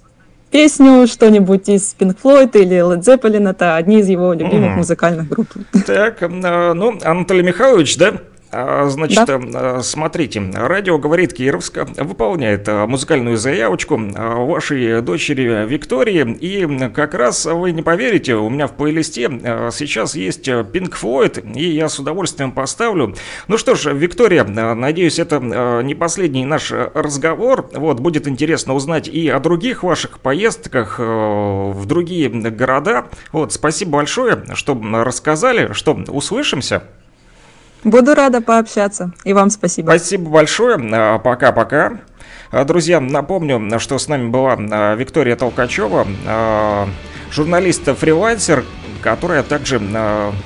песню, 0.52 1.08
что-нибудь 1.08 1.70
из 1.70 1.96
Pink 1.98 2.18
Floyd 2.22 2.52
или 2.60 2.78
Led 2.78 3.02
Zeppelin. 3.02 3.50
Это 3.50 3.76
одни 3.76 4.00
из 4.00 4.10
его 4.10 4.34
любимых 4.34 4.72
mm. 4.72 4.76
музыкальных 4.76 5.30
групп. 5.30 5.50
Так, 5.86 6.22
ну, 6.22 6.98
Анатолий 7.04 7.44
Михайлович, 7.44 7.98
да? 7.98 8.14
А, 8.52 8.90
значит, 8.90 9.26
да. 9.28 9.40
Э, 9.78 9.82
смотрите, 9.84 10.42
радио 10.54 10.98
говорит 10.98 11.34
Кировска 11.34 11.86
выполняет 11.86 12.68
э, 12.68 12.88
музыкальную 12.88 13.38
заявочку 13.38 14.00
э, 14.00 14.44
вашей 14.44 15.02
дочери 15.04 15.68
Виктории, 15.68 16.36
и 16.40 16.90
как 16.90 17.14
раз 17.14 17.46
вы 17.46 17.72
не 17.72 17.84
поверите, 17.84 18.36
у 18.36 18.50
меня 18.50 18.66
в 18.66 18.74
плейлисте 18.74 19.30
сейчас 19.72 20.16
есть 20.16 20.48
Pink 20.48 20.94
Floyd, 21.00 21.54
и 21.56 21.70
я 21.70 21.90
с 21.90 22.00
удовольствием 22.00 22.52
поставлю. 22.52 23.16
Ну 23.48 23.58
что 23.58 23.76
ж, 23.76 23.94
Виктория, 23.94 24.44
надеюсь, 24.44 25.20
это 25.20 25.40
не 25.84 25.94
последний 25.94 26.46
наш 26.46 26.72
разговор, 26.72 27.70
вот, 27.74 28.00
будет 28.00 28.28
интересно 28.28 28.74
узнать 28.74 29.08
и 29.08 29.30
о 29.30 29.40
других 29.40 29.84
ваших 29.84 30.20
поездках 30.20 30.98
в 30.98 31.86
другие 31.86 32.30
города. 32.30 33.08
Вот, 33.32 33.54
спасибо 33.54 33.92
большое, 33.92 34.44
что 34.54 34.80
рассказали, 35.04 35.74
что 35.74 35.94
услышимся. 35.94 36.84
Буду 37.84 38.14
рада 38.14 38.42
пообщаться. 38.42 39.12
И 39.24 39.34
вам 39.34 39.50
спасибо. 39.50 39.88
Спасибо 39.88 40.30
большое. 40.30 40.78
А, 40.92 41.18
пока-пока. 41.20 42.02
А, 42.52 42.66
друзья, 42.66 43.00
напомню, 43.00 43.80
что 43.80 43.98
с 43.98 44.08
нами 44.08 44.28
была 44.28 44.58
а, 44.60 44.96
Виктория 44.96 45.36
Толкачева, 45.36 46.06
журналист-фрилансер, 47.32 48.66
которая 49.02 49.44
также 49.44 49.80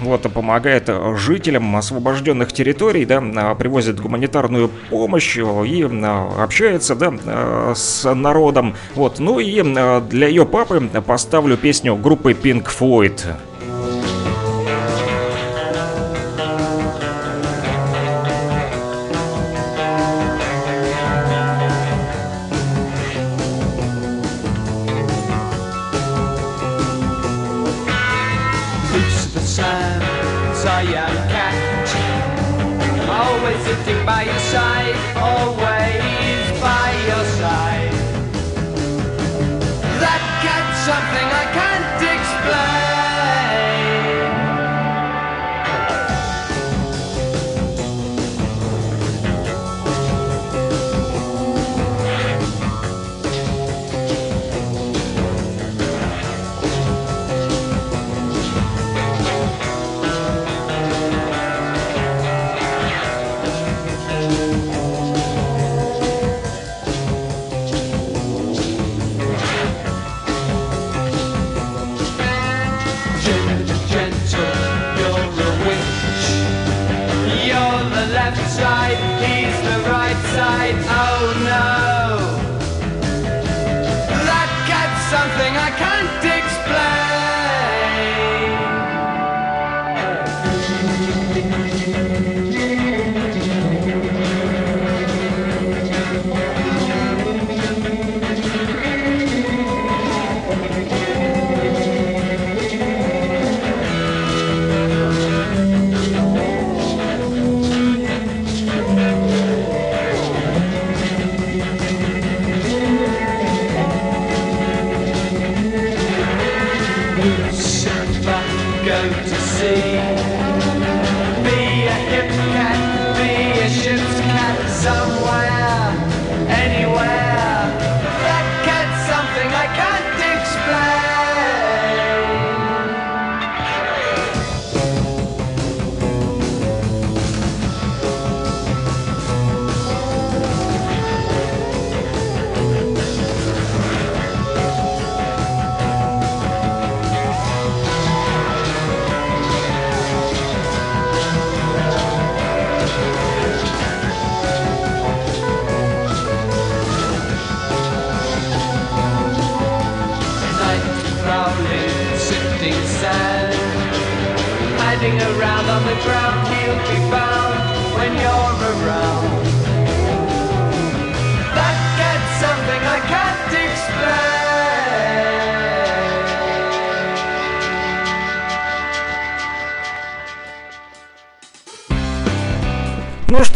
вот, 0.01 0.21
помогает 0.33 0.89
жителям 1.15 1.75
освобожденных 1.75 2.53
территорий, 2.53 3.05
да, 3.05 3.55
привозит 3.55 3.99
гуманитарную 3.99 4.69
помощь 4.89 5.37
и 5.37 5.81
общается 6.37 6.93
да, 6.95 7.73
с 7.73 8.13
народом. 8.13 8.75
Вот. 8.93 9.19
Ну 9.19 9.39
и 9.39 9.61
для 10.09 10.27
ее 10.27 10.45
папы 10.45 10.81
поставлю 11.07 11.57
песню 11.57 11.95
группы 11.95 12.33
Pink 12.33 12.67
Floyd. 12.67 13.21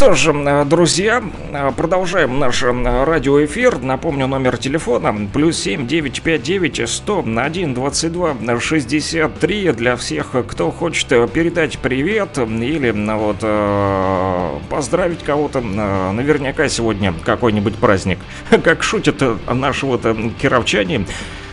Что 0.08 0.16
ж, 0.16 0.34
э, 0.34 0.64
друзья, 0.64 1.22
э, 1.52 1.72
продолжаем 1.76 2.40
наш 2.40 2.64
э, 2.64 2.72
радиоэфир. 3.04 3.80
Напомню, 3.80 4.26
номер 4.28 4.58
телефона 4.58 5.14
плюс 5.34 5.58
7 5.58 5.86
959 5.86 6.90
100 6.90 7.26
1 7.38 7.74
22 7.74 8.60
63 8.62 9.72
для 9.74 9.98
всех, 9.98 10.28
кто 10.48 10.72
хочет 10.72 11.10
передать 11.34 11.80
привет 11.80 12.38
или 12.38 12.92
вот 12.92 14.60
поздравить 14.70 15.24
кого-то. 15.24 15.60
Наверняка 15.60 16.70
сегодня 16.70 17.14
какой-нибудь 17.26 17.76
праздник. 17.76 18.20
Как 18.64 18.84
шутят 18.84 19.22
наши 19.52 19.86
вот 19.86 20.04
кировчане. 20.42 21.06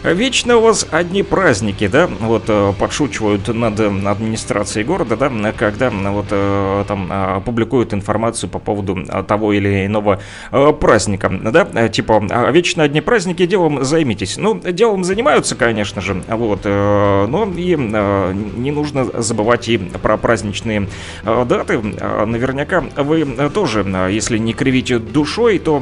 Вечно 0.05 0.59
у 0.59 0.61
вас 0.61 0.87
одни 0.91 1.23
праздники, 1.23 1.89
да? 1.89 2.07
Вот 2.21 2.45
э, 2.49 2.75
подшучивают 2.79 3.49
над 3.49 3.81
администрацией 3.81 4.85
города, 4.85 5.17
да, 5.17 5.31
когда 5.57 5.89
вот 5.89 6.27
э, 6.31 6.85
там 6.87 7.43
публикуют 7.43 7.95
информацию 7.95 8.51
по 8.51 8.59
поводу 8.59 9.03
того 9.27 9.55
или 9.55 9.87
иного 9.87 10.21
э, 10.53 10.73
праздника, 10.79 11.31
да? 11.31 11.89
Типа, 11.89 12.23
«А 12.31 12.51
вечно 12.51 12.83
одни 12.83 13.01
праздники, 13.01 13.47
делом 13.47 13.83
займитесь. 13.83 14.37
Ну, 14.37 14.61
делом 14.61 15.05
занимаются, 15.05 15.55
конечно 15.55 16.03
же, 16.03 16.23
вот, 16.29 16.65
но 16.67 17.51
и 17.57 17.75
не 17.75 18.73
нужно 18.73 19.05
забывать 19.23 19.71
и 19.71 19.79
про 19.79 20.19
праздничные 20.19 20.87
даты. 21.25 21.79
Наверняка 21.79 22.85
вы 22.97 23.25
тоже, 23.55 23.87
если 24.11 24.37
не 24.37 24.53
кривите 24.53 24.99
душой, 24.99 25.59
то, 25.59 25.81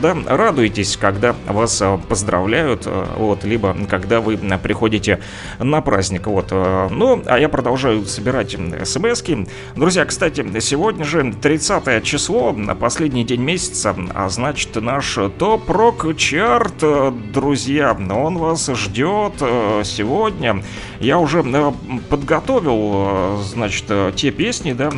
да, 0.00 0.16
радуетесь, 0.26 0.96
когда 0.96 1.34
вас 1.46 1.82
поздравляют, 2.08 2.88
вот, 3.16 3.44
либо 3.50 3.76
когда 3.88 4.20
вы 4.20 4.38
приходите 4.62 5.20
на 5.58 5.80
праздник. 5.80 6.26
Вот. 6.26 6.48
Э, 6.50 6.88
ну, 6.90 7.22
а 7.26 7.38
я 7.38 7.48
продолжаю 7.48 8.04
собирать 8.04 8.52
смс 8.52 9.22
-ки. 9.22 9.48
Друзья, 9.76 10.04
кстати, 10.04 10.60
сегодня 10.60 11.04
же 11.04 11.34
30 11.42 12.04
число, 12.04 12.56
последний 12.78 13.24
день 13.24 13.42
месяца, 13.42 13.94
а 14.14 14.28
значит 14.28 14.76
наш 14.76 15.18
топ-рок 15.38 16.16
чарт, 16.16 16.84
друзья, 17.32 17.96
он 18.10 18.38
вас 18.38 18.70
ждет 18.74 19.34
э, 19.40 19.82
сегодня. 19.84 20.62
Я 21.00 21.18
уже 21.18 21.42
э, 21.44 21.72
подготовил, 22.08 23.42
значит, 23.42 23.84
те 24.14 24.30
песни, 24.30 24.72
да, 24.72 24.90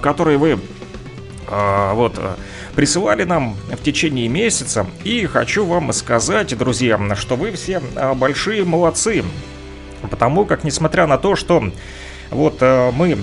которые 0.00 0.38
вы 0.38 0.58
вот 1.48 2.18
присылали 2.74 3.24
нам 3.24 3.56
в 3.70 3.82
течение 3.82 4.28
месяца. 4.28 4.86
И 5.04 5.26
хочу 5.26 5.64
вам 5.64 5.92
сказать, 5.92 6.56
друзья, 6.56 6.98
что 7.16 7.36
вы 7.36 7.52
все 7.52 7.82
а, 7.96 8.14
большие 8.14 8.64
молодцы. 8.64 9.24
Потому 10.10 10.44
как, 10.44 10.64
несмотря 10.64 11.06
на 11.06 11.18
то, 11.18 11.36
что 11.36 11.62
вот 12.30 12.58
а, 12.60 12.90
мы 12.92 13.18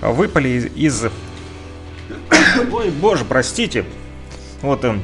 выпали 0.00 0.70
из... 0.74 1.04
Ой, 2.72 2.90
боже, 2.90 3.24
простите. 3.24 3.84
Вот 4.60 4.84
э, 4.84 4.98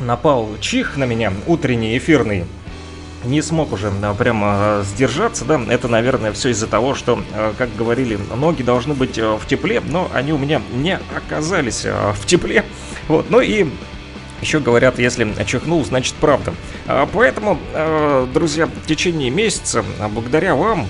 напал 0.00 0.48
чих 0.60 0.96
на 0.96 1.04
меня, 1.04 1.32
утренний, 1.46 1.96
эфирный 1.96 2.46
не 3.24 3.42
смог 3.42 3.72
уже 3.72 3.92
прямо 4.18 4.82
сдержаться, 4.84 5.44
да, 5.44 5.60
это, 5.68 5.88
наверное, 5.88 6.32
все 6.32 6.50
из-за 6.50 6.66
того, 6.66 6.94
что, 6.94 7.22
как 7.58 7.74
говорили, 7.76 8.18
ноги 8.36 8.62
должны 8.62 8.94
быть 8.94 9.18
в 9.18 9.40
тепле, 9.46 9.82
но 9.84 10.08
они 10.14 10.32
у 10.32 10.38
меня 10.38 10.62
не 10.72 10.98
оказались 11.16 11.84
в 11.84 12.26
тепле, 12.26 12.64
вот, 13.08 13.28
ну 13.30 13.40
и 13.40 13.66
еще 14.40 14.60
говорят, 14.60 14.98
если 14.98 15.26
чихнул, 15.44 15.84
значит 15.84 16.14
правда. 16.14 16.54
А, 16.86 17.08
поэтому, 17.12 17.58
а, 17.74 18.26
друзья, 18.32 18.66
в 18.66 18.86
течение 18.86 19.30
месяца, 19.30 19.84
а, 19.98 20.08
благодаря 20.08 20.54
вам, 20.54 20.88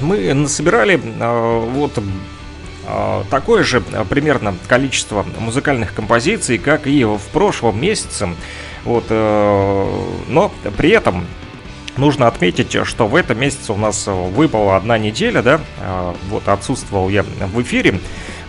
мы 0.00 0.34
насобирали 0.34 1.00
вот 1.16 1.96
такое 3.30 3.62
же 3.62 3.80
примерно 4.10 4.56
количество 4.66 5.24
музыкальных 5.38 5.94
композиций, 5.94 6.58
как 6.58 6.88
и 6.88 7.04
в 7.04 7.22
прошлом 7.32 7.80
месяце. 7.80 8.28
Вот, 8.84 9.08
но 9.08 10.52
при 10.76 10.90
этом 10.90 11.24
Нужно 11.96 12.26
отметить, 12.26 12.76
что 12.84 13.06
в 13.06 13.14
этом 13.14 13.40
месяце 13.40 13.72
у 13.72 13.76
нас 13.76 14.06
выпала 14.06 14.76
одна 14.76 14.98
неделя, 14.98 15.42
да, 15.42 15.60
вот 16.28 16.48
отсутствовал 16.48 17.08
я 17.08 17.22
в 17.22 17.62
эфире, 17.62 18.00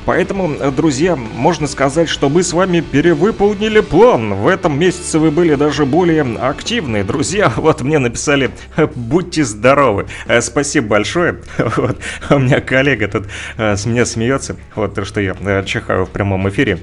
Поэтому, 0.06 0.72
друзья, 0.72 1.16
можно 1.16 1.68
сказать, 1.68 2.10
что 2.10 2.30
мы 2.30 2.43
с 2.43 2.54
вами 2.54 2.82
перевыполнили 2.82 3.80
план. 3.80 4.36
В 4.36 4.48
этом 4.48 4.78
месяце 4.78 5.18
вы 5.18 5.32
были 5.32 5.56
даже 5.56 5.86
более 5.86 6.22
активны. 6.38 7.04
Друзья, 7.04 7.52
вот 7.56 7.82
мне 7.82 7.98
написали 7.98 8.52
«Будьте 8.96 9.43
здоровы». 9.43 10.08
Э, 10.28 10.41
спасибо 10.41 10.88
большое. 10.88 11.41
Вот. 11.76 11.98
У 12.30 12.39
меня 12.39 12.62
коллега 12.62 13.08
тут 13.08 13.26
э, 13.58 13.76
с 13.76 13.86
меня 13.86 14.06
смеется, 14.06 14.56
вот, 14.76 15.06
что 15.06 15.20
я 15.20 15.36
э, 15.39 15.64
чихаю 15.66 16.06
в 16.06 16.10
прямом 16.10 16.48
эфире. 16.50 16.80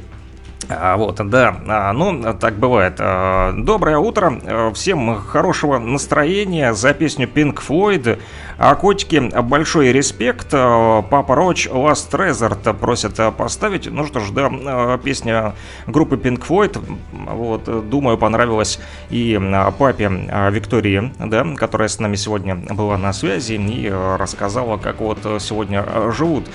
А, 0.69 0.97
вот, 0.97 1.17
да, 1.29 1.57
а, 1.67 1.93
ну, 1.93 2.35
так 2.35 2.55
бывает. 2.55 2.95
А, 2.99 3.53
доброе 3.53 3.99
утро, 3.99 4.73
всем 4.75 5.17
хорошего 5.17 5.79
настроения 5.79 6.73
за 6.75 6.95
песню 6.95 7.27
Pink 7.27 7.61
Floyd 7.67 8.19
а 8.65 8.77
котики, 8.77 9.19
большой 9.43 9.91
респект. 9.91 10.49
Э, 10.53 11.03
Папа 11.11 11.35
Роч, 11.35 11.67
Last 11.67 12.13
Resort 12.13 12.73
просят 12.75 13.19
э, 13.19 13.33
поставить. 13.33 13.91
Ну 13.91 14.07
что 14.07 14.21
ж, 14.21 14.31
да, 14.31 14.49
э, 14.53 14.99
песня 15.03 15.55
группы 15.89 16.15
Pink 16.15 16.47
Floyd, 16.47 16.81
вот, 17.11 17.89
думаю, 17.91 18.19
понравилась 18.19 18.79
и 19.11 19.41
папе 19.79 20.09
Виктории, 20.51 21.13
да, 21.19 21.45
которая 21.57 21.89
с 21.89 21.99
нами 21.99 22.15
сегодня 22.15 22.55
была 22.55 22.99
на 22.99 23.13
связи 23.13 23.55
и 23.55 23.91
рассказала, 23.91 24.77
как 24.77 25.01
вот 25.01 25.19
сегодня 25.41 25.85
живут 26.13 26.49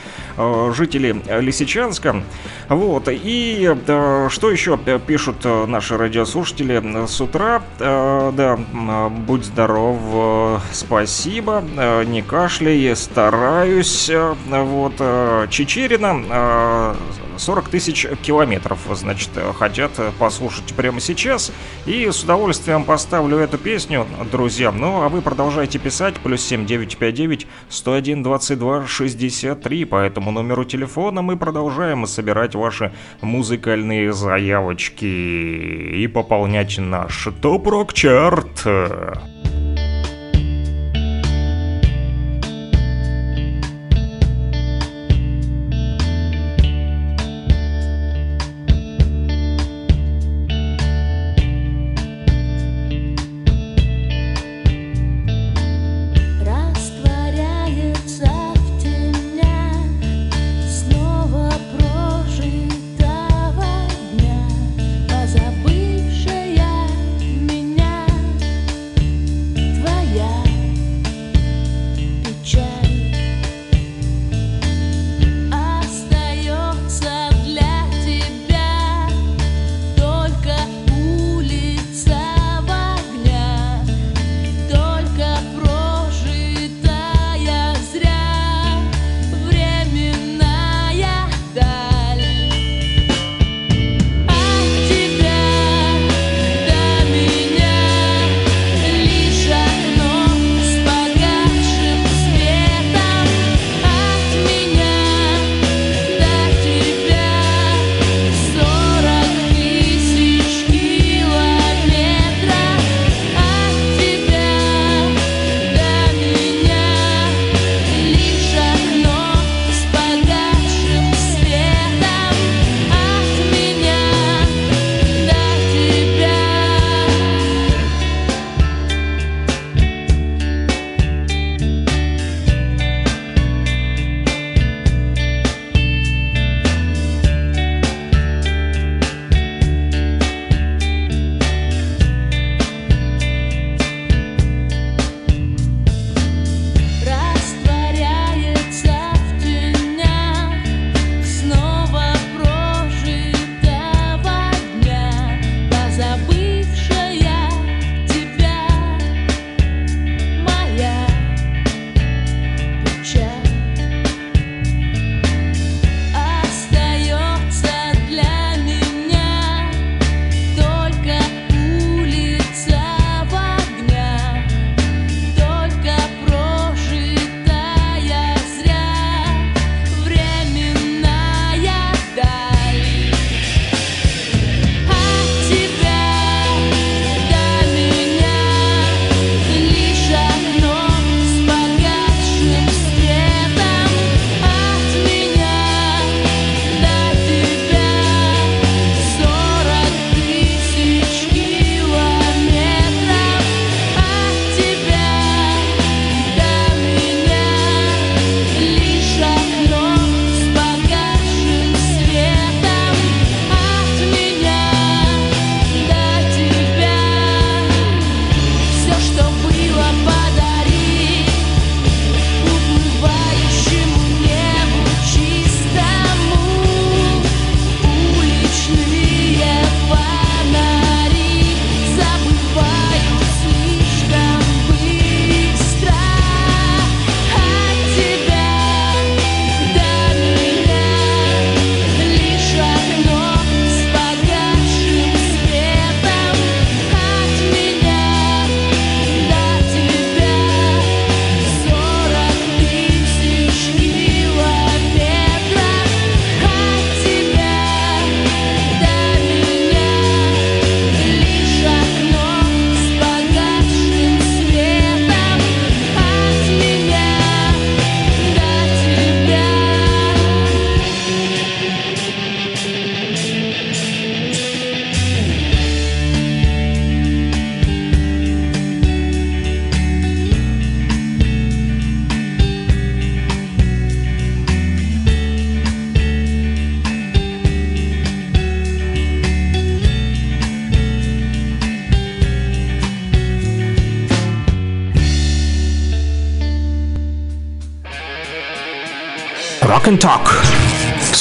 жители 0.73 1.21
Лисичанска. 1.41 2.23
Вот, 2.69 3.07
и 3.09 3.75
э, 3.87 3.96
что 4.29 4.51
еще 4.51 4.77
пишут 5.05 5.37
э, 5.43 5.65
наши 5.65 5.97
радиослушатели 5.97 7.05
с 7.07 7.21
утра? 7.21 7.61
Да, 7.79 8.59
будь 9.09 9.45
здоров, 9.45 10.61
спасибо, 10.71 11.63
не 12.05 12.21
кашляй, 12.21 12.95
стараюсь. 12.95 14.09
Вот, 14.49 14.97
Чечерина 15.49 16.95
40 17.37 17.69
тысяч 17.69 18.07
километров, 18.21 18.79
значит, 18.93 19.29
хотят 19.57 19.91
послушать 20.17 20.73
прямо 20.73 20.99
сейчас. 20.99 21.51
И 21.85 22.09
с 22.09 22.23
удовольствием 22.23 22.83
поставлю 22.83 23.37
эту 23.37 23.57
песню, 23.57 24.07
друзья. 24.31 24.71
Ну, 24.71 25.01
а 25.03 25.09
вы 25.09 25.21
продолжайте 25.21 25.79
писать. 25.79 26.15
Плюс 26.15 26.41
7959 26.41 27.47
101 27.69 28.23
22 28.23 28.87
63. 28.87 29.85
По 29.85 29.97
этому 29.97 30.31
номеру 30.31 30.65
телефона 30.65 31.21
мы 31.21 31.37
продолжаем 31.37 32.05
собирать 32.07 32.55
ваши 32.55 32.91
музыкальные 33.21 33.86
заявочки 34.11 35.05
и 35.05 36.07
пополнять 36.07 36.77
наш 36.77 37.29
топ-рок-чарт. 37.41 38.65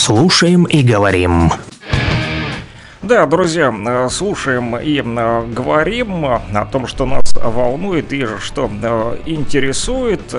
Слушаем 0.06 0.66
и 0.66 0.84
говорим. 0.84 1.50
Да, 3.02 3.26
друзья, 3.26 3.74
э, 3.74 4.08
слушаем 4.08 4.76
и 4.76 5.00
э, 5.00 5.46
говорим 5.52 6.24
о 6.24 6.64
том, 6.70 6.86
что 6.86 7.06
нас 7.06 7.34
волнует 7.34 8.12
и 8.12 8.24
что 8.40 8.70
э, 8.70 9.18
интересует. 9.26 10.32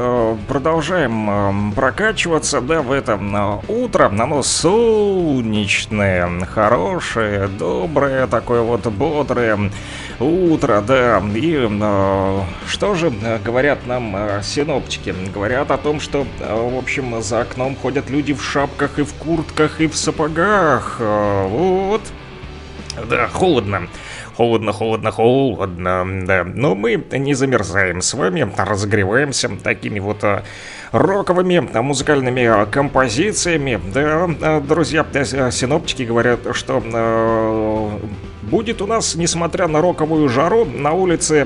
Продолжаем 0.47 1.73
прокачиваться, 1.73 2.61
да, 2.61 2.81
в 2.81 2.93
это 2.93 3.19
утро. 3.67 4.05
Оно 4.05 4.41
солнечное, 4.41 6.29
хорошее, 6.45 7.49
доброе, 7.49 8.27
такое 8.27 8.61
вот 8.61 8.87
бодрое 8.87 9.69
утро, 10.19 10.81
да. 10.85 11.21
И 11.35 11.67
что 12.77 12.93
же 12.93 13.11
говорят 13.43 13.87
нам 13.87 14.15
синоптики? 14.43 15.15
Говорят 15.33 15.71
о 15.71 15.77
том, 15.77 15.99
что, 15.99 16.27
в 16.39 16.77
общем, 16.77 17.19
за 17.23 17.41
окном 17.41 17.75
ходят 17.75 18.11
люди 18.11 18.35
в 18.35 18.43
шапках 18.43 18.99
и 18.99 19.03
в 19.03 19.15
куртках 19.15 19.81
и 19.81 19.87
в 19.87 19.97
сапогах. 19.97 20.97
Вот. 20.99 22.01
Да, 23.09 23.29
холодно. 23.29 23.87
Холодно, 24.35 24.73
холодно, 24.73 25.09
холодно, 25.09 26.07
да. 26.27 26.43
Но 26.43 26.75
мы 26.75 27.03
не 27.11 27.33
замерзаем 27.33 28.03
с 28.03 28.13
вами, 28.13 28.47
разогреваемся 28.55 29.49
такими 29.63 29.97
вот 29.97 30.23
а, 30.23 30.43
роковыми 30.91 31.67
музыкальными 31.81 32.43
а, 32.45 32.67
композициями. 32.67 33.81
Да, 33.91 34.29
а, 34.43 34.61
друзья, 34.61 35.03
синоптики 35.13 36.03
говорят, 36.03 36.41
что 36.51 37.99
Будет 38.49 38.81
у 38.81 38.87
нас, 38.87 39.15
несмотря 39.15 39.67
на 39.67 39.81
роковую 39.81 40.29
жару, 40.29 40.63
на 40.63 40.93
улице 40.93 41.45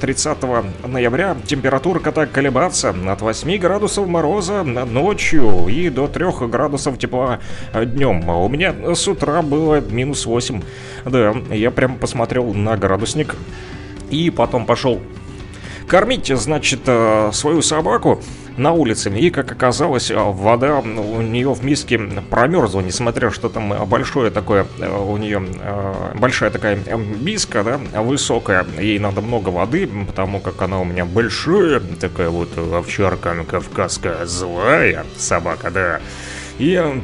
30 0.00 0.38
э, 0.40 0.62
ноября 0.86 1.36
температура 1.46 2.00
так 2.00 2.32
колебаться 2.32 2.94
от 3.06 3.20
8 3.20 3.58
градусов 3.58 4.08
мороза 4.08 4.62
ночью 4.62 5.68
и 5.68 5.90
до 5.90 6.06
3 6.08 6.48
градусов 6.48 6.98
тепла 6.98 7.40
днем. 7.74 8.26
У 8.30 8.48
меня 8.48 8.94
с 8.94 9.06
утра 9.06 9.42
было 9.42 9.82
минус 9.82 10.24
8. 10.24 10.62
Да, 11.04 11.34
я 11.50 11.70
прям 11.70 11.98
посмотрел 11.98 12.54
на 12.54 12.78
градусник 12.78 13.36
и 14.08 14.30
потом 14.30 14.64
пошел 14.64 15.02
кормить, 15.88 16.28
значит, 16.28 16.80
э, 16.86 17.30
свою 17.32 17.62
собаку 17.62 18.22
на 18.56 18.72
улице. 18.72 19.10
И, 19.10 19.30
как 19.30 19.50
оказалось, 19.50 20.12
вода 20.14 20.78
у 20.80 21.22
нее 21.22 21.52
в 21.52 21.64
миске 21.64 21.98
промерзла, 21.98 22.80
несмотря 22.80 23.30
что 23.30 23.48
там 23.48 23.86
большое 23.86 24.30
такое 24.30 24.66
э, 24.78 24.88
у 24.88 25.16
нее 25.16 25.42
э, 25.60 26.14
большая 26.14 26.50
такая 26.50 26.78
миска, 26.96 27.64
да, 27.64 28.02
высокая. 28.02 28.66
Ей 28.78 28.98
надо 28.98 29.22
много 29.22 29.48
воды, 29.48 29.88
потому 30.06 30.40
как 30.40 30.60
она 30.62 30.80
у 30.80 30.84
меня 30.84 31.04
большая, 31.04 31.80
такая 31.80 32.28
вот 32.28 32.56
овчарка 32.56 33.34
кавказская 33.48 34.26
злая 34.26 35.04
собака, 35.16 35.70
да. 35.70 36.00
И 36.58 37.02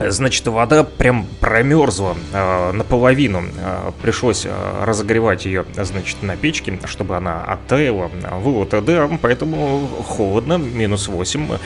Значит, 0.00 0.46
вода 0.48 0.82
прям 0.82 1.24
промерзла 1.40 2.16
э, 2.32 2.72
наполовину. 2.72 3.44
Э, 3.56 3.92
пришлось 4.02 4.44
э, 4.44 4.84
разогревать 4.84 5.44
ее, 5.44 5.64
значит, 5.76 6.20
на 6.22 6.36
печке, 6.36 6.78
чтобы 6.86 7.16
она 7.16 7.44
оттаяла. 7.44 8.10
Вот, 8.32 8.70
да, 8.84 9.08
поэтому 9.22 9.88
холодно, 10.04 10.58
минус 10.58 11.06
8. 11.06 11.58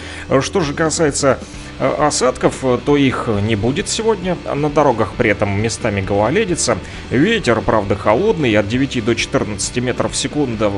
Что 0.43 0.61
же 0.61 0.75
касается 0.75 1.39
э, 1.79 1.95
осадков, 2.07 2.63
то 2.85 2.97
их 2.99 3.31
не 3.43 3.57
будет 3.57 3.89
сегодня. 3.89 4.37
На 4.55 4.69
дорогах 4.69 5.13
при 5.17 5.31
этом 5.31 5.61
местами 5.63 6.03
гололедица. 6.03 6.77
Ветер, 7.11 7.63
правда, 7.63 7.97
холодный, 7.97 8.55
от 8.57 8.69
9 8.69 9.07
до 9.07 9.15
14 9.15 9.77
метров 9.79 10.13
в 10.13 10.17
секунду 10.17 10.71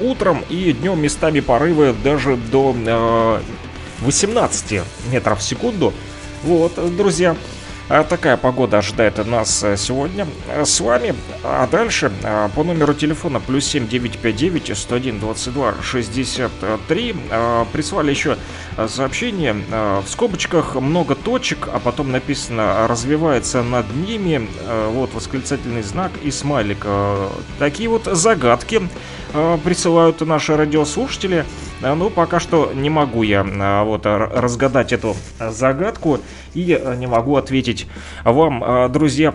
утром. 0.00 0.44
И 0.50 0.72
днем 0.74 1.00
местами 1.00 1.40
порывы 1.40 1.94
даже 2.04 2.36
до 2.36 2.76
э, 2.76 3.40
18 4.02 4.82
метров 5.10 5.38
в 5.38 5.42
секунду. 5.42 5.94
Вот, 6.42 6.96
друзья, 6.96 7.36
а 7.90 8.04
такая 8.04 8.36
погода 8.36 8.78
ожидает 8.78 9.26
нас 9.26 9.64
э, 9.64 9.76
сегодня 9.76 10.24
э, 10.48 10.64
с 10.64 10.80
вами. 10.80 11.16
А 11.42 11.66
дальше 11.66 12.12
э, 12.22 12.48
по 12.54 12.62
номеру 12.62 12.94
телефона 12.94 13.40
плюс 13.40 13.66
7 13.66 13.88
959 13.88 14.78
101 14.78 15.18
22 15.18 15.74
63 15.82 17.16
прислали 17.72 18.10
еще 18.10 18.38
сообщение. 18.86 19.56
В 19.70 20.04
скобочках 20.06 20.76
много 20.76 21.16
точек, 21.16 21.68
а 21.72 21.80
потом 21.80 22.12
написано 22.12 22.86
«развивается 22.86 23.64
над 23.64 23.92
ними». 23.94 24.48
Вот 24.92 25.12
восклицательный 25.12 25.82
знак 25.82 26.12
и 26.22 26.30
смайлик. 26.30 26.86
Такие 27.58 27.88
вот 27.88 28.04
загадки 28.04 28.82
присылают 29.64 30.20
наши 30.20 30.56
радиослушатели. 30.56 31.44
Ну, 31.80 32.10
пока 32.10 32.40
что 32.40 32.72
не 32.74 32.90
могу 32.90 33.22
я 33.22 33.42
вот 33.84 34.04
разгадать 34.04 34.92
эту 34.92 35.16
загадку 35.38 36.18
и 36.54 36.80
не 36.98 37.06
могу 37.06 37.36
ответить 37.36 37.86
вам, 38.24 38.92
друзья, 38.92 39.34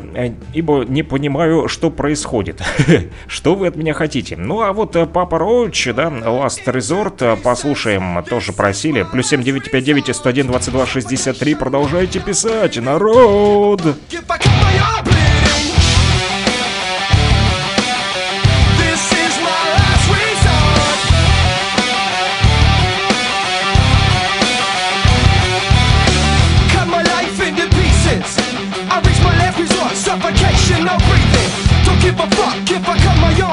ибо 0.54 0.86
не 0.88 1.04
понимаю, 1.04 1.68
что 1.68 1.90
происходит. 1.90 2.62
что 3.28 3.56
вы 3.56 3.68
от 3.68 3.76
меня 3.76 3.94
хотите? 3.94 4.38
Ну, 4.38 4.62
а 4.62 4.74
вот 4.74 4.96
Папа 5.12 5.40
Роуч, 5.40 5.88
да, 5.96 6.10
Last 6.10 6.66
Resort, 6.66 7.42
послушаем, 7.42 8.24
тоже 8.24 8.54
просили. 8.54 9.06
Плюс 9.12 9.28
7959 9.28 10.16
101 10.16 10.48
22 10.48 10.86
63, 10.86 11.56
продолжайте 11.56 12.20
писать, 12.20 12.78
народ! 12.78 13.82
give 14.10 15.15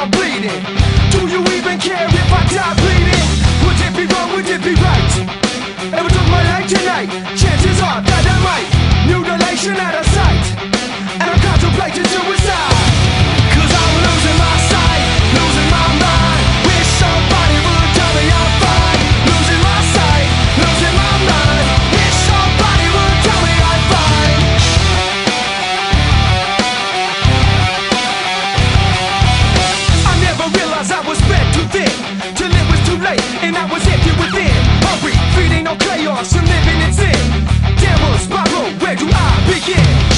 I 0.03 0.09
cut 0.09 0.11
my 0.11 0.11
arm 0.11 0.11
bleeding? 0.11 0.62
Do 1.11 1.28
you 1.28 1.40
even 1.57 1.78
care 1.78 2.07
if 2.09 2.32
I 2.32 2.42
die 2.50 2.74
bleeding? 2.74 3.26
Would 3.64 3.78
it 3.78 3.94
be 3.94 4.05
wrong, 4.12 4.32
would 4.34 4.48
it 4.48 4.62
be 4.62 4.74
right? 4.74 5.12
I 5.94 6.09
took 6.09 6.28
my 6.28 6.42
life 6.42 6.66
tonight, 6.66 7.09
chances 7.36 7.80
are 7.82 8.03
that 8.03 8.24
I 8.26 8.36
might 8.42 8.68
Mutilation 9.07 9.76
out 9.76 9.94
of 9.94 10.07
sight 10.07 10.44
And 11.20 11.30
I'm 11.30 11.40
contemplating 11.40 12.07
suicide 12.07 13.01
Yeah. 39.68 40.11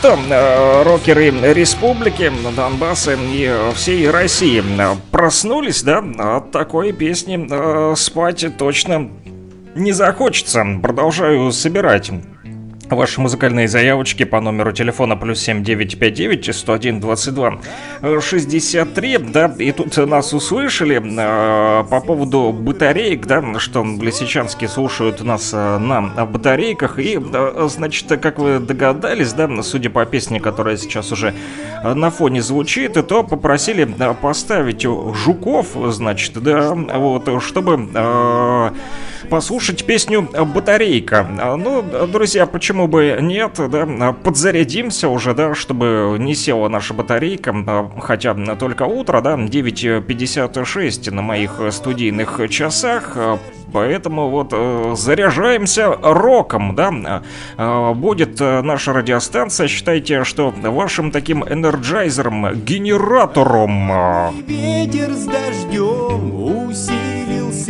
Что, 0.00 0.18
э, 0.30 0.82
рокеры 0.82 1.30
республики, 1.52 2.32
Донбасса 2.56 3.18
и 3.20 3.54
всей 3.74 4.08
России 4.08 4.64
проснулись, 5.10 5.82
да, 5.82 6.02
от 6.36 6.50
такой 6.52 6.92
песни 6.92 7.46
э, 7.50 7.94
спать 7.96 8.46
точно 8.56 9.10
не 9.74 9.92
захочется. 9.92 10.64
Продолжаю 10.82 11.52
собирать 11.52 12.10
Ваши 12.90 13.20
музыкальные 13.20 13.68
заявочки 13.68 14.24
по 14.24 14.40
номеру 14.40 14.72
телефона 14.72 15.16
плюс 15.16 15.40
7959 15.40 16.56
101 16.56 17.00
22 17.00 17.60
63, 18.20 19.18
да, 19.18 19.54
и 19.58 19.70
тут 19.70 19.96
нас 19.96 20.32
услышали 20.32 21.00
э, 21.00 21.84
по 21.84 22.00
поводу 22.00 22.52
батареек, 22.52 23.26
да, 23.26 23.58
что 23.60 23.84
лисичанские 23.84 24.68
слушают 24.68 25.22
нас 25.22 25.50
э, 25.52 25.78
на 25.78 26.26
батарейках, 26.26 26.98
и, 26.98 27.20
э, 27.20 27.68
значит, 27.70 28.08
как 28.20 28.40
вы 28.40 28.58
догадались, 28.58 29.32
да, 29.34 29.48
судя 29.62 29.90
по 29.90 30.04
песне, 30.04 30.40
которая 30.40 30.76
сейчас 30.76 31.12
уже 31.12 31.32
на 31.84 32.10
фоне 32.10 32.42
звучит, 32.42 32.94
то 33.06 33.22
попросили 33.22 33.88
э, 33.98 34.14
поставить 34.14 34.82
жуков, 34.82 35.68
значит, 35.90 36.42
да, 36.42 36.74
вот, 36.74 37.42
чтобы... 37.42 37.88
Э, 37.94 38.70
послушать 39.28 39.84
песню 39.84 40.22
«Батарейка». 40.22 41.26
А, 41.38 41.56
ну, 41.56 41.82
друзья, 41.82 42.46
почему 42.46 42.86
бы 42.88 43.18
нет, 43.20 43.60
да, 43.70 44.12
подзарядимся 44.12 45.08
уже, 45.08 45.34
да, 45.34 45.54
чтобы 45.54 46.16
не 46.18 46.34
села 46.34 46.68
наша 46.68 46.94
батарейка, 46.94 47.54
а, 47.66 47.90
хотя 48.00 48.34
только 48.56 48.84
утро, 48.84 49.20
да, 49.20 49.34
9.56 49.34 51.10
на 51.10 51.22
моих 51.22 51.60
студийных 51.70 52.40
часах, 52.48 53.12
а, 53.16 53.38
Поэтому 53.72 54.28
вот 54.28 54.48
э, 54.52 54.94
заряжаемся 54.96 55.96
роком, 56.02 56.74
да. 56.74 57.22
Э, 57.56 57.92
будет 57.94 58.40
э, 58.40 58.62
наша 58.62 58.92
радиостанция, 58.92 59.68
считайте, 59.68 60.24
что 60.24 60.50
вашим 60.50 61.10
таким 61.10 61.44
энерджайзером, 61.44 62.54
генератором. 62.64 63.90
Ветер 64.46 65.12
с 65.12 65.26
дождем 65.26 66.59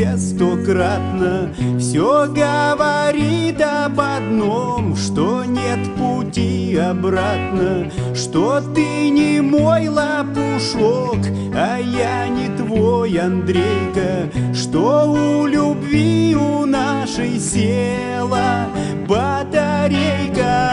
усилился 0.00 0.16
стократно 0.18 1.52
Все 1.78 2.26
говорит 2.26 3.60
об 3.60 4.00
одном, 4.00 4.96
что 4.96 5.44
нет 5.44 5.78
пути 5.96 6.76
обратно 6.76 7.90
Что 8.14 8.60
ты 8.74 9.10
не 9.10 9.40
мой 9.40 9.88
лопушок, 9.88 11.18
а 11.54 11.78
я 11.78 12.28
не 12.28 12.56
твой 12.56 13.16
Андрейка 13.18 14.30
Что 14.54 15.10
у 15.10 15.46
любви 15.46 16.34
у 16.34 16.64
нашей 16.66 17.38
села 17.38 18.66
батарейка 19.06 20.72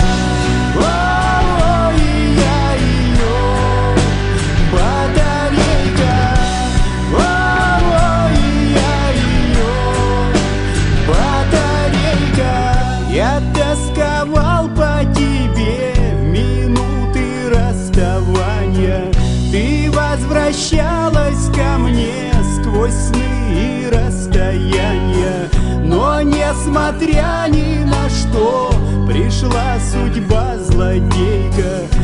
возвращалась 20.67 21.49
ко 21.55 21.77
мне 21.77 22.31
сквозь 22.55 22.93
сны 22.93 23.23
и 23.51 23.89
расстояния 23.89 25.49
Но 25.83 26.21
несмотря 26.21 27.45
ни 27.49 27.83
на 27.83 28.09
что 28.09 28.71
Пришла 29.07 29.77
судьба 29.79 30.57
злодейка 30.57 31.96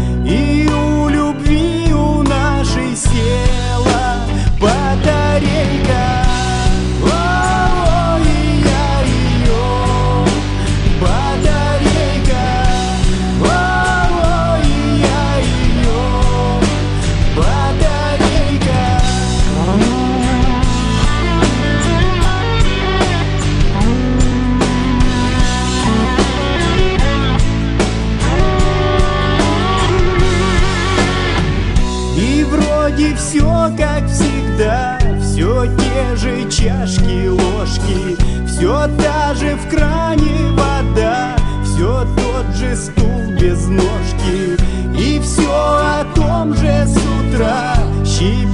Все 38.64 38.88
та 38.98 39.34
же 39.34 39.56
в 39.56 39.70
кране 39.70 40.52
вода 40.52 41.36
Все 41.66 42.08
тот 42.16 42.56
же 42.56 42.74
стул 42.78 43.34
без 43.38 43.68
ножки. 43.68 44.58
И 44.98 45.20
все 45.20 45.52
о 45.52 46.06
том 46.16 46.56
же 46.56 46.86
с 46.88 46.96
утра 46.96 47.76
Щебечет 48.06 48.53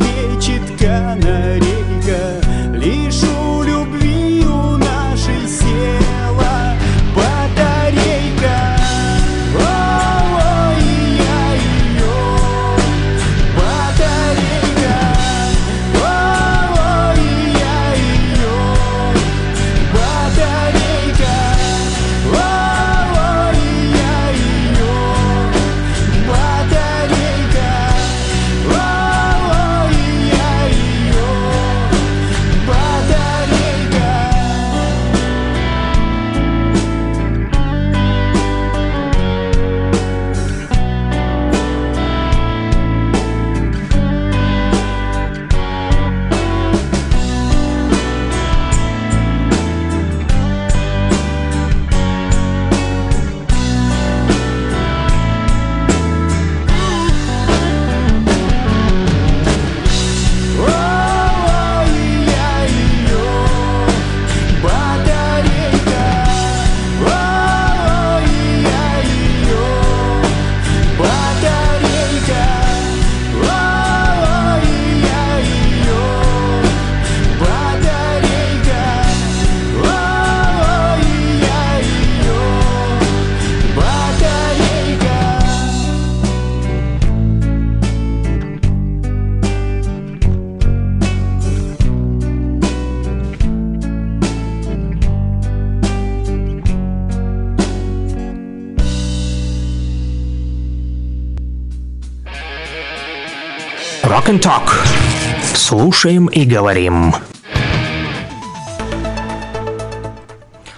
Слушаем 105.69 106.25
и 106.25 106.45
говорим. 106.45 107.13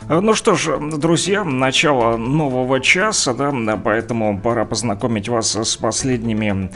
Ну 0.09 0.33
что 0.33 0.55
ж, 0.55 0.77
друзья, 0.97 1.45
начало 1.45 2.17
нового 2.17 2.81
часа, 2.81 3.33
да, 3.33 3.53
поэтому 3.81 4.37
пора 4.37 4.65
познакомить 4.65 5.29
вас 5.29 5.55
с 5.55 5.77
последними 5.77 6.69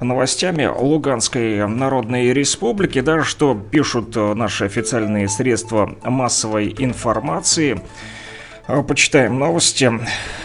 новостями 0.00 0.64
Луганской 0.66 1.68
Народной 1.68 2.32
Республики, 2.32 3.02
да, 3.02 3.22
что 3.22 3.54
пишут 3.54 4.16
наши 4.16 4.64
официальные 4.64 5.28
средства 5.28 5.94
массовой 6.02 6.74
информации. 6.76 7.80
Почитаем 8.88 9.38
новости. 9.38 9.92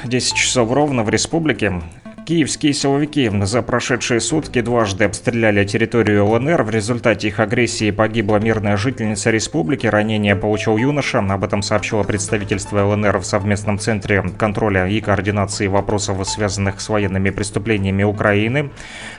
10 0.03 0.35
часов 0.35 0.71
ровно 0.71 1.01
в 1.01 1.09
республике. 1.09 1.81
Киевские 2.25 2.73
силовики 2.73 3.31
за 3.43 3.61
прошедшие 3.61 4.19
сутки 4.19 4.61
дважды 4.61 5.03
обстреляли 5.03 5.63
территорию 5.63 6.25
ЛНР. 6.25 6.63
В 6.63 6.71
результате 6.71 7.27
их 7.27 7.39
агрессии 7.39 7.91
погибла 7.91 8.37
мирная 8.37 8.77
жительница 8.77 9.29
республики. 9.29 9.85
Ранение 9.85 10.35
получил 10.35 10.75
юноша. 10.75 11.19
Об 11.19 11.43
этом 11.43 11.61
сообщило 11.61 12.01
представительство 12.01 12.83
ЛНР 12.83 13.19
в 13.19 13.25
совместном 13.25 13.77
центре 13.77 14.23
контроля 14.39 14.87
и 14.87 15.01
координации 15.01 15.67
вопросов, 15.67 16.27
связанных 16.27 16.81
с 16.81 16.89
военными 16.89 17.29
преступлениями 17.29 18.01
Украины. 18.01 18.71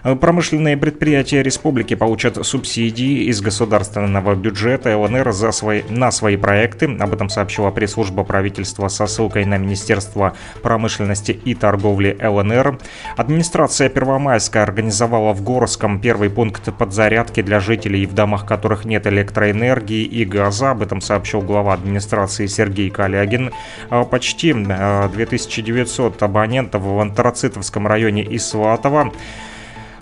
Промышленные 0.03 0.77
предприятия 0.77 1.45
республики 1.45 1.95
получат 1.95 2.45
субсидии 2.45 3.29
из 3.29 3.41
государственного 3.41 4.35
бюджета 4.35 4.99
ЛНР 4.99 5.31
за 5.31 5.53
свои, 5.53 5.83
на 5.91 6.11
свои 6.11 6.37
проекты. 6.37 6.87
Об 6.99 7.15
этом 7.15 7.29
сообщила 7.29 7.71
пресс-служба 7.71 8.25
правительства 8.25 8.89
со 8.89 9.07
ссылкой 9.07 9.45
на 9.45 9.59
Министерство 9.59 10.35
промышленности 10.61 11.31
и 11.31 11.55
торговли 11.55 12.19
ЛНР. 12.21 12.81
Администрация 13.17 13.89
Первомайска 13.89 14.63
организовала 14.63 15.33
в 15.33 15.43
Горском 15.43 16.01
первый 16.01 16.31
пункт 16.31 16.73
подзарядки 16.77 17.43
для 17.43 17.61
жителей, 17.61 18.07
в 18.07 18.15
домах 18.15 18.47
которых 18.47 18.85
нет 18.85 19.07
электроэнергии 19.07 20.05
и 20.05 20.25
газа. 20.25 20.73
Об 20.73 20.83
этом 20.83 21.01
сообщил 21.01 21.41
глава 21.41 21.75
администрации 21.75 22.47
Сергей 22.47 22.91
Калягин. 22.91 23.53
А, 23.91 24.05
Почти 24.05 24.53
э, 24.53 25.09
2900 25.13 26.23
абонентов 26.23 26.83
в 26.83 27.01
Антрацитовском 27.01 27.87
районе 27.87 28.23
и 28.23 28.39
Сватово 28.39 29.13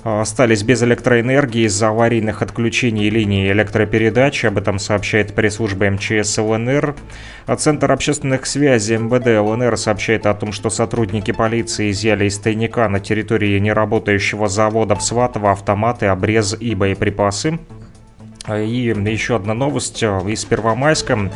остались 0.05 0.63
без 0.63 0.83
электроэнергии 0.83 1.65
из-за 1.65 1.89
аварийных 1.89 2.43
отключений 2.43 3.09
линии 3.09 3.51
электропередачи. 3.51 4.47
Об 4.47 4.59
этом 4.59 4.79
сообщает 4.79 5.35
пресс-служба 5.35 5.91
МЧС 5.91 6.39
ЛНР. 6.39 6.95
А 7.47 7.57
Центр 7.57 7.91
общественных 7.91 8.45
связей 8.45 8.99
МВД 8.99 9.39
ЛНР 9.41 9.77
сообщает 9.79 10.27
о 10.27 10.35
том, 10.35 10.53
что 10.53 10.69
сотрудники 10.69 11.31
полиции 11.31 11.91
изъяли 11.91 12.27
из 12.27 12.39
тайника 12.39 12.89
на 12.89 13.01
территории 13.01 13.59
неработающего 13.59 14.49
завода 14.49 14.95
в 14.95 15.03
Сватово 15.03 15.53
автоматы, 15.53 16.07
обрез 16.07 16.55
и 16.59 16.75
боеприпасы. 16.75 17.59
И 18.47 18.93
еще 19.07 19.37
одна 19.37 19.55
новость 19.55 20.03
из 20.03 20.45
Первомайска 20.45 21.31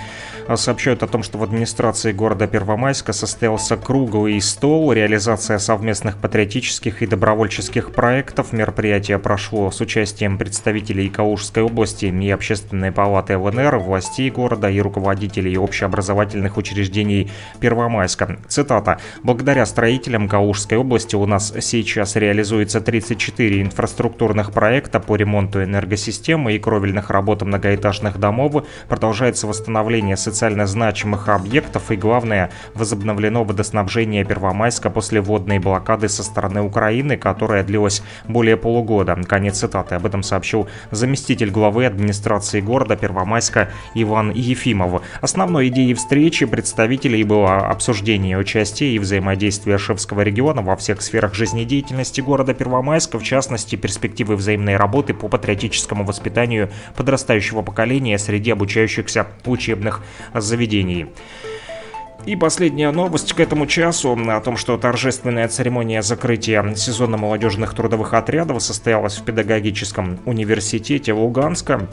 сообщают 0.57 1.03
о 1.03 1.07
том, 1.07 1.23
что 1.23 1.37
в 1.37 1.43
администрации 1.43 2.13
города 2.13 2.47
Первомайска 2.47 3.13
состоялся 3.13 3.77
круглый 3.77 4.41
стол, 4.41 4.93
реализация 4.93 5.59
совместных 5.59 6.17
патриотических 6.17 7.03
и 7.03 7.07
добровольческих 7.07 7.93
проектов. 7.93 8.55
Мероприятие 8.55 9.19
прошло 9.19 9.71
с 9.71 9.83
участием 9.83 10.39
представителей 10.39 11.11
Калужской 11.11 11.63
области 11.63 12.07
и 12.07 12.31
Общественной 12.31 12.93
палаты 12.93 13.37
ЛНР, 13.37 13.77
властей 13.77 14.31
города 14.31 14.71
и 14.71 14.81
руководителей 14.81 15.59
общеобразовательных 15.59 16.57
учреждений 16.57 17.31
Первомайска. 17.61 18.39
Цитата. 18.49 19.01
«Благодаря 19.23 19.67
строителям 19.67 20.29
Калужской 20.29 20.79
области 20.79 21.15
у 21.15 21.27
нас 21.27 21.53
сейчас 21.61 22.17
реализуется 22.17 22.81
34 22.81 23.61
инфраструктурных 23.61 24.53
проекта 24.53 24.99
по 24.99 25.15
ремонту 25.15 25.63
энергосистемы 25.63 26.55
и 26.55 26.59
кровельных 26.59 27.11
работ 27.11 27.43
многоэтажных 27.43 28.19
домов. 28.19 28.65
Продолжается 28.89 29.47
восстановление 29.47 30.17
социальных 30.17 30.38
социально 30.39 30.69
значимых 30.69 31.29
объектов 31.29 31.91
и, 31.91 31.97
главное, 31.97 32.51
возобновлено 32.75 33.43
водоснабжение 33.43 34.25
Первомайска 34.25 34.89
после 34.89 35.21
водной 35.21 35.59
блокады 35.59 36.09
со 36.09 36.23
стороны 36.23 36.63
Украины, 36.63 37.17
которая 37.17 37.65
длилась 37.65 38.05
более 38.29 38.57
полугода. 38.57 39.17
Конец 39.27 39.59
цитаты. 39.59 39.97
Об 39.97 40.07
этом 40.07 40.23
сообщил 40.23 40.69
заместитель 40.93 41.51
главы 41.51 41.87
администрации 41.87 42.61
города 42.61 42.95
Первомайска 42.95 43.71
Иван 43.95 44.31
Ефимов. 44.31 45.03
Основной 45.21 45.69
идеей 45.69 45.95
встречи 45.95 46.47
представителей 46.47 47.25
было 47.25 47.57
обсуждение 47.57 48.39
участия 48.39 48.93
и 48.93 49.01
взаимодействия 49.01 49.77
Шевского 49.77 50.21
региона 50.21 50.63
во 50.63 50.77
всех 50.77 51.03
сферах 51.03 51.35
жизнедеятельности 51.35 52.21
города 52.21 52.55
Первомайска, 52.55 53.19
в 53.19 53.25
частности, 53.25 53.75
перспективы 53.75 54.37
взаимной 54.37 54.77
работы 54.77 55.15
по 55.15 55.27
патриотическому 55.27 56.05
воспитанию 56.05 56.71
подрастающего 56.95 57.63
поколения 57.63 58.19
среди 58.19 58.53
обучающихся 58.53 59.27
учебных 59.45 60.03
заведений. 60.35 61.07
И 62.27 62.37
последняя 62.37 62.91
новость 62.91 63.33
к 63.33 63.41
этому 63.41 63.67
часу 63.67 64.15
о 64.15 64.41
том, 64.41 64.57
что 64.59 64.77
торжественная 64.77 65.49
церемония 65.49 66.03
закрытия 66.03 66.75
сезона 66.75 67.17
молодежных 67.17 67.73
трудовых 67.75 68.13
отрядов 68.13 68.63
состоялась 68.63 69.17
в 69.17 69.25
педагогическом 69.25 70.19
университете 70.27 71.13
Луганска. 71.15 71.89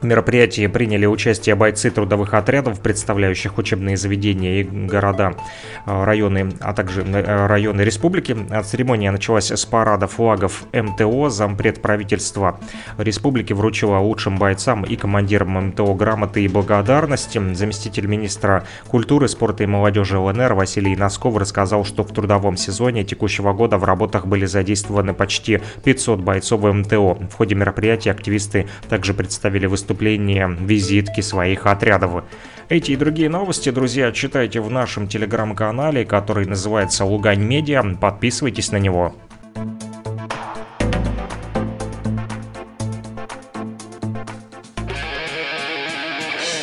В 0.00 0.04
мероприятии 0.04 0.66
приняли 0.66 1.06
участие 1.06 1.54
бойцы 1.54 1.90
трудовых 1.90 2.34
отрядов, 2.34 2.80
представляющих 2.80 3.56
учебные 3.56 3.96
заведения 3.96 4.60
и 4.60 4.62
города, 4.62 5.34
э, 5.86 6.04
районы, 6.04 6.52
а 6.60 6.74
также 6.74 7.02
э, 7.02 7.46
районы 7.46 7.80
республики. 7.80 8.36
Церемония 8.64 9.10
началась 9.10 9.50
с 9.50 9.64
парада 9.64 10.06
флагов 10.06 10.64
МТО. 10.72 11.30
Зампред 11.30 11.80
правительства 11.80 12.60
республики 12.98 13.54
вручила 13.54 13.98
лучшим 13.98 14.36
бойцам 14.36 14.84
и 14.84 14.96
командирам 14.96 15.68
МТО 15.68 15.94
грамоты 15.94 16.44
и 16.44 16.48
благодарности. 16.48 17.40
Заместитель 17.54 18.06
министра 18.06 18.64
культуры, 18.88 19.28
спорта 19.28 19.62
и 19.62 19.66
молодежи 19.66 20.18
ЛНР 20.18 20.52
Василий 20.52 20.94
Носков 20.94 21.38
рассказал, 21.38 21.86
что 21.86 22.02
в 22.02 22.12
трудовом 22.12 22.58
сезоне 22.58 23.04
текущего 23.04 23.54
года 23.54 23.78
в 23.78 23.84
работах 23.84 24.26
были 24.26 24.44
задействованы 24.44 25.14
почти 25.14 25.60
500 25.84 26.20
бойцов 26.20 26.62
МТО. 26.62 27.14
В 27.14 27.34
ходе 27.34 27.54
мероприятия 27.54 28.10
активисты 28.10 28.66
также 28.88 29.14
представили 29.14 29.64
выступление 29.66 29.85
выступления, 29.86 30.48
визитки 30.48 31.20
своих 31.20 31.66
отрядов. 31.66 32.24
Эти 32.68 32.90
и 32.90 32.96
другие 32.96 33.28
новости, 33.28 33.70
друзья, 33.70 34.10
читайте 34.10 34.60
в 34.60 34.68
нашем 34.68 35.06
телеграм-канале, 35.06 36.04
который 36.04 36.46
называется 36.46 37.04
Лугань 37.04 37.42
Медиа. 37.42 37.84
Подписывайтесь 38.00 38.72
на 38.72 38.78
него. 38.78 39.14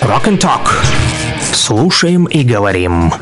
Rock 0.02 0.26
and 0.26 0.40
Talk. 0.40 0.68
Слушаем 1.54 2.26
и 2.26 2.44
говорим. 2.44 3.14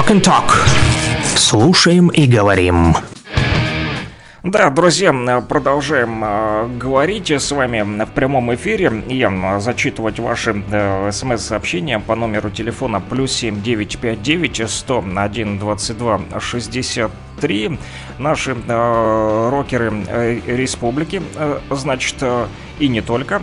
Rock 0.00 0.12
and 0.12 0.22
Talk. 0.22 0.50
Слушаем 1.36 2.08
и 2.08 2.26
говорим. 2.26 2.94
Да, 4.42 4.70
друзья, 4.70 5.12
продолжаем 5.46 6.24
э, 6.24 6.68
говорить 6.78 7.30
с 7.30 7.52
вами 7.52 8.04
в 8.04 8.10
прямом 8.12 8.54
эфире 8.54 9.02
и 9.08 9.22
э, 9.22 9.60
зачитывать 9.60 10.18
ваши 10.18 10.64
э, 10.70 11.12
смс-сообщения 11.12 11.98
по 11.98 12.14
номеру 12.14 12.48
телефона 12.48 13.00
плюс 13.00 13.32
7 13.32 13.60
959 13.60 14.70
101 14.70 15.58
22 15.58 16.20
63. 16.40 17.78
Наши 18.18 18.52
э, 18.52 19.48
рокеры 19.50 19.92
республики, 20.46 21.20
значит, 21.70 22.16
и 22.78 22.88
не 22.88 23.02
только 23.02 23.42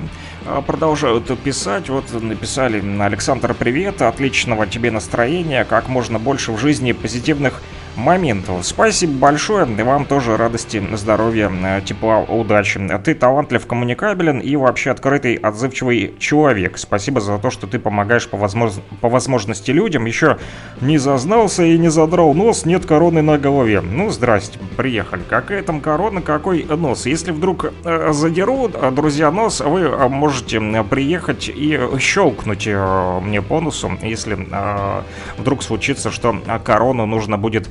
продолжают 0.65 1.25
писать. 1.39 1.89
Вот 1.89 2.05
написали 2.21 2.83
Александр, 3.01 3.53
привет, 3.53 4.01
отличного 4.01 4.67
тебе 4.67 4.91
настроения, 4.91 5.65
как 5.65 5.87
можно 5.87 6.19
больше 6.19 6.51
в 6.51 6.57
жизни 6.57 6.91
позитивных 6.91 7.61
моментов. 7.97 8.65
Спасибо 8.65 9.13
большое, 9.13 9.67
и 9.67 9.81
вам 9.81 10.05
тоже 10.05 10.37
радости, 10.37 10.81
здоровья, 10.93 11.51
э, 11.51 11.81
тепла, 11.81 12.19
удачи. 12.19 12.79
Ты 13.03 13.15
талантлив, 13.15 13.65
коммуникабелен 13.65 14.39
и 14.39 14.55
вообще 14.55 14.91
открытый, 14.91 15.35
отзывчивый 15.35 16.13
человек. 16.19 16.77
Спасибо 16.77 17.19
за 17.19 17.37
то, 17.37 17.49
что 17.49 17.67
ты 17.67 17.79
помогаешь 17.79 18.27
по, 18.27 18.37
возможно, 18.37 18.81
по 19.01 19.09
возможности 19.09 19.71
людям. 19.71 20.05
Еще 20.05 20.37
не 20.81 20.97
зазнался 20.97 21.63
и 21.63 21.77
не 21.77 21.89
задрал 21.89 22.33
нос, 22.33 22.65
нет 22.65 22.85
короны 22.85 23.21
на 23.21 23.37
голове. 23.37 23.81
Ну, 23.81 24.09
здрасте, 24.09 24.59
приехали. 24.77 25.23
Какая 25.27 25.63
там 25.63 25.81
корона, 25.81 26.21
какой 26.21 26.63
нос? 26.63 27.05
Если 27.05 27.31
вдруг 27.31 27.71
э, 27.83 28.11
задерут, 28.13 28.75
э, 28.75 28.91
друзья, 28.91 29.31
нос, 29.31 29.61
вы 29.61 29.81
э, 29.81 30.07
можете 30.07 30.59
приехать 30.83 31.49
и 31.49 31.79
щелкнуть 31.99 32.67
э, 32.67 33.19
мне 33.21 33.41
по 33.41 33.59
носу, 33.59 33.91
если 34.01 34.37
э, 34.39 35.01
вдруг 35.37 35.63
случится, 35.63 36.11
что 36.11 36.39
корону 36.63 37.05
нужно 37.05 37.37
будет 37.37 37.69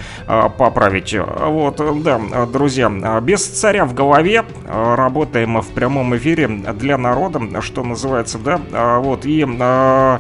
поправить. 0.58 1.14
Вот, 1.14 1.80
э, 1.80 1.92
да, 2.02 2.20
э, 2.32 2.46
друзья, 2.46 2.90
э, 2.90 3.20
без 3.20 3.46
царя 3.46 3.84
в 3.84 3.94
голове 3.94 4.44
э, 4.64 4.94
работаем 4.94 5.60
в 5.60 5.68
прямом 5.68 6.16
эфире 6.16 6.48
для 6.48 6.98
народа, 6.98 7.60
что 7.60 7.82
называется, 7.82 8.38
да, 8.38 8.60
э, 8.72 8.98
вот, 8.98 9.24
и... 9.26 9.46
э, 9.46 10.18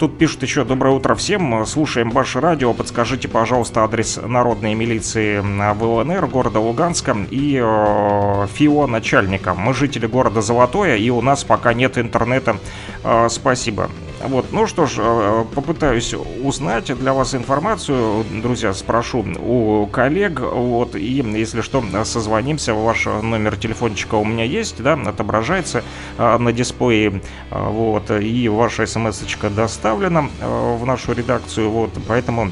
Тут 0.00 0.16
пишут 0.16 0.42
еще 0.42 0.64
«Доброе 0.64 0.94
утро 0.94 1.14
всем, 1.14 1.66
слушаем 1.66 2.08
ваше 2.08 2.40
радио, 2.40 2.72
подскажите, 2.72 3.28
пожалуйста, 3.28 3.84
адрес 3.84 4.18
народной 4.26 4.72
милиции 4.72 5.42
э, 5.42 5.74
ЛНР 5.78 6.26
города 6.26 6.58
Луганска 6.58 7.14
и 7.30 7.60
э, 7.62 8.46
ФИО 8.54 8.86
начальника. 8.86 9.52
Мы 9.52 9.74
жители 9.74 10.06
города 10.06 10.40
Золотое, 10.40 10.96
и 10.96 11.10
у 11.10 11.20
нас 11.20 11.44
пока 11.44 11.74
нет 11.74 11.98
интернета. 11.98 12.56
Э, 13.04 13.28
спасибо». 13.28 13.90
Вот, 14.22 14.52
ну 14.52 14.66
что 14.66 14.84
ж, 14.84 14.96
э, 14.98 15.44
попытаюсь 15.54 16.14
узнать 16.42 16.94
для 16.98 17.14
вас 17.14 17.34
информацию, 17.34 18.24
друзья, 18.42 18.74
спрошу 18.74 19.24
у 19.38 19.86
коллег, 19.86 20.40
вот, 20.40 20.94
и 20.94 21.22
если 21.22 21.62
что, 21.62 21.82
созвонимся, 22.04 22.74
ваш 22.74 23.06
номер 23.06 23.56
телефончика 23.56 24.16
у 24.16 24.24
меня 24.24 24.44
есть, 24.44 24.82
да, 24.82 24.92
отображается 24.92 25.82
э, 26.18 26.36
на 26.36 26.52
дисплее, 26.52 27.22
э, 27.50 27.68
вот, 27.68 28.10
и 28.10 28.48
ваша 28.50 28.84
смс-очка 28.86 29.48
доставлена 29.48 30.28
в 30.40 30.84
нашу 30.84 31.12
редакцию, 31.12 31.70
вот, 31.70 31.90
поэтому 32.06 32.50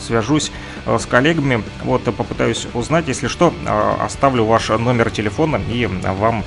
свяжусь 0.00 0.50
с 0.84 1.06
коллегами, 1.06 1.62
вот, 1.84 2.02
попытаюсь 2.02 2.66
узнать, 2.74 3.06
если 3.06 3.28
что, 3.28 3.54
оставлю 4.00 4.44
ваш 4.44 4.68
номер 4.70 5.10
телефона 5.10 5.60
и 5.70 5.86
вам 5.86 6.42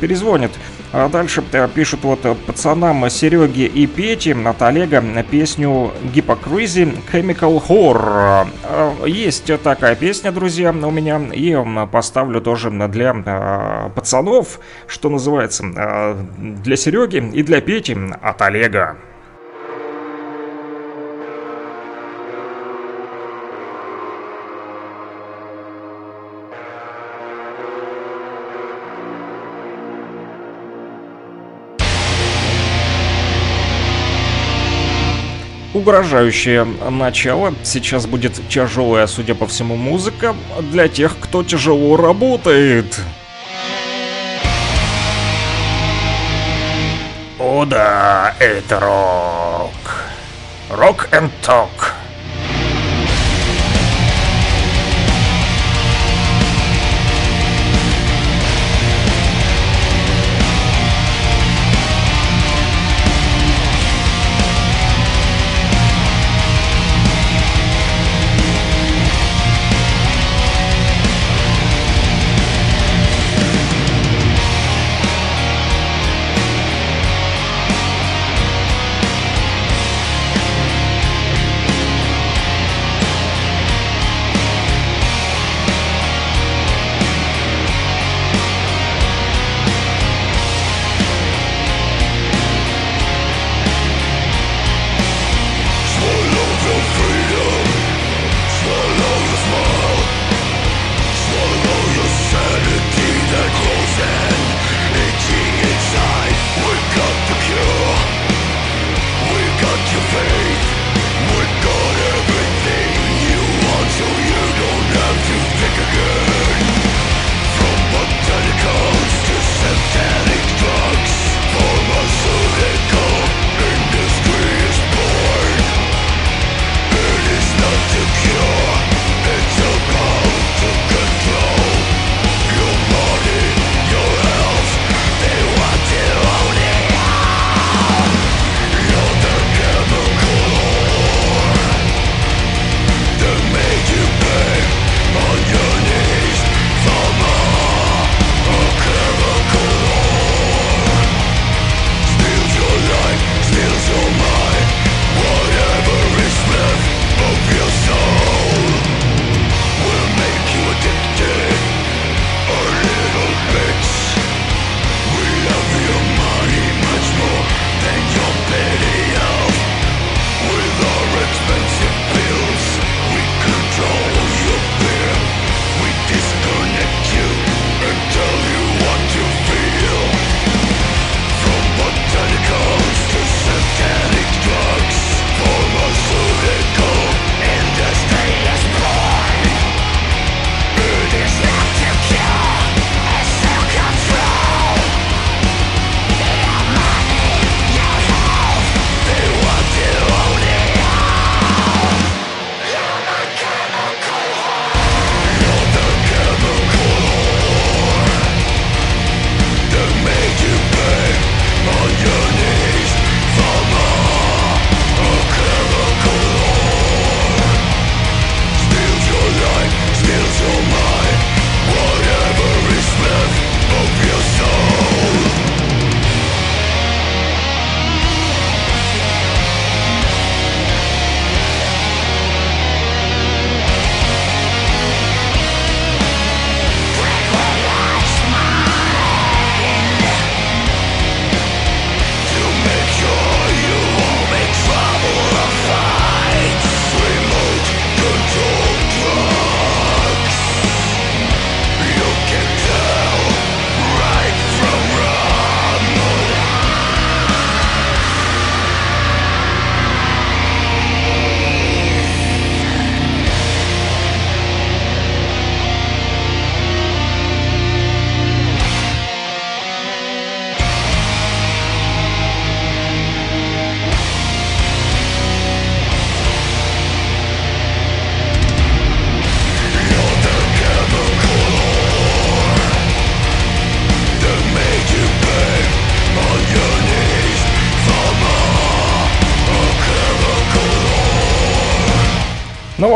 перезвонят. 0.00 0.52
А 0.92 1.08
дальше 1.08 1.42
э, 1.52 1.68
пишут 1.68 2.04
вот 2.04 2.24
э, 2.24 2.34
пацанам 2.34 3.10
Сереге 3.10 3.66
и 3.66 3.86
Пете 3.86 4.34
от 4.34 4.62
Олега 4.62 5.02
песню 5.30 5.90
Hypocrisy 6.14 6.96
Chemical 7.12 7.60
Horror. 7.66 8.48
Э, 8.62 9.08
Есть 9.08 9.50
такая 9.62 9.96
песня, 9.96 10.32
друзья, 10.32 10.70
у 10.70 10.90
меня, 10.90 11.20
и 11.32 11.56
поставлю 11.90 12.40
тоже 12.40 12.70
для 12.70 13.90
пацанов, 13.94 14.60
что 14.86 15.10
называется, 15.10 15.64
для 16.38 16.76
Сереги 16.76 17.18
и 17.32 17.42
для 17.42 17.60
Пети 17.60 17.96
от 18.22 18.42
Олега. 18.42 18.96
Угрожающее 35.76 36.64
начало. 36.64 37.54
Сейчас 37.62 38.06
будет 38.06 38.40
тяжелая, 38.48 39.06
судя 39.06 39.34
по 39.34 39.46
всему, 39.46 39.76
музыка 39.76 40.34
для 40.58 40.88
тех, 40.88 41.18
кто 41.20 41.44
тяжело 41.44 41.98
работает. 41.98 42.98
О 47.38 47.66
да, 47.66 48.34
это 48.38 48.80
рок. 48.80 49.74
Рок 50.70 51.08
and 51.12 51.30
ток. 51.44 51.95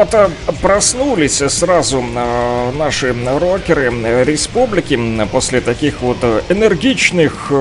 Вот 0.00 0.14
э, 0.14 0.30
проснулись 0.62 1.42
сразу 1.48 2.02
э, 2.02 2.72
наши 2.72 3.14
рокеры 3.38 3.92
э, 3.92 4.24
республики 4.24 4.98
после 5.30 5.60
таких 5.60 6.00
вот 6.00 6.16
энергичных 6.48 7.52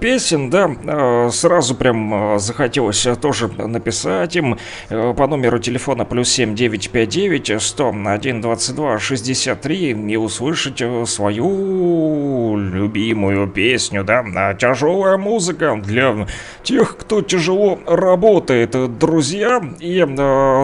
песен, 0.00 0.50
да, 0.50 1.30
сразу 1.30 1.74
прям 1.74 2.38
захотелось 2.38 3.06
тоже 3.20 3.48
написать 3.48 4.36
им 4.36 4.58
по 4.88 5.26
номеру 5.26 5.58
телефона 5.58 6.04
плюс 6.04 6.30
7 6.30 6.54
959 6.54 7.62
101 7.62 8.40
22 8.40 8.98
63 8.98 9.90
и 10.08 10.16
услышать 10.16 10.82
свою 11.08 12.33
любимую 12.56 13.46
песню, 13.48 14.04
да, 14.04 14.54
тяжелая 14.54 15.16
музыка 15.16 15.80
для 15.82 16.26
тех, 16.62 16.96
кто 16.96 17.22
тяжело 17.22 17.78
работает, 17.86 18.98
друзья, 18.98 19.62
и 19.80 20.04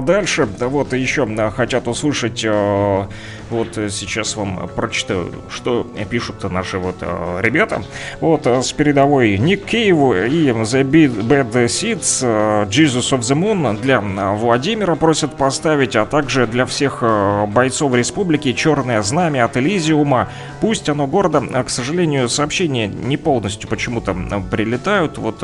дальше 0.05 0.49
вот 0.61 0.93
еще 0.93 1.27
хотят 1.51 1.89
услышать, 1.89 2.45
э, 2.45 3.05
вот 3.51 3.74
сейчас 3.74 4.36
вам 4.36 4.68
прочитаю, 4.74 5.32
что 5.51 5.86
пишут 6.09 6.51
наши 6.51 6.78
вот 6.78 6.97
э, 7.01 7.40
ребята. 7.43 7.82
Вот 8.20 8.47
э, 8.47 8.62
с 8.62 8.72
передовой 8.72 9.39
Ник 9.39 9.64
Кейв 9.64 9.97
и 9.97 10.48
The 10.48 10.85
Bad 10.85 11.52
Seeds 11.66 12.68
Jesus 12.68 13.12
of 13.12 13.20
the 13.20 13.36
Moon 13.36 13.81
для 13.81 14.01
Владимира 14.01 14.94
просят 14.94 15.36
поставить, 15.36 15.97
а 15.97 16.06
также 16.06 16.47
для 16.47 16.66
всех 16.66 17.02
бойцов 17.48 17.94
республики 17.94 18.52
Черное 18.52 19.02
Знамя 19.02 19.44
от 19.44 19.56
Элизиума. 19.56 20.28
Пусть 20.60 20.89
оно 20.89 21.06
гордо, 21.06 21.40
к 21.64 21.70
сожалению, 21.70 22.28
сообщения 22.28 22.86
не 22.86 23.16
полностью 23.16 23.68
почему-то 23.68 24.14
прилетают. 24.51 25.18
Вот 25.18 25.43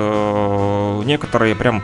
некоторые 1.07 1.55
прям 1.55 1.83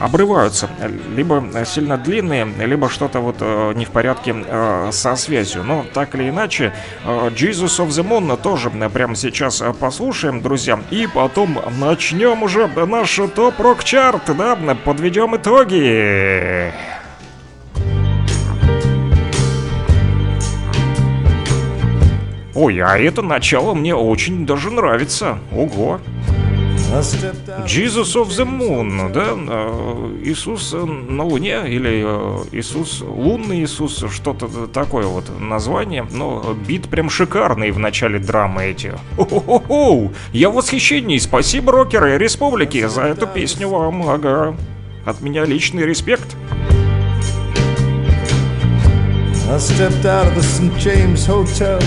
обрываются, 0.00 0.68
либо 1.14 1.42
сильно 1.64 1.98
длинные, 1.98 2.44
либо 2.44 2.88
что-то 2.88 3.20
вот 3.20 3.36
э, 3.40 3.72
не 3.74 3.84
в 3.84 3.90
порядке 3.90 4.34
э, 4.36 4.90
со 4.92 5.16
связью. 5.16 5.64
Но 5.64 5.84
так 5.92 6.14
или 6.14 6.28
иначе, 6.28 6.72
э, 7.04 7.30
Jesus 7.30 7.80
of 7.80 7.88
the 7.88 8.06
Moon 8.06 8.40
тоже 8.40 8.70
прямо 8.70 9.16
сейчас 9.16 9.62
послушаем, 9.80 10.40
друзья, 10.40 10.78
и 10.90 11.06
потом 11.12 11.58
начнем 11.78 12.42
уже 12.42 12.66
наш 12.68 13.20
топ-рок-чарт, 13.34 14.36
да, 14.36 14.56
подведем 14.84 15.36
итоги. 15.36 16.72
Ой, 22.54 22.80
а 22.80 22.98
это 22.98 23.22
начало 23.22 23.72
мне 23.72 23.94
очень 23.94 24.44
даже 24.44 24.70
нравится. 24.72 25.38
Ого. 25.52 26.00
Jesus 26.88 28.16
of 28.16 28.28
the 28.30 28.46
Moon, 28.46 29.12
да? 29.12 29.34
Э, 29.36 30.20
Иисус 30.24 30.72
на 30.72 31.22
Луне 31.22 31.68
или 31.68 32.02
э, 32.04 32.44
Иисус, 32.52 33.02
лунный 33.02 33.62
Иисус, 33.62 34.04
что-то 34.10 34.66
такое 34.66 35.06
вот 35.06 35.24
название. 35.38 36.06
Но 36.10 36.56
бит 36.66 36.88
прям 36.88 37.10
шикарный 37.10 37.70
в 37.72 37.78
начале 37.78 38.18
драмы 38.18 38.64
эти. 38.64 38.94
О-хо-хо! 39.18 40.10
Я 40.32 40.48
в 40.48 40.54
восхищении. 40.54 41.18
Спасибо, 41.18 41.72
рокеры 41.72 42.16
Республики, 42.16 42.86
за 42.86 43.02
эту 43.02 43.26
песню 43.26 43.68
вам. 43.68 44.08
Ага. 44.08 44.56
От 45.04 45.20
меня 45.20 45.44
личный 45.44 45.84
респект. 45.84 46.36
I 49.50 49.56
stepped 49.58 50.04
out 50.04 50.26
of 50.26 50.34
the 50.34 50.42
St. 50.42 50.76
James 50.78 51.26
Hotel. 51.26 51.78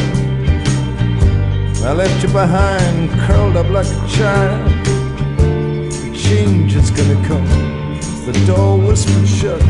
I 1.83 1.93
left 1.93 2.21
you 2.23 2.29
behind, 2.29 3.09
curled 3.27 3.55
up 3.57 3.69
like 3.69 3.87
a 3.87 4.07
child. 4.07 4.90
Change 6.31 6.75
is 6.77 6.89
gonna 6.91 7.27
come. 7.27 7.45
The 8.25 8.31
door 8.47 8.77
whispered 8.77 9.27
shut. 9.27 9.61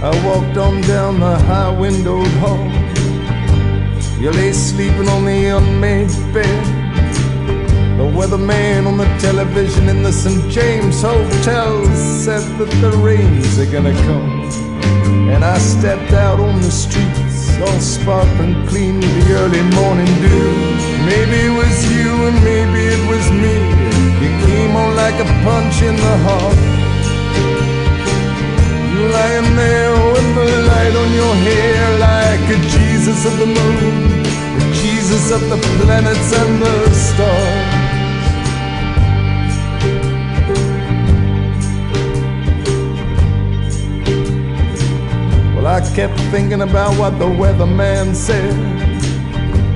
I 0.00 0.10
walked 0.24 0.56
on 0.56 0.80
down 0.82 1.18
the 1.18 1.36
high 1.50 1.76
windowed 1.76 2.34
hall. 2.38 2.70
You 4.20 4.30
lay 4.30 4.52
sleeping 4.52 5.08
on 5.08 5.24
the 5.24 5.46
unmade 5.56 6.14
bed. 6.32 6.64
The 7.98 8.06
weatherman 8.16 8.86
on 8.86 8.96
the 8.96 9.10
television 9.18 9.88
in 9.88 10.04
the 10.04 10.12
St. 10.12 10.48
James 10.48 11.02
Hotel 11.02 11.84
said 11.96 12.44
that 12.58 12.70
the 12.80 12.92
rains 12.98 13.58
are 13.58 13.66
gonna 13.66 13.96
come. 14.06 14.30
And 15.32 15.44
I 15.44 15.58
stepped 15.58 16.12
out 16.12 16.38
on 16.38 16.60
the 16.60 16.70
streets, 16.70 17.58
all 17.58 17.80
sparkling 17.80 18.54
clean 18.68 19.00
with 19.00 19.26
the 19.26 19.34
early 19.34 19.64
morning 19.74 20.12
dew. 20.22 20.52
Maybe 21.10 21.38
it 21.48 21.54
was 21.60 21.76
you 21.92 22.10
and 22.28 22.38
maybe 22.44 22.82
it 22.86 23.02
was 23.10 23.32
me. 23.32 23.67
On 24.78 24.94
like 24.94 25.18
a 25.26 25.28
punch 25.44 25.82
in 25.82 25.96
the 25.96 26.14
heart. 26.26 26.58
You 28.92 29.00
lying 29.16 29.56
there 29.56 29.94
with 30.12 30.28
the 30.38 30.46
light 30.70 30.94
on 31.02 31.10
your 31.20 31.34
hair 31.46 31.82
like 31.98 32.46
a 32.56 32.58
Jesus 32.74 33.20
of 33.26 33.34
the 33.38 33.46
moon, 33.46 34.22
the 34.58 34.66
Jesus 34.80 35.30
of 35.30 35.42
the 35.52 35.58
planets 35.78 36.30
and 36.40 36.62
the 36.62 36.74
stars. 36.94 37.78
Well, 45.54 45.66
I 45.66 45.80
kept 45.94 46.18
thinking 46.30 46.62
about 46.62 46.96
what 46.98 47.18
the 47.18 47.26
weatherman 47.26 48.14
said. 48.14 48.54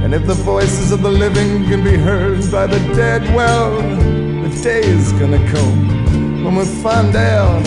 And 0.05 0.15
if 0.15 0.27
the 0.27 0.35
voices 0.35 0.93
of 0.93 1.03
the 1.03 1.11
living 1.11 1.65
can 1.65 1.83
be 1.83 1.97
heard 1.97 2.51
by 2.51 2.67
the 2.67 2.79
dead, 2.95 3.23
well, 3.35 4.22
day 4.61 4.83
is 4.83 5.13
gonna 5.13 5.39
come 5.51 6.45
when 6.45 6.57
we 6.57 6.65
find 6.65 7.15
out 7.17 7.65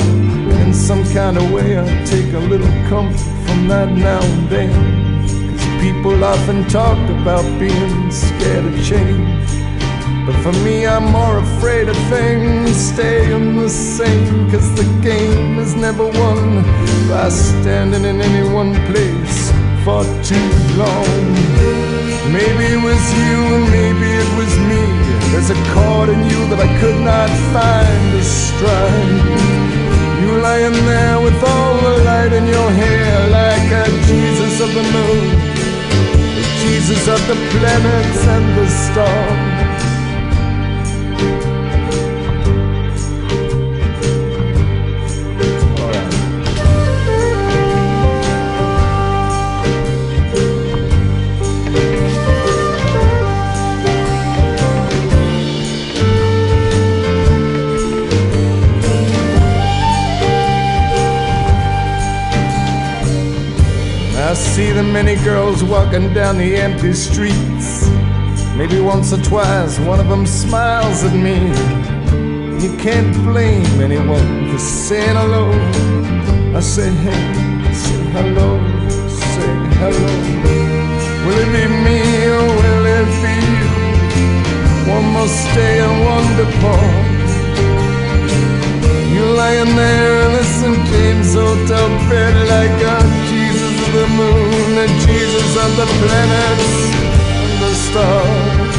in 0.62 0.74
some 0.74 1.04
kind 1.14 1.38
of 1.38 1.52
way. 1.52 1.78
I 1.80 1.86
take 2.06 2.34
a 2.34 2.40
little 2.40 2.74
comfort 2.90 3.20
from 3.46 3.68
that 3.68 3.90
now 3.92 4.22
and 4.22 4.50
then. 4.50 4.72
Cause 5.58 5.82
people 5.82 6.24
often 6.24 6.68
talk 6.68 6.98
about 7.22 7.46
being 7.60 8.12
scared 8.12 8.66
of 8.66 8.76
change. 8.84 9.50
But 10.26 10.36
for 10.44 10.54
me, 10.64 10.86
I'm 10.86 11.12
more 11.12 11.38
afraid 11.40 11.88
of 11.90 11.98
things 12.10 12.76
staying 12.76 13.58
the 13.58 13.70
same. 13.70 14.50
Cause 14.52 14.70
the 14.76 14.88
game 15.02 15.60
is 15.60 15.76
never 15.76 16.06
won 16.06 16.64
by 17.10 17.30
standing 17.30 18.06
in 18.06 18.22
any 18.22 18.50
one 18.54 18.74
place 18.90 19.52
for 19.84 20.04
too 20.24 20.50
long. 20.82 21.34
Maybe 22.32 22.66
it 22.76 22.82
was 22.84 23.04
you 23.20 23.38
and 23.56 23.66
maybe 23.72 24.08
it 24.24 24.30
was 24.38 24.54
me. 24.70 24.85
There's 25.32 25.50
a 25.50 25.60
chord 25.74 26.10
in 26.10 26.22
you 26.30 26.40
that 26.52 26.60
I 26.60 26.70
could 26.80 27.00
not 27.02 27.30
find 27.54 28.04
to 28.14 28.24
strike. 28.24 29.26
You 30.22 30.30
lying 30.42 30.78
there 30.86 31.20
with 31.22 31.40
all 31.44 31.76
the 31.86 32.04
light 32.04 32.34
in 32.34 32.46
your 32.48 32.70
hair, 32.82 33.30
like 33.30 33.70
a 33.84 33.86
Jesus 34.10 34.62
of 34.62 34.70
the 34.74 34.86
moon, 34.96 35.28
the 36.38 36.46
Jesus 36.64 37.08
of 37.08 37.22
the 37.28 37.38
planets 37.52 38.22
and 38.36 38.46
the 38.58 38.68
stars. 38.68 39.55
See 64.36 64.72
the 64.72 64.84
many 64.84 65.16
girls 65.24 65.64
walking 65.64 66.14
down 66.14 66.38
the 66.38 66.56
empty 66.58 66.94
streets. 66.94 67.88
Maybe 68.58 68.80
once 68.80 69.14
or 69.14 69.22
twice 69.24 69.80
one 69.80 70.00
of 70.00 70.10
them 70.10 70.26
smiles 70.26 71.04
at 71.04 71.14
me. 71.14 71.38
You 72.64 72.76
can't 72.78 73.16
blame 73.24 73.82
anyone 73.82 74.52
for 74.52 74.60
saying 74.60 75.16
hello. 75.16 75.52
I 76.56 76.60
say 76.60 76.90
hey, 76.90 77.74
say 77.74 78.04
hello, 78.16 78.60
say 78.90 79.54
hello. 79.80 80.12
Will 81.26 81.40
it 81.44 81.50
be 81.56 81.66
me 81.86 82.00
or 82.38 82.48
will 82.60 82.86
it 82.98 83.08
be 83.24 83.36
you? 83.56 84.94
One 84.96 85.08
must 85.14 85.36
stay 85.52 85.80
and 85.80 85.98
one 86.14 86.28
depart. 86.40 87.16
You 89.14 89.24
lying 89.42 89.76
there 89.76 90.26
in 90.26 90.32
the 90.34 90.44
St. 90.44 90.86
James 90.88 91.34
Hotel 91.34 91.90
bed 92.10 92.36
like 92.50 92.82
a 92.82 93.25
the 93.96 94.08
moon, 94.08 94.76
the 94.76 94.88
Jesus 95.06 95.56
of 95.64 95.72
the 95.78 95.86
planets 96.00 96.70
and 97.44 97.54
the 97.64 97.74
stars. 97.86 98.76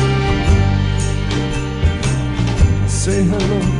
Say 2.90 3.22
hello. 3.22 3.75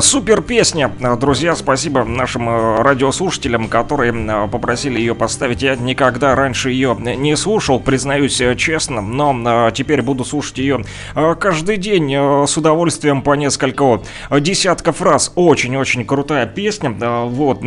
Супер 0.00 0.42
песня, 0.42 0.90
друзья, 1.20 1.54
спасибо 1.54 2.02
нашим 2.02 2.48
э, 2.48 2.82
радиослушателям, 2.82 3.68
которые 3.68 4.12
э, 4.12 4.48
попросили 4.48 4.98
ее 4.98 5.14
поставить. 5.14 5.62
Я 5.62 5.76
никогда 5.76 6.34
раньше 6.34 6.70
ее 6.70 6.96
не 6.98 7.36
слушал, 7.36 7.78
признаюсь 7.78 8.40
э, 8.40 8.56
честно, 8.56 9.00
но 9.00 9.70
теперь 9.70 10.02
буду 10.02 10.24
слушать 10.24 10.58
ее 10.58 10.84
каждый 11.14 11.76
день 11.76 12.12
с 12.12 12.56
удовольствием 12.56 13.22
по 13.22 13.34
несколько 13.34 14.02
десятков 14.30 15.00
раз. 15.00 15.30
Очень-очень 15.36 16.04
крутая 16.04 16.46
песня, 16.46 16.90
вот, 16.90 17.60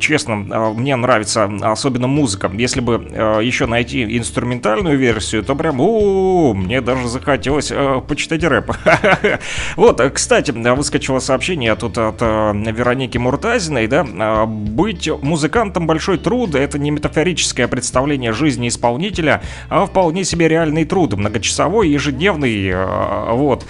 честно, 0.00 0.36
мне 0.36 0.96
нравится 0.96 1.50
особенно 1.62 2.08
музыка. 2.08 2.50
Если 2.52 2.80
бы 2.80 2.94
еще 3.42 3.66
найти 3.66 4.18
инструментальную 4.18 4.98
версию, 4.98 5.44
то 5.44 5.54
прям, 5.54 5.80
у 5.80 6.52
мне 6.54 6.80
даже 6.80 7.08
захотелось 7.08 7.72
почитать 8.06 8.44
рэп. 8.44 8.72
Вот, 9.76 10.00
кстати, 10.12 10.50
выскочила 10.50 11.18
сообщение 11.18 11.37
сообщение 11.38 11.76
тут 11.76 11.96
от 11.98 12.16
э, 12.20 12.52
Вероники 12.72 13.16
Муртазиной, 13.16 13.86
да, 13.86 14.04
э, 14.04 14.46
быть 14.46 15.08
музыкантом 15.22 15.86
большой 15.86 16.18
труд, 16.18 16.56
это 16.56 16.80
не 16.80 16.90
метафорическое 16.90 17.68
представление 17.68 18.32
жизни 18.32 18.66
исполнителя, 18.66 19.40
а 19.68 19.86
вполне 19.86 20.24
себе 20.24 20.48
реальный 20.48 20.84
труд, 20.84 21.14
многочасовой, 21.14 21.90
ежедневный, 21.90 22.70
э, 22.70 23.32
вот. 23.34 23.66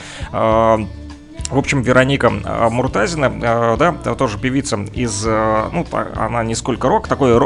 Э, 1.50 1.54
в 1.54 1.58
общем, 1.58 1.82
Вероника 1.82 2.32
а, 2.44 2.70
Муртазина, 2.70 3.32
а, 3.42 3.76
да, 3.76 3.92
тоже 4.14 4.38
певица 4.38 4.76
из, 4.94 5.24
а, 5.26 5.70
ну, 5.72 5.86
она 6.16 6.44
не 6.44 6.54
сколько 6.54 6.88
рок, 6.88 7.08
такой 7.08 7.38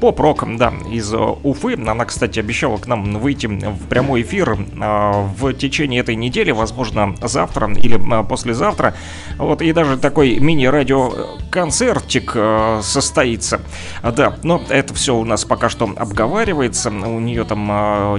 поп-рок, 0.00 0.44
да, 0.56 0.72
из 0.90 1.12
Уфы. 1.14 1.74
Она, 1.74 2.04
кстати, 2.04 2.40
обещала 2.40 2.76
к 2.78 2.86
нам 2.86 3.18
выйти 3.18 3.46
в 3.46 3.86
прямой 3.88 4.22
эфир 4.22 4.56
в 4.56 5.52
течение 5.54 6.00
этой 6.00 6.16
недели, 6.16 6.50
возможно, 6.50 7.14
завтра 7.22 7.70
или 7.72 8.00
послезавтра. 8.24 8.94
Вот, 9.38 9.62
и 9.62 9.72
даже 9.72 9.98
такой 9.98 10.38
мини-радиоконцертик 10.38 12.36
состоится. 12.82 13.60
Да, 14.02 14.34
но 14.42 14.62
это 14.68 14.94
все 14.94 15.14
у 15.16 15.24
нас 15.24 15.44
пока 15.44 15.68
что 15.68 15.90
обговаривается. 15.96 16.90
У 16.90 17.20
нее 17.20 17.44
там 17.44 17.66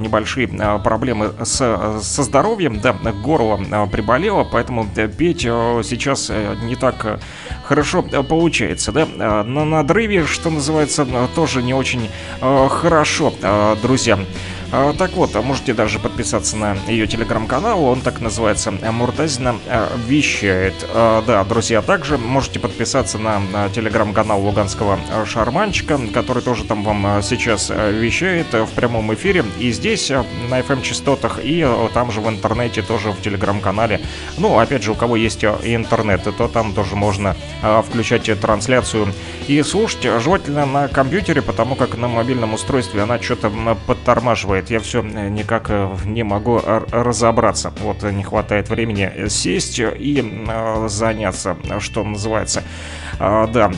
небольшие 0.02 0.48
проблемы 0.84 1.32
с, 1.42 2.00
со 2.02 2.24
здоровьем, 2.24 2.80
да, 2.80 2.94
горло 3.24 3.88
приболело, 3.92 4.48
поэтому 4.50 4.88
петь 5.32 5.46
э, 5.46 5.82
сейчас 5.84 6.30
э, 6.30 6.56
не 6.64 6.76
так 6.76 7.06
э, 7.06 7.20
хорошо 7.64 8.04
получается, 8.04 8.92
да? 8.92 9.06
На 9.44 9.66
надрыве, 9.66 10.26
что 10.26 10.50
называется, 10.50 11.08
тоже 11.36 11.64
не 11.64 11.74
очень 11.74 12.10
хорошо, 12.42 13.34
друзья. 13.82 14.20
А, 14.74 14.94
так 14.94 15.12
вот, 15.14 15.36
можете 15.44 15.74
даже 15.74 16.00
подписаться 16.00 16.56
на 16.56 16.78
ее 16.88 17.06
телеграм-канал, 17.06 17.84
он 17.84 18.00
так 18.00 18.22
называется 18.22 18.72
Муртазина 18.72 19.58
э, 19.68 19.88
вещает. 20.08 20.74
А, 20.94 21.22
да, 21.28 21.44
друзья, 21.44 21.82
также 21.82 22.18
можете 22.18 22.60
подписаться 22.60 23.18
на 23.18 23.42
телеграм-канал 23.76 24.42
Луганского 24.42 24.98
Шарманчика, 25.26 26.00
который 26.14 26.42
тоже 26.42 26.64
там 26.64 26.84
вам 26.84 27.18
э, 27.18 27.22
сейчас 27.22 27.70
э, 27.70 27.92
вещает 27.92 28.54
в 28.54 28.70
прямом 28.70 29.14
эфире. 29.14 29.44
И 29.60 29.72
здесь 29.72 30.10
на 30.10 30.62
FM-частотах, 30.62 31.40
и 31.44 31.68
там 31.94 32.12
же 32.12 32.22
в 32.22 32.30
интернете, 32.30 32.82
тоже 32.82 33.12
в 33.12 33.22
телеграм-канале. 33.22 34.00
Ну, 34.38 34.58
опять 34.58 34.84
же, 34.84 34.94
у 34.94 34.96
кого 34.96 35.18
есть 35.18 35.44
интернет, 35.44 36.24
то 36.24 36.48
там 36.48 36.74
тоже 36.74 36.96
можно 36.96 37.36
включать 37.88 38.30
трансляцию 38.40 39.14
и 39.48 39.62
слушать. 39.64 40.04
Желательно 40.22 40.66
на 40.66 40.88
компьютере, 40.88 41.42
потому 41.42 41.76
как 41.76 41.98
на 41.98 42.08
мобильном 42.08 42.54
устройстве 42.54 43.02
она 43.02 43.22
что-то 43.22 43.52
подтормаживает 43.86 44.61
делает. 44.62 44.70
Я 44.70 44.80
все 44.80 45.02
э, 45.02 45.30
никак 45.30 45.70
э, 45.70 45.90
не 46.06 46.24
могу 46.24 46.60
разобраться. 46.92 47.74
Вот 47.82 48.04
э, 48.04 48.12
не 48.12 48.24
хватает 48.24 48.70
времени 48.70 49.28
сесть 49.28 49.80
и 49.80 50.46
заняться, 50.88 51.58
что 51.80 52.04
называется. 52.04 52.64
Да, 53.20 53.72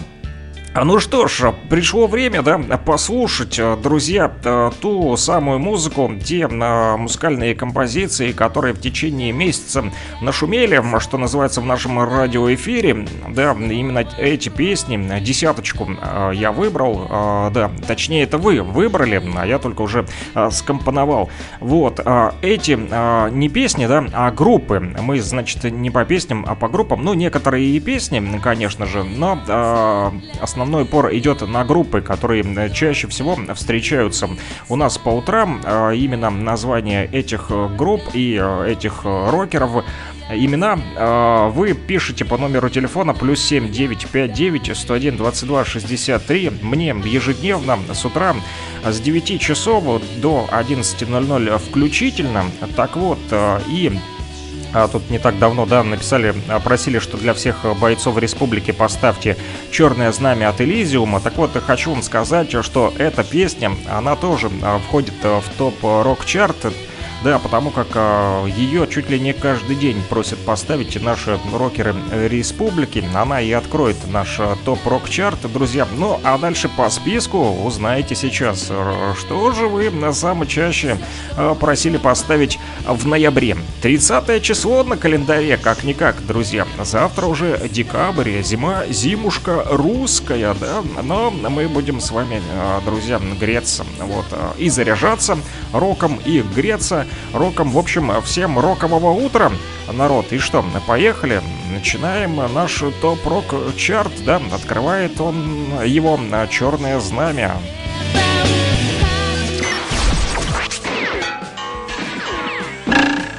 ну 0.75 0.99
что 0.99 1.27
ж, 1.27 1.53
пришло 1.69 2.07
время, 2.07 2.41
да, 2.41 2.57
послушать, 2.57 3.59
э, 3.59 3.77
друзья, 3.77 4.33
э, 4.43 4.71
ту 4.81 5.15
самую 5.17 5.59
музыку, 5.59 6.11
те 6.23 6.47
э, 6.49 6.97
музыкальные 6.97 7.53
композиции, 7.53 8.31
которые 8.31 8.73
в 8.73 8.81
течение 8.81 9.31
месяца 9.31 9.85
нашумели, 10.19 10.83
что 10.99 11.19
называется, 11.19 11.61
в 11.61 11.65
нашем 11.65 12.01
радиоэфире. 12.01 13.07
Да, 13.29 13.51
именно 13.53 13.99
эти 14.17 14.49
песни, 14.49 15.19
десяточку 15.19 15.87
я 16.33 16.51
выбрал, 16.51 17.51
да, 17.51 17.71
точнее 17.87 18.23
это 18.23 18.37
вы 18.39 18.61
выбрали, 18.61 19.21
а 19.35 19.45
я 19.45 19.59
только 19.59 19.81
уже 19.81 20.07
скомпоновал. 20.49 21.29
Вот, 21.59 21.99
эти 22.41 22.71
не 23.31 23.49
песни, 23.49 23.85
да, 23.85 24.05
а 24.13 24.31
группы. 24.31 24.79
Мы, 24.79 25.21
значит, 25.21 25.63
не 25.65 25.91
по 25.91 26.03
песням, 26.05 26.45
а 26.47 26.55
по 26.55 26.67
группам. 26.67 27.03
Ну, 27.03 27.13
некоторые 27.13 27.67
и 27.67 27.79
песни, 27.79 28.39
конечно 28.41 28.85
же, 28.85 29.03
но 29.03 30.11
основные 30.41 30.62
основной 30.63 30.83
упор 30.83 31.13
идет 31.13 31.41
на 31.41 31.65
группы, 31.65 31.99
которые 31.99 32.71
чаще 32.73 33.07
всего 33.09 33.37
встречаются 33.53 34.29
у 34.69 34.77
нас 34.77 34.97
по 34.97 35.09
утрам. 35.09 35.59
А, 35.65 35.91
именно 35.91 36.29
название 36.29 37.05
этих 37.05 37.51
групп 37.75 38.01
и 38.13 38.39
э, 38.41 38.71
этих 38.71 39.03
рокеров 39.03 39.83
имена 40.31 40.79
а, 40.95 41.49
вы 41.49 41.73
пишите 41.73 42.23
по 42.23 42.37
номеру 42.37 42.69
телефона 42.69 43.13
плюс 43.13 43.41
7 43.41 43.71
959 43.71 44.77
101 44.77 45.17
22 45.17 45.65
63 45.65 46.51
мне 46.61 46.95
ежедневно 47.03 47.77
с 47.91 48.05
утра 48.05 48.33
с 48.85 49.01
9 49.01 49.41
часов 49.41 50.01
до 50.21 50.47
11.00 50.49 51.57
включительно. 51.57 52.45
Так 52.77 52.95
вот, 52.95 53.19
э, 53.31 53.59
и 53.69 53.91
тут 54.91 55.09
не 55.09 55.19
так 55.19 55.39
давно, 55.39 55.65
да, 55.65 55.83
написали, 55.83 56.35
а, 56.47 56.59
просили, 56.59 56.99
что 56.99 57.17
для 57.17 57.33
всех 57.33 57.65
бойцов 57.79 58.17
республики 58.17 58.71
поставьте 58.71 59.37
«Черное 59.71 60.11
знамя 60.11 60.49
от 60.49 60.61
Элизиума». 60.61 61.19
Так 61.19 61.37
вот, 61.37 61.51
хочу 61.65 61.91
вам 61.91 62.01
сказать, 62.01 62.51
что 62.63 62.93
эта 62.97 63.23
песня, 63.23 63.71
она 63.89 64.15
тоже 64.15 64.49
а, 64.61 64.79
входит 64.79 65.13
в 65.23 65.43
топ-рок-чарт 65.57 66.73
да, 67.23 67.39
потому 67.39 67.71
как 67.71 67.87
э, 67.93 68.47
ее 68.55 68.85
чуть 68.87 69.09
ли 69.09 69.17
не 69.17 69.33
каждый 69.33 69.77
день 69.77 70.01
просят 70.09 70.39
поставить 70.39 71.01
наши 71.01 71.39
рокеры 71.53 71.95
республики. 72.11 73.03
Она 73.15 73.39
и 73.39 73.51
откроет 73.53 73.95
наш 74.11 74.39
э, 74.39 74.55
топ-рок-чарт, 74.65 75.51
друзья. 75.51 75.87
Ну, 75.97 76.19
а 76.23 76.37
дальше 76.37 76.67
по 76.67 76.89
списку 76.89 77.37
узнаете 77.37 78.13
сейчас, 78.15 78.71
что 79.17 79.51
же 79.53 79.67
вы 79.67 79.91
самое 80.11 80.49
чаще 80.49 80.97
э, 81.37 81.55
просили 81.57 81.97
поставить 81.97 82.59
в 82.85 83.07
ноябре. 83.07 83.55
30 83.81 84.43
число 84.43 84.83
на 84.83 84.97
календаре, 84.97 85.55
как-никак, 85.55 86.25
друзья. 86.25 86.67
Завтра 86.83 87.27
уже 87.27 87.69
декабрь, 87.71 88.41
зима, 88.41 88.83
зимушка 88.89 89.63
русская, 89.69 90.53
да. 90.59 90.83
Но 91.01 91.31
мы 91.31 91.69
будем 91.69 92.01
с 92.01 92.11
вами, 92.11 92.41
друзья, 92.85 93.21
греться, 93.39 93.85
вот, 93.99 94.25
и 94.57 94.69
заряжаться 94.69 95.37
роком, 95.71 96.19
и 96.25 96.41
греться 96.41 97.07
роком. 97.33 97.71
В 97.71 97.77
общем, 97.77 98.11
всем 98.21 98.59
рокового 98.59 99.11
утра, 99.11 99.51
народ. 99.91 100.31
И 100.31 100.37
что, 100.37 100.63
поехали? 100.87 101.41
Начинаем 101.71 102.35
наш 102.53 102.83
топ-рок 103.01 103.75
чарт, 103.75 104.11
да? 104.25 104.41
Открывает 104.53 105.19
он 105.19 105.83
его 105.83 106.19
черное 106.49 106.99
знамя. 106.99 107.53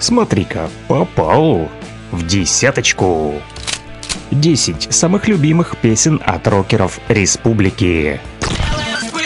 Смотри-ка, 0.01 0.69
попал 0.87 1.69
в 2.11 2.27
десяточку. 2.27 3.35
10 4.31 4.93
самых 4.93 5.29
любимых 5.29 5.77
песен 5.79 6.21
от 6.25 6.47
рокеров 6.49 6.99
республики. 7.09 8.21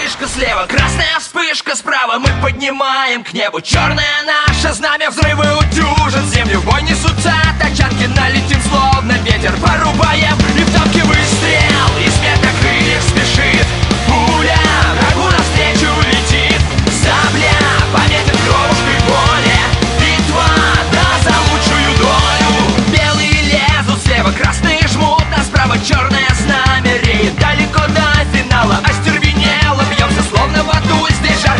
Вспышка 0.08 0.26
слева, 0.40 0.66
красная 0.66 1.18
вспышка 1.18 1.76
справа. 1.76 2.18
Мы 2.18 2.30
поднимаем 2.40 3.22
к 3.22 3.34
небу 3.34 3.60
черное 3.60 4.22
наше 4.24 4.72
знамя 4.72 5.10
Взрывы 5.10 5.44
утюжат 5.58 6.24
землю, 6.32 6.62
бой 6.62 6.80
несутся 6.80 7.34
тачанки 7.60 8.04
Налетим 8.16 8.58
словно 8.62 9.12
ветер, 9.18 9.52
порубаем 9.60 10.34
И 10.56 10.64
в 10.64 10.72
танке 10.72 11.04
выстрел, 11.04 11.90
и 12.00 12.08
смерть 12.08 12.42
на 12.42 12.50
крыльях 12.58 13.02
спешит 13.02 13.66
Пуля. 14.06 14.58
Врагу 14.96 15.28
навстречу 15.28 15.92
летит 16.08 16.62
Сабля 16.86 17.52
пометит 17.92 18.38
крошкой 18.46 18.98
боли 19.04 19.58
Битва, 20.00 20.48
да, 20.90 21.06
за 21.22 21.36
лучшую 21.52 21.98
долю. 21.98 22.96
Белые 22.96 23.42
лезут 23.42 24.02
слева, 24.02 24.32
красные 24.32 24.80
жмут 24.88 25.24
Нас 25.36 25.44
справа 25.48 25.76
черное 25.86 26.30
знамя 26.34 26.96
реет. 27.02 27.38
Далеко 27.38 27.86
до 27.88 28.17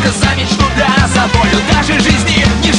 Здесь 0.09 0.23
жарко 0.23 0.27
за 0.27 0.35
мечту, 0.41 0.65
да, 0.77 1.07
за 1.09 1.27
волю 1.39 1.59
Даже 1.71 2.01
жизни 2.01 2.45
не 2.65 2.73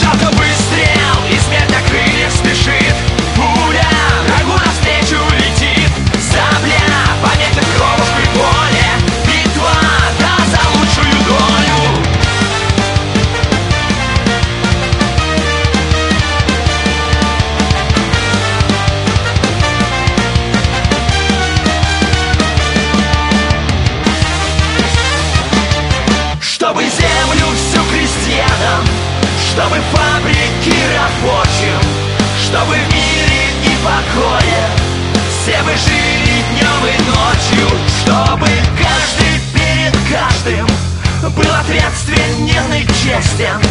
Был 41.69 41.75
ответственен 41.75 42.73
и 42.73 42.87
честен 42.87 43.61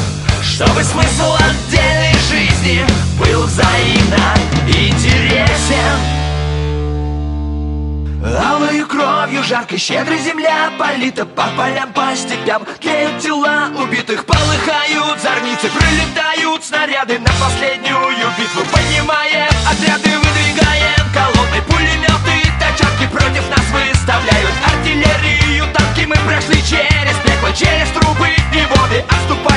Чтобы 0.40 0.84
смысл 0.84 1.34
отдельной 1.34 2.14
жизни 2.30 2.86
Был 3.18 3.42
взаимно 3.42 4.34
интересен. 4.68 5.98
Алою 8.22 8.86
кровью 8.86 9.42
жаркой 9.42 9.78
щедрой 9.78 10.18
земля 10.18 10.70
Полита 10.78 11.26
по 11.26 11.48
полям, 11.56 11.92
по 11.92 12.14
степям. 12.14 12.64
Тлеют 12.80 13.18
тела 13.18 13.70
убитых, 13.76 14.24
полыхают 14.24 15.20
зорницы 15.20 15.68
Пролетают 15.68 16.64
снаряды. 16.64 17.18
На 17.18 17.30
последнюю 17.44 18.28
битву 18.38 18.62
Поднимаем 18.70 19.50
отряды, 19.68 20.16
выдвигаем 20.18 21.12
колонны. 21.12 21.62
Пулеметы, 21.66 22.52
тачанки 22.60 23.08
против 23.10 23.48
нас 23.50 23.66
выставляют 23.72 24.54
Артиллерию, 24.64 25.64
танки 25.72 26.04
мы 26.06 26.14
прошли 26.14 26.62
через 26.62 27.27
Через 27.58 27.88
трубы 27.90 28.28
и 28.28 28.66
воды 28.66 29.04
Отступать 29.08 29.47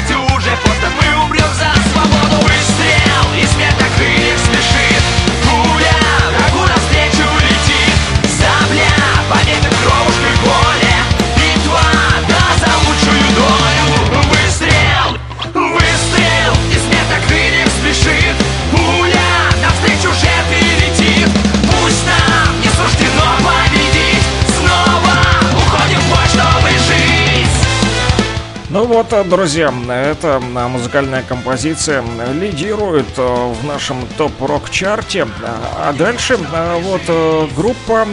вот, 29.09 29.29
друзья, 29.29 29.73
эта 29.89 30.39
музыкальная 30.39 31.23
композиция 31.23 32.03
лидирует 32.33 33.07
э, 33.17 33.53
в 33.53 33.65
нашем 33.65 34.05
топ-рок-чарте. 34.17 35.27
А 35.43 35.93
дальше 35.93 36.37
э, 36.37 36.81
вот 36.81 37.53
группа 37.55 38.05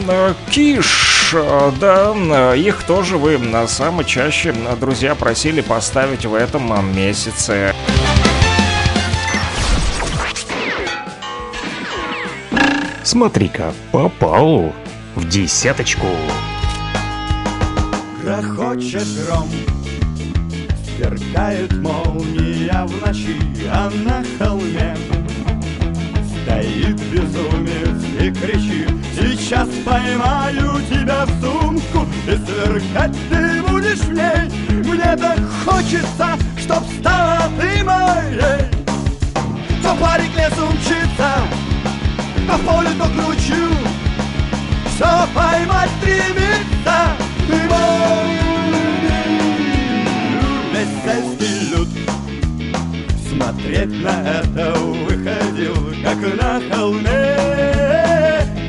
Киш. 0.50 1.34
Да, 1.80 2.54
их 2.54 2.84
тоже 2.84 3.18
вы 3.18 3.34
э, 3.34 3.66
самое 3.66 4.06
чаще, 4.06 4.54
друзья, 4.80 5.14
просили 5.14 5.60
поставить 5.60 6.24
в 6.24 6.34
этом 6.34 6.96
месяце. 6.96 7.74
Смотри-ка, 13.02 13.72
попал 13.92 14.72
в 15.14 15.28
десяточку. 15.28 16.06
Грохочет 18.22 19.06
гром, 19.26 19.48
сверкает 20.98 21.72
молния 21.80 22.84
в 22.84 23.06
ночи, 23.06 23.38
а 23.70 23.88
на 24.04 24.24
холме 24.36 24.96
стоит 26.42 27.00
безумец 27.12 28.04
и 28.20 28.32
кричит. 28.32 28.90
Сейчас 29.14 29.68
поймаю 29.84 30.80
тебя 30.90 31.24
в 31.24 31.40
сумку 31.40 32.06
и 32.26 32.36
сверкать 32.36 33.16
ты 33.30 33.62
будешь 33.62 34.00
в 34.00 34.12
ней. 34.12 34.50
Мне 34.84 35.16
так 35.16 35.38
хочется, 35.64 36.36
чтоб 36.58 36.82
стала 36.98 37.48
ты 37.60 37.84
моей 37.84 38.66
То 39.82 39.94
парик 40.00 40.34
лесом 40.36 40.74
мчится, 40.74 41.30
по 42.48 42.58
полю 42.58 42.90
то 42.98 43.04
кручу. 43.04 43.72
Все 44.94 45.28
поймать 45.32 45.90
стремится 46.00 47.14
и 47.48 47.68
мой 47.68 48.47
Сельский 51.04 51.70
люд 51.70 51.88
Смотреть 53.28 54.02
на 54.02 54.22
это 54.22 54.74
выходил, 54.78 55.74
как 56.02 56.18
на 56.40 56.60
холме. 56.70 57.36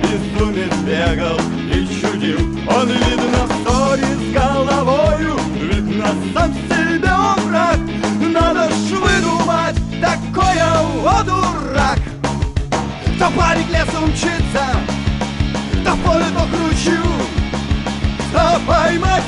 Безумец 0.04 0.74
бегал 0.86 1.40
и 1.74 1.88
чудил 2.00 2.40
Он, 2.68 2.88
видно, 2.88 3.46
в 3.46 3.52
ссоре 3.64 4.04
с 4.04 4.34
головою. 4.34 5.40
Видно, 5.62 6.08
сам 6.34 6.54
себе 6.54 7.12
он 7.12 7.40
враг. 7.48 7.80
Надо 8.22 8.70
ж 8.70 8.92
выдумать 8.92 9.78
такое, 10.02 10.66
о, 11.06 11.24
дурак. 11.24 12.00
То 13.18 13.32
парик 13.32 13.70
лесом 13.70 14.10
мчится, 14.10 14.66
в 15.84 16.04
поле 16.04 16.26
то 16.36 16.46
кручу 16.48 17.10
поймать 18.68 19.24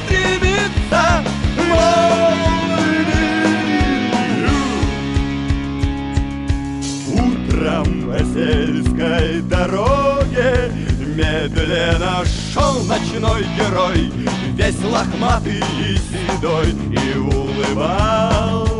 ночной 12.87 13.45
герой 13.57 14.11
Весь 14.55 14.83
лохматый 14.83 15.59
и 15.79 15.97
седой 15.97 16.69
И 16.69 17.17
улыбался. 17.17 18.71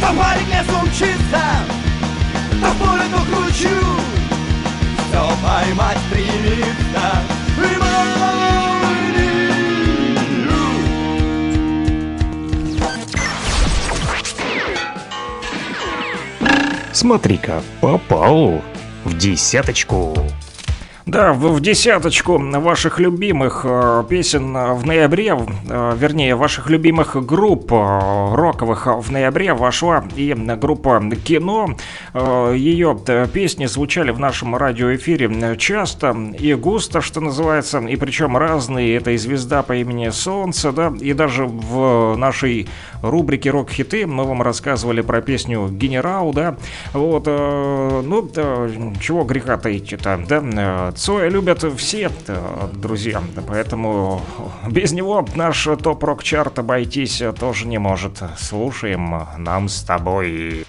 То 0.00 0.08
парик 0.18 0.48
лесом 0.48 0.86
мчится, 0.88 1.44
то 2.60 2.68
в 2.70 2.76
поле 2.78 3.06
то 3.10 3.20
кручу 3.30 3.80
Все 5.08 5.22
поймать 5.42 5.98
Смотри-ка, 17.02 17.64
попал 17.80 18.62
в 19.04 19.18
десяточку. 19.18 20.14
Да, 21.12 21.34
в, 21.34 21.60
десяточку 21.60 22.38
ваших 22.38 22.98
любимых 22.98 23.66
э, 23.68 24.02
песен 24.08 24.56
э, 24.56 24.72
в 24.72 24.86
ноябре, 24.86 25.36
э, 25.68 25.92
вернее, 25.94 26.36
ваших 26.36 26.70
любимых 26.70 27.22
групп 27.26 27.70
роковых 27.70 28.86
в 28.86 29.12
ноябре 29.12 29.52
вошла 29.52 30.04
и 30.16 30.32
группа 30.32 31.02
Кино. 31.22 31.76
Ее 32.14 32.98
песни 33.30 33.66
звучали 33.66 34.10
в 34.10 34.18
нашем 34.18 34.56
радиоэфире 34.56 35.56
часто 35.58 36.16
и 36.38 36.54
густо, 36.54 37.02
что 37.02 37.20
называется, 37.20 37.80
и 37.80 37.96
причем 37.96 38.38
разные. 38.38 38.96
Это 38.96 39.10
и 39.10 39.18
«Звезда 39.18 39.62
по 39.62 39.74
имени 39.74 40.08
Солнце», 40.08 40.72
да, 40.72 40.90
и 40.98 41.12
даже 41.12 41.44
в 41.44 42.16
нашей 42.16 42.68
рубрике 43.02 43.50
«Рок-хиты» 43.50 44.06
мы 44.06 44.24
вам 44.24 44.40
рассказывали 44.40 45.02
про 45.02 45.20
песню 45.20 45.68
«Генерал», 45.68 46.32
да, 46.32 46.56
вот, 46.94 47.26
ну, 47.26 48.30
чего 49.00 49.24
греха 49.24 49.58
таить-то, 49.58 50.24
да, 50.26 50.92
Цоя 51.02 51.28
любят 51.28 51.64
все, 51.78 52.12
э, 52.28 52.68
друзья, 52.74 53.20
поэтому 53.48 54.22
без 54.68 54.92
него 54.92 55.26
наш 55.34 55.64
топ-рок-чарт 55.82 56.60
обойтись 56.60 57.20
тоже 57.40 57.66
не 57.66 57.78
может. 57.78 58.22
Слушаем 58.38 59.26
нам 59.36 59.68
с 59.68 59.82
тобой. 59.82 60.64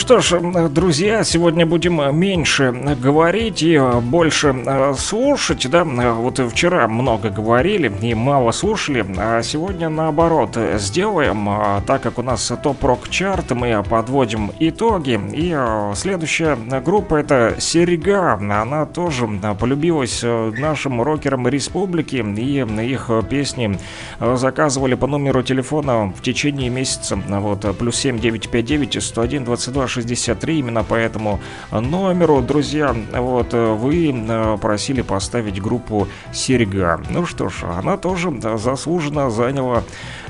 Что 0.00 0.20
ж, 0.20 0.40
друзья, 0.70 1.22
сегодня 1.24 1.66
будем 1.66 2.18
меньше 2.18 2.72
говорить 2.72 3.62
и 3.62 3.78
больше 4.00 4.48
э, 4.48 4.94
слушать, 4.96 5.68
да, 5.68 5.84
вот 5.84 6.40
и 6.40 6.48
вчера 6.48 6.88
много 6.88 7.28
говорили 7.28 7.92
и 8.00 8.14
мало 8.14 8.50
слушали, 8.52 9.04
а 9.18 9.42
сегодня 9.42 9.90
наоборот 9.90 10.56
сделаем, 10.76 11.46
а, 11.50 11.82
так 11.86 12.00
как 12.00 12.18
у 12.18 12.22
нас 12.22 12.50
топ-рок 12.62 13.10
чарт, 13.10 13.50
мы 13.50 13.82
подводим 13.82 14.52
итоги, 14.58 15.20
и 15.34 15.52
э, 15.54 15.92
следующая 15.94 16.56
группа 16.82 17.16
это 17.16 17.56
Серега, 17.58 18.32
она 18.32 18.86
тоже 18.86 19.28
полюбилась 19.58 20.20
э, 20.22 20.52
нашим 20.56 21.02
рокерам 21.02 21.46
республики, 21.46 22.16
и 22.16 22.90
их 22.90 23.10
песни 23.28 23.78
э, 24.18 24.36
заказывали 24.36 24.94
по 24.94 25.06
номеру 25.06 25.42
телефона 25.42 26.10
в 26.16 26.22
течение 26.22 26.70
месяца, 26.70 27.16
вот, 27.28 27.76
плюс 27.76 27.96
7 27.96 28.18
959 28.18 29.02
101 29.02 29.44
22 29.44 29.89
6263. 29.90 30.58
Именно 30.58 30.84
по 30.84 30.94
этому 30.94 31.40
номеру, 31.70 32.40
друзья, 32.40 32.94
вот 33.12 33.52
вы 33.52 34.12
э, 34.12 34.58
просили 34.60 35.02
поставить 35.02 35.60
группу 35.60 36.08
Серега. 36.32 37.00
Ну 37.10 37.26
что 37.26 37.48
ж, 37.48 37.64
она 37.64 37.96
тоже 37.96 38.32
заслуженно 38.56 39.30
заняла 39.30 39.82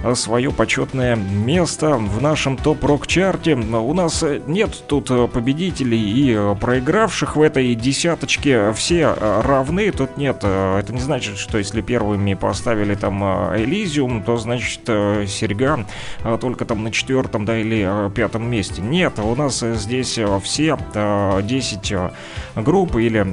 э, 0.02 0.14
свое 0.14 0.50
почетное 0.50 1.16
место 1.16 1.96
в 1.96 2.22
нашем 2.22 2.56
топ-рок-чарте. 2.56 3.54
У 3.54 3.94
нас 3.94 4.24
нет 4.46 4.84
тут 4.86 5.10
э, 5.10 5.28
победителей 5.28 6.00
и 6.00 6.34
э, 6.34 6.54
проигравших 6.60 7.36
в 7.36 7.42
этой 7.42 7.74
десяточке. 7.74 8.72
Все 8.72 9.14
э, 9.16 9.40
равны, 9.44 9.90
тут 9.92 10.16
нет. 10.16 10.40
э, 10.42 10.78
Это 10.78 10.92
не 10.92 11.00
значит, 11.00 11.38
что 11.38 11.58
если 11.58 11.80
первыми 11.80 12.34
поставили 12.34 12.94
там 12.94 13.22
э, 13.22 13.62
Элизиум, 13.64 14.22
то 14.22 14.36
значит 14.36 14.80
э, 14.86 15.26
Серега 15.26 15.84
э, 16.24 16.38
только 16.40 16.64
там 16.64 16.82
на 16.84 16.90
четвертом, 16.90 17.44
да, 17.44 17.58
или 17.58 17.84
э, 17.86 18.10
пятом 18.10 18.48
месте. 18.50 18.82
Нет, 18.82 19.18
у 19.18 19.34
нас 19.34 19.49
э, 19.62 19.74
здесь 19.74 20.18
э, 20.18 20.40
все 20.42 20.78
э, 20.94 21.40
10 21.42 21.92
э, 21.92 22.10
групп 22.56 22.96
или 22.96 23.26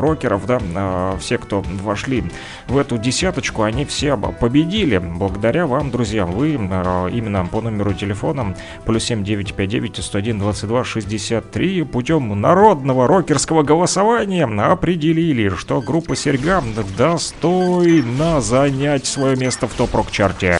рокеров, 0.00 0.46
да, 0.46 1.16
все, 1.20 1.38
кто 1.38 1.62
вошли 1.82 2.24
в 2.68 2.78
эту 2.78 2.98
десяточку, 2.98 3.62
они 3.62 3.84
все 3.84 4.16
победили. 4.16 4.98
Благодаря 4.98 5.66
вам, 5.66 5.90
друзья, 5.90 6.26
вы 6.26 6.54
именно 6.54 7.48
по 7.50 7.60
номеру 7.60 7.92
телефона 7.92 8.56
плюс 8.84 9.04
7959 9.04 10.04
101 10.04 10.38
22 10.38 10.84
63 10.84 11.82
путем 11.84 12.40
народного 12.40 13.06
рокерского 13.06 13.62
голосования 13.62 14.44
определили, 14.44 15.48
что 15.50 15.80
группа 15.80 16.16
Серьга 16.16 16.62
достойна 16.96 18.40
занять 18.40 19.06
свое 19.06 19.36
место 19.36 19.68
в 19.68 19.74
топ-рок-чарте. 19.74 20.58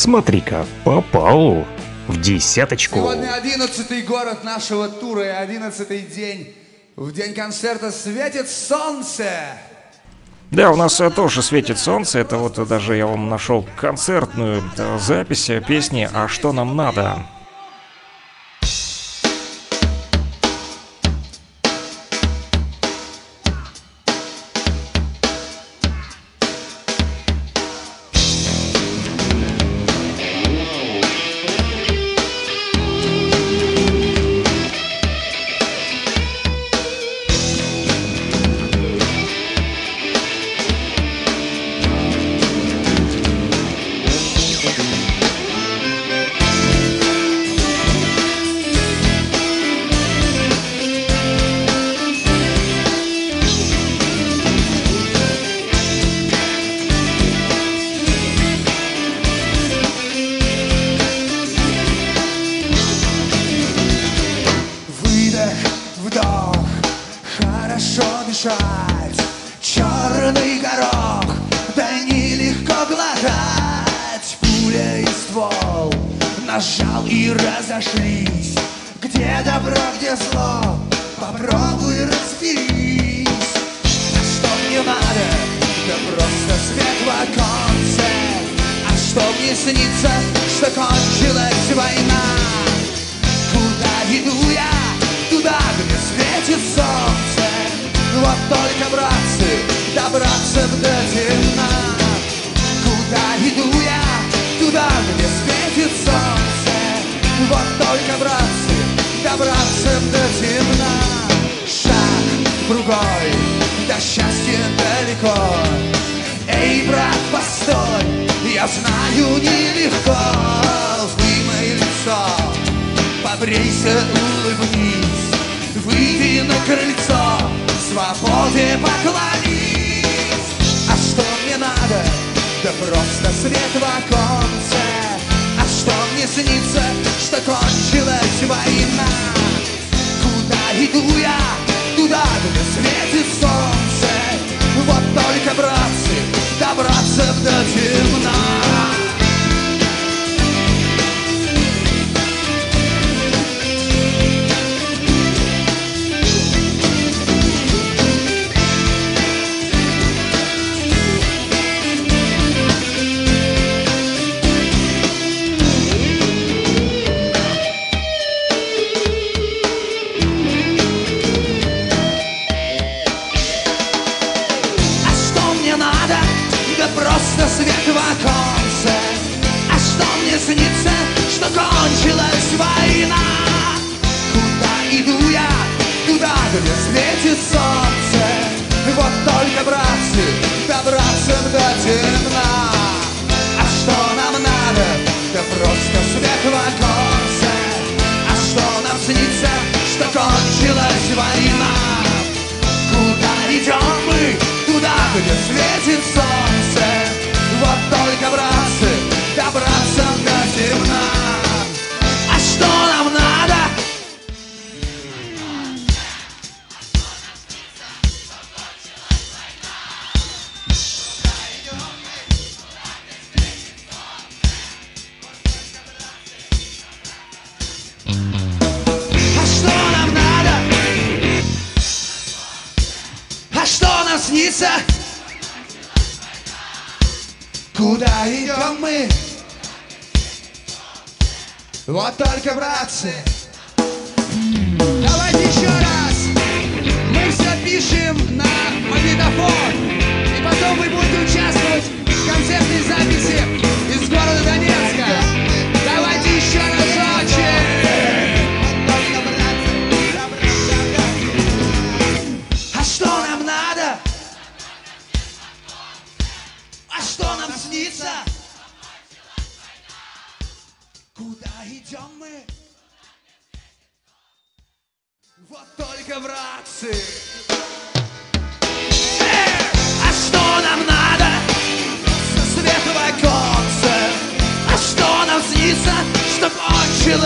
Смотри-ка, 0.00 0.64
попал 0.82 1.66
в 2.10 2.20
десяточку. 2.20 2.96
Сегодня 2.96 3.32
одиннадцатый 3.32 4.02
город 4.02 4.44
нашего 4.44 4.88
тура 4.88 5.24
и 5.24 5.28
одиннадцатый 5.28 6.00
день. 6.00 6.54
В 6.96 7.12
день 7.12 7.34
концерта 7.34 7.90
светит 7.90 8.48
солнце. 8.48 9.30
Да, 10.50 10.72
у 10.72 10.76
нас 10.76 11.00
э, 11.00 11.10
тоже 11.10 11.42
светит 11.42 11.78
солнце. 11.78 12.18
Это 12.18 12.36
вот 12.36 12.66
даже 12.68 12.96
я 12.96 13.06
вам 13.06 13.28
нашел 13.28 13.66
концертную 13.76 14.62
э, 14.76 14.98
запись 14.98 15.48
э, 15.48 15.60
песни 15.60 16.08
«А 16.12 16.26
что 16.26 16.52
нам 16.52 16.76
надо?». 16.76 17.24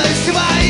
Mas 0.04 0.18
se 0.18 0.32
vai 0.32 0.63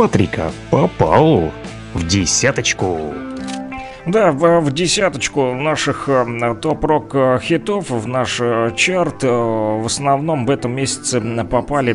Смотри-ка, 0.00 0.50
попал 0.70 1.52
в 1.92 2.06
десяточку. 2.06 3.12
Да, 4.06 4.32
в, 4.32 4.72
десяточку 4.72 5.52
наших 5.52 6.08
э, 6.08 6.54
топ-рок 6.58 7.14
э, 7.14 7.38
хитов 7.42 7.90
в 7.90 8.08
наш 8.08 8.38
э, 8.40 8.70
чарт 8.74 9.22
в 9.22 9.84
основном 9.84 10.46
в 10.46 10.50
этом 10.50 10.72
месяце 10.72 11.20
попали 11.44 11.92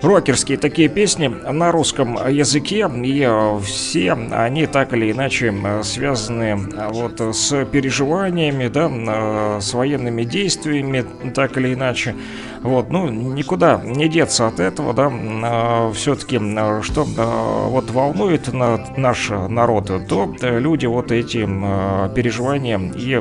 рокерские 0.00 0.58
такие 0.58 0.88
песни 0.88 1.26
на 1.26 1.72
русском 1.72 2.16
языке, 2.28 2.88
и 3.04 3.28
все 3.64 4.12
они 4.12 4.66
так 4.66 4.92
или 4.92 5.10
иначе 5.10 5.52
связаны 5.82 6.56
вот 6.90 7.20
с 7.20 7.64
переживаниями, 7.64 8.68
да, 8.68 9.60
с 9.60 9.74
военными 9.74 10.22
действиями, 10.22 11.04
так 11.34 11.56
или 11.56 11.74
иначе. 11.74 12.14
Вот, 12.62 12.90
ну, 12.90 13.08
никуда 13.08 13.80
не 13.84 14.08
деться 14.08 14.46
от 14.46 14.60
этого, 14.60 14.94
да, 14.94 15.90
все-таки, 15.92 16.38
что 16.82 17.06
а, 17.18 17.68
вот 17.68 17.90
волнует 17.90 18.52
на, 18.52 18.78
наш 18.96 19.30
народ, 19.30 19.90
то 20.08 20.32
люди 20.40 20.86
вот 20.86 21.10
эти 21.10 21.44
а, 21.46 22.08
переживания 22.10 22.78
и 22.78 23.20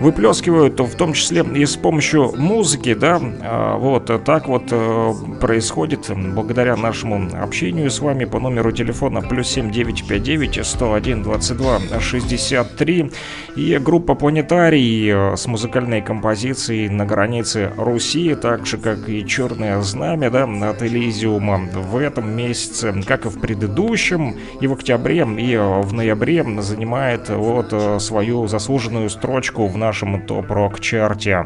выплескивают, 0.00 0.80
в 0.80 0.96
том 0.96 1.12
числе 1.12 1.44
и 1.54 1.66
с 1.66 1.76
помощью 1.76 2.34
музыки, 2.36 2.94
да, 2.94 3.20
а, 3.42 3.76
вот 3.76 4.10
так 4.24 4.48
вот 4.48 4.64
э, 4.70 5.12
происходит 5.40 6.10
благодаря 6.34 6.76
нашему 6.76 7.28
общению 7.40 7.90
с 7.90 8.00
вами 8.00 8.24
по 8.24 8.40
номеру 8.40 8.72
телефона 8.72 9.20
плюс 9.20 9.48
7959 9.48 10.66
101 10.66 11.22
22 11.22 12.00
63 12.00 13.12
и 13.56 13.78
группа 13.78 14.14
Планетарий 14.14 15.10
э, 15.12 15.36
с 15.36 15.46
музыкальной 15.46 16.00
композицией 16.00 16.88
на 16.88 17.04
границе 17.04 17.72
Руси, 17.76 18.34
так 18.34 18.66
же 18.66 18.78
как 18.78 19.08
и 19.08 19.26
Черное 19.26 19.82
Знамя, 19.82 20.30
да, 20.30 20.44
от 20.70 20.82
Элизиума 20.82 21.68
в 21.74 21.98
этом 21.98 22.34
месяце, 22.34 22.94
как 23.06 23.26
и 23.26 23.28
в 23.28 23.38
предыдущем, 23.38 24.36
и 24.60 24.66
в 24.66 24.72
октябре, 24.72 25.26
и 25.38 25.56
в 25.56 25.92
ноябре 25.92 26.44
занимает 26.60 27.28
вот 27.28 27.68
э, 27.72 27.98
свою 28.00 28.46
заслуженную 28.46 29.10
строчку 29.10 29.66
в 29.66 29.76
нашем 29.76 29.89
топ-рок-чарте. 30.26 31.42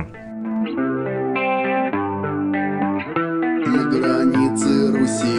На 3.66 3.82
границе 3.90 4.92
Руси 4.92 5.38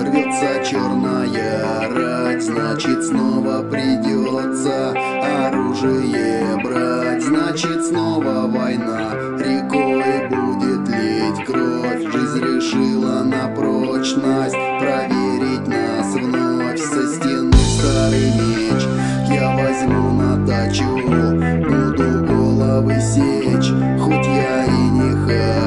рвется 0.00 0.64
черная 0.64 1.88
рать 1.92 2.42
Значит 2.42 3.04
снова 3.04 3.62
придется 3.70 4.94
оружие 5.46 6.56
брать. 6.62 7.22
Значит 7.22 7.84
снова 7.84 8.46
война 8.46 9.12
рекой 9.38 10.28
будет 10.28 10.88
лить. 10.88 11.44
Кровь 11.46 12.02
Жизнь 12.12 12.40
решила 12.40 13.22
на 13.24 13.48
прочность 13.54 14.55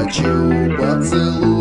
хочу 0.09 0.75
Поцелую 0.77 1.58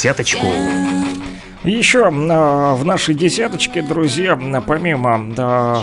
десяточку. 0.00 0.46
Еще 1.62 2.10
а, 2.10 2.74
в 2.74 2.86
нашей 2.86 3.14
десяточке, 3.14 3.82
друзья, 3.82 4.34
помимо 4.66 5.26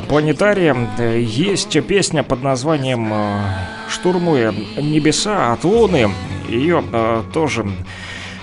планетария, 0.10 0.76
есть 1.20 1.80
песня 1.86 2.24
под 2.24 2.42
названием 2.42 3.14
а, 3.14 3.54
«Штурмуя 3.88 4.56
небеса 4.76 5.54
от 5.54 5.64
Луны». 5.64 6.10
Ее 6.50 6.84
а, 6.92 7.24
тоже 7.32 7.68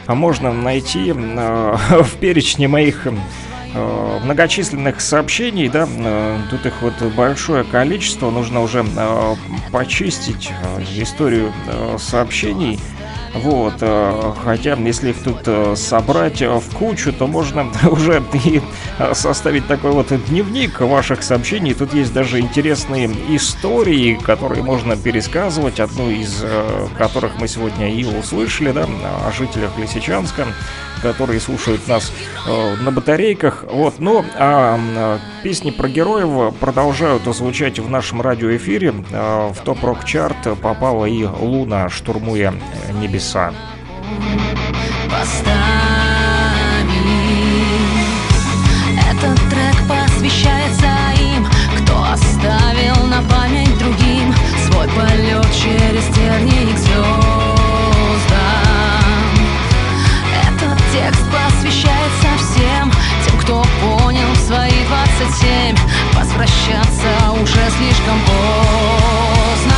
можно 0.06 0.52
найти 0.52 1.10
в 1.12 2.10
перечне 2.20 2.68
моих 2.68 3.08
многочисленных 4.22 5.00
сообщений, 5.00 5.68
да, 5.68 5.88
тут 6.48 6.64
их 6.64 6.74
вот 6.82 6.94
большое 7.16 7.64
количество, 7.64 8.30
нужно 8.30 8.62
уже 8.62 8.84
почистить 9.72 10.52
историю 10.96 11.52
сообщений. 11.98 12.78
Вот, 13.34 13.74
э, 13.80 14.32
хотя, 14.44 14.74
если 14.74 15.10
их 15.10 15.22
тут 15.22 15.42
э, 15.46 15.74
собрать 15.76 16.40
э, 16.40 16.48
в 16.48 16.70
кучу, 16.76 17.12
то 17.12 17.26
можно 17.26 17.66
уже 17.90 18.22
и 18.32 18.62
составить 19.12 19.66
такой 19.66 19.92
вот 19.92 20.08
дневник 20.26 20.80
ваших 20.80 21.22
сообщений. 21.22 21.74
Тут 21.74 21.94
есть 21.94 22.12
даже 22.12 22.40
интересные 22.40 23.10
истории, 23.28 24.18
которые 24.22 24.62
можно 24.62 24.96
пересказывать. 24.96 25.80
Одну 25.80 26.10
из 26.10 26.40
э, 26.42 26.86
которых 26.96 27.38
мы 27.38 27.48
сегодня 27.48 27.92
и 27.92 28.04
услышали, 28.04 28.72
да, 28.72 28.86
о 29.26 29.32
жителях 29.32 29.76
Лисичанска 29.78 30.46
которые 31.04 31.38
слушают 31.38 31.86
нас 31.86 32.10
э, 32.46 32.76
на 32.76 32.90
батарейках. 32.90 33.64
Вот, 33.70 33.98
ну, 33.98 34.24
а 34.36 34.78
э, 34.78 35.18
песни 35.42 35.70
про 35.70 35.86
героев 35.86 36.54
продолжают 36.56 37.24
звучать 37.24 37.78
в 37.78 37.90
нашем 37.90 38.22
радиоэфире. 38.22 38.94
Э, 39.10 39.52
в 39.52 39.58
топ-рок-чарт 39.64 40.58
попала 40.62 41.04
и 41.04 41.24
Луна, 41.24 41.90
штурмуя 41.90 42.54
небеса. 42.94 43.52
Этот 45.06 45.93
полет 54.88 55.46
через 55.52 56.04
тернии 56.14 56.72
к 56.72 56.78
звездам. 56.78 57.04
Этот 60.42 60.78
текст 60.92 61.24
посвящается 61.30 62.28
всем 62.38 62.90
тем, 63.24 63.38
кто 63.38 63.64
понял 63.80 64.30
в 64.32 64.38
свои 64.38 64.84
27 64.88 65.76
возвращаться 66.14 67.30
уже 67.40 67.70
слишком 67.76 68.20
поздно. 68.26 69.76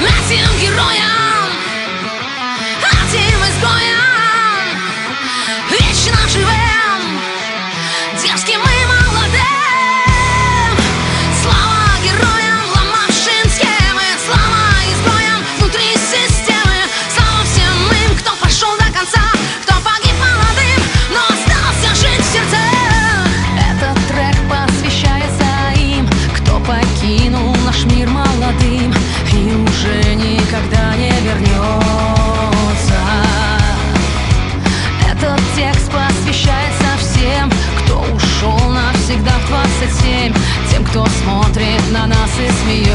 Этим 0.00 0.48
героям, 0.60 1.11
кто 40.92 41.06
смотрит 41.06 41.90
на 41.90 42.06
нас 42.06 42.30
и 42.38 42.50
смеется 42.64 42.91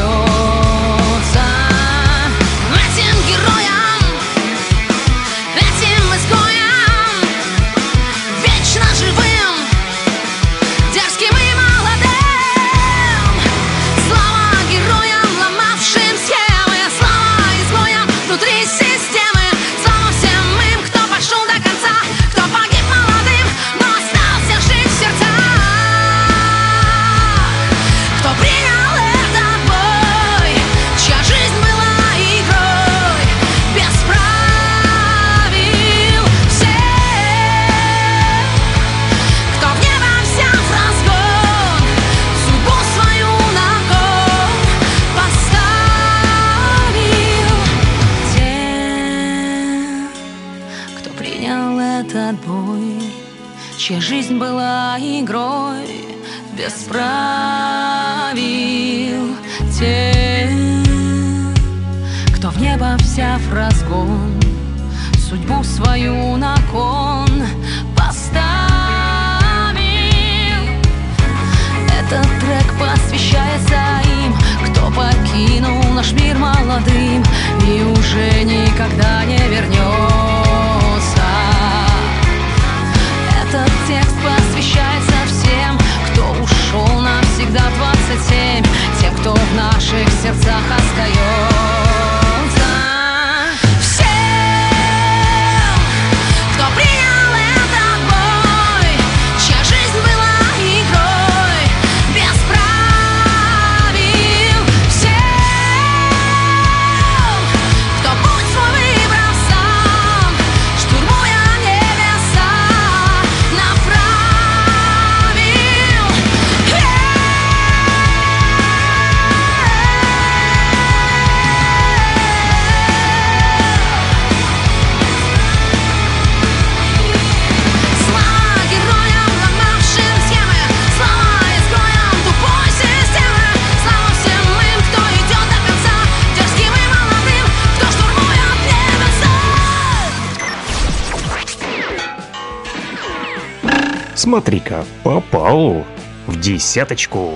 Смотри-ка, 144.38 144.84
попал 145.02 145.84
в 146.28 146.38
десяточку. 146.38 147.32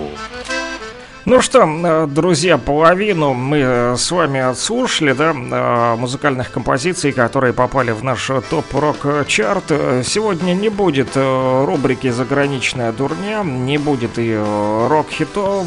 Ну 1.24 1.43
что, 1.43 1.65
э, 1.65 2.07
друзья, 2.07 2.59
половину 2.59 3.35
мы 3.35 3.59
э, 3.59 3.97
с 3.97 4.09
вами 4.12 4.39
отслушали, 4.39 5.11
да, 5.11 5.33
э, 5.35 5.97
музыкальных 5.97 6.53
композиций, 6.53 7.11
которые 7.11 7.55
попали 7.55 7.91
в 7.91 8.05
наш 8.05 8.31
топ-рок-чарт. 8.49 9.65
Сегодня 10.05 10.53
не 10.53 10.69
будет 10.69 11.16
рубрики 11.16 12.09
«Заграничная 12.09 12.93
дурня», 12.93 13.43
не 13.43 13.79
будет 13.79 14.12
и 14.16 14.41
рок-хитов, 14.89 15.66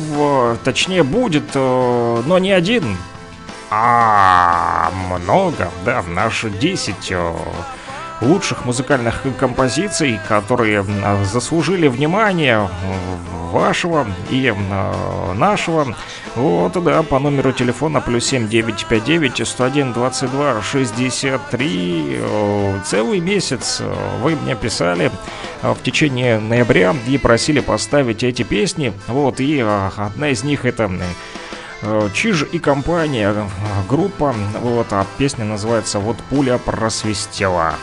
точнее 0.63 1.03
будет, 1.03 1.53
но 1.53 2.39
не 2.39 2.53
один, 2.53 2.95
а 3.69 4.89
много, 5.09 5.69
да, 5.83 6.01
в 6.01 6.09
наши 6.09 6.49
10 6.49 7.11
э, 7.11 7.33
лучших 8.21 8.65
музыкальных 8.65 9.23
композиций, 9.37 10.19
которые 10.27 10.85
заслужили 11.23 11.87
внимание 11.87 12.67
вашего 13.55 14.05
и 14.29 14.53
а, 14.53 15.33
нашего. 15.33 15.95
Вот, 16.35 16.83
да, 16.83 17.03
по 17.03 17.19
номеру 17.19 17.53
телефона 17.53 18.01
плюс 18.01 18.25
7959 18.25 19.47
101 19.47 19.93
22 19.93 20.61
63. 20.61 22.19
Целый 22.85 23.19
месяц 23.21 23.81
вы 24.21 24.35
мне 24.35 24.55
писали 24.55 25.09
а, 25.61 25.73
в 25.73 25.81
течение 25.81 26.39
ноября 26.39 26.93
и 27.07 27.17
просили 27.17 27.61
поставить 27.61 28.23
эти 28.23 28.43
песни. 28.43 28.93
Вот, 29.07 29.39
и 29.39 29.61
а, 29.61 29.91
одна 29.95 30.29
из 30.29 30.43
них 30.43 30.65
это 30.65 30.91
э, 31.81 32.09
Чиж 32.13 32.45
и 32.51 32.59
компания, 32.59 33.31
э, 33.33 33.45
группа, 33.87 34.35
вот, 34.61 34.87
а 34.91 35.05
песня 35.17 35.45
называется 35.45 35.99
«Вот 35.99 36.17
пуля 36.29 36.57
просвистела». 36.57 37.75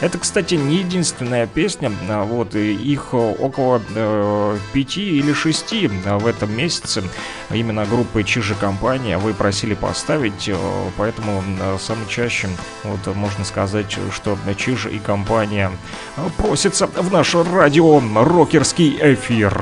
Это, 0.00 0.18
кстати, 0.18 0.54
не 0.54 0.76
единственная 0.76 1.46
песня, 1.46 1.90
а, 2.08 2.24
вот, 2.24 2.54
их 2.54 3.08
э, 3.12 3.16
около 3.16 3.80
э, 3.94 4.58
пяти 4.74 5.18
или 5.18 5.32
шести 5.32 5.90
а, 6.04 6.18
в 6.18 6.26
этом 6.26 6.54
месяце 6.54 7.02
а 7.48 7.56
именно 7.56 7.86
группы 7.86 8.22
Чижи 8.22 8.54
Компания 8.54 9.16
вы 9.18 9.32
просили 9.32 9.74
поставить, 9.74 10.48
э, 10.48 10.56
поэтому 10.98 11.42
э, 11.60 11.78
самым 11.80 12.06
чаще, 12.08 12.48
вот, 12.84 13.14
можно 13.14 13.44
сказать, 13.44 13.96
что 14.12 14.36
Чиж 14.56 14.86
и 14.86 14.98
компания 14.98 15.70
просится 16.36 16.86
в 16.86 17.12
наш 17.12 17.34
радио 17.34 18.02
рокерский 18.14 18.98
эфир. 19.00 19.52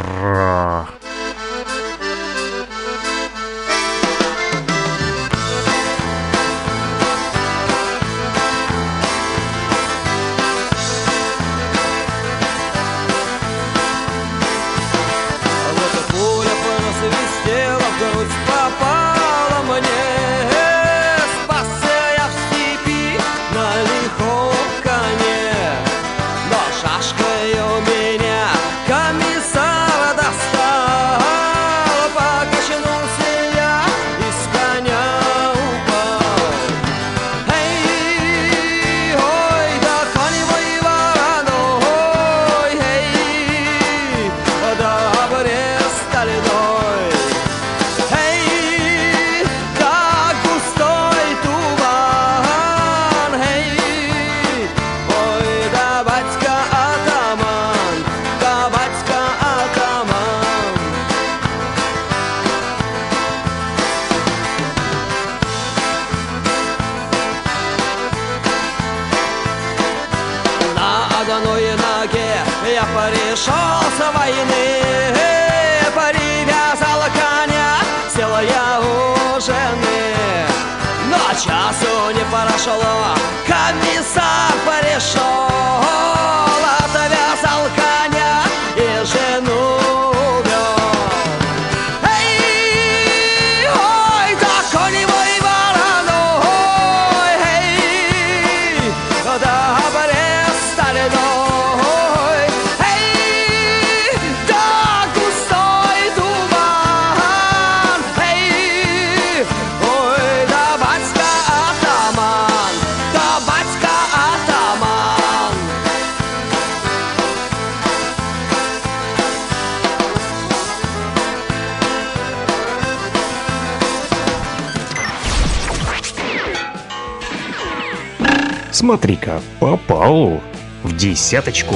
Смотри-ка, 129.04 129.42
попал 129.60 130.40
в 130.82 130.96
десяточку. 130.96 131.74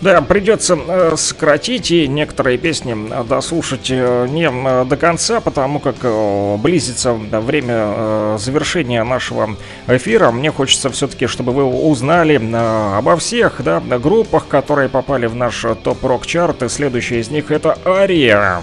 Да, 0.00 0.22
придется 0.22 0.78
э, 0.88 1.14
сократить 1.14 1.90
и 1.90 2.08
некоторые 2.08 2.56
песни 2.56 2.96
э, 2.96 3.22
дослушать 3.24 3.90
э, 3.90 4.26
не 4.30 4.48
э, 4.50 4.86
до 4.86 4.96
конца, 4.96 5.42
потому 5.42 5.78
как 5.78 5.96
э, 6.00 6.56
близится 6.56 7.12
время 7.12 7.74
э, 7.76 8.36
завершения 8.40 9.04
нашего 9.04 9.56
эфира. 9.88 10.30
Мне 10.30 10.50
хочется 10.50 10.88
все-таки, 10.88 11.26
чтобы 11.26 11.52
вы 11.52 11.64
узнали 11.64 12.40
э, 12.40 12.96
обо 12.96 13.18
всех 13.18 13.62
да, 13.62 13.80
группах, 13.80 14.48
которые 14.48 14.88
попали 14.88 15.26
в 15.26 15.34
наш 15.34 15.66
э, 15.66 15.74
топ-рок-чарт. 15.74 16.62
И 16.62 16.70
следующая 16.70 17.20
из 17.20 17.28
них 17.28 17.50
это 17.50 17.76
Ария. 17.84 18.62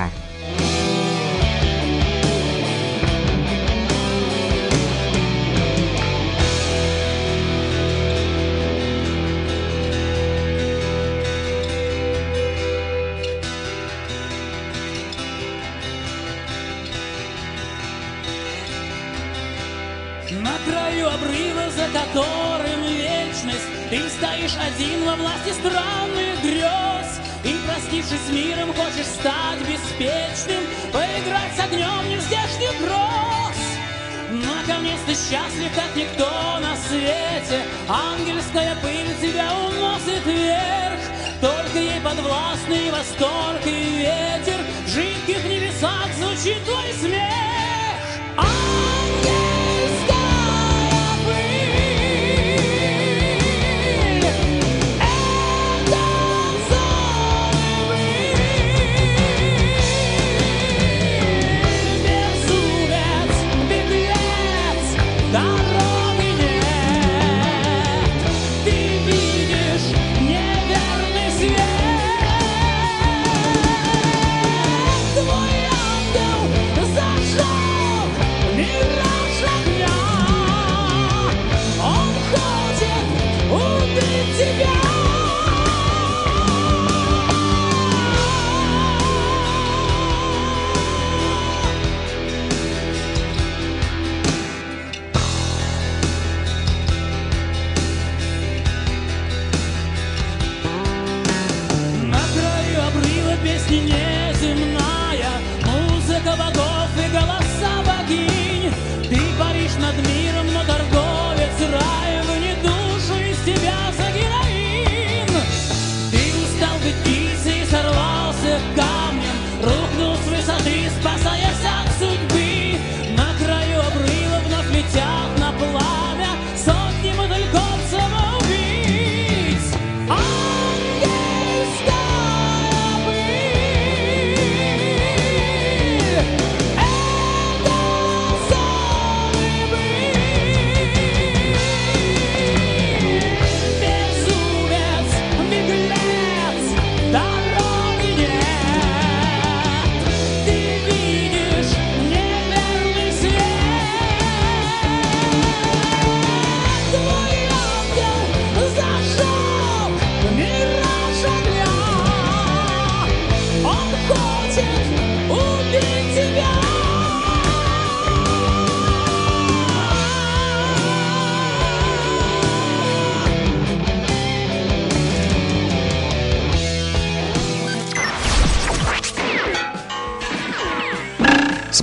Южный 42.72 42.90
восторг 42.92 43.66
и 43.66 43.98
ветер 43.98 44.60
В 44.86 44.88
жидких 44.88 45.44
небесах 45.44 46.08
звучит 46.18 46.64
твой 46.64 46.94
смех. 46.94 47.41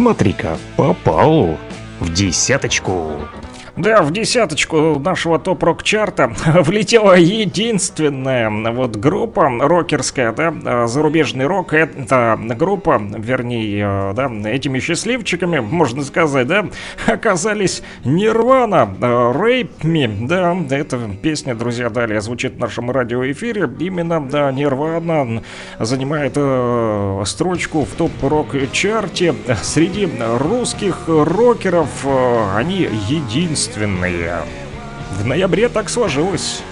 Смотри-ка, 0.08 0.56
попал 0.74 1.58
в 2.00 2.14
десяточку. 2.14 3.12
Да, 3.78 4.02
в 4.02 4.10
десяточку 4.10 4.98
нашего 4.98 5.38
топ-рок-чарта 5.38 6.32
влетела 6.62 7.12
единственная 7.12 8.50
вот 8.72 8.96
группа 8.96 9.48
рокерская, 9.48 10.32
да, 10.32 10.52
а, 10.64 10.86
зарубежный 10.88 11.46
рок. 11.46 11.72
Это 11.74 12.36
группа, 12.58 13.00
вернее, 13.00 14.10
э, 14.10 14.14
да, 14.14 14.50
этими 14.50 14.80
счастливчиками, 14.80 15.60
можно 15.60 16.02
сказать, 16.02 16.48
да, 16.48 16.66
оказались 17.06 17.84
Нирвана, 18.04 18.96
э, 19.00 19.04
Rape 19.04 19.82
Me, 19.82 20.26
да, 20.26 20.56
эта 20.74 20.98
песня, 21.22 21.54
друзья, 21.54 21.88
далее 21.88 22.20
звучит 22.20 22.54
в 22.54 22.58
нашем 22.58 22.90
радиоэфире. 22.90 23.70
Именно, 23.78 24.20
да, 24.20 24.50
Нирвана 24.50 25.42
занимает 25.78 26.32
э, 26.34 27.22
строчку 27.24 27.84
в 27.84 27.94
топ-рок-чарте. 27.94 29.36
Среди 29.62 30.08
русских 30.40 31.04
рокеров 31.06 32.04
э, 32.04 32.56
они 32.56 32.88
единственные. 33.08 33.67
В 35.18 35.26
ноябре 35.26 35.68
так 35.68 35.90
сложилось. 35.90 36.62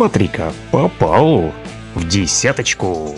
Смотри-ка, 0.00 0.54
попал 0.70 1.52
в 1.94 2.08
десяточку. 2.08 3.14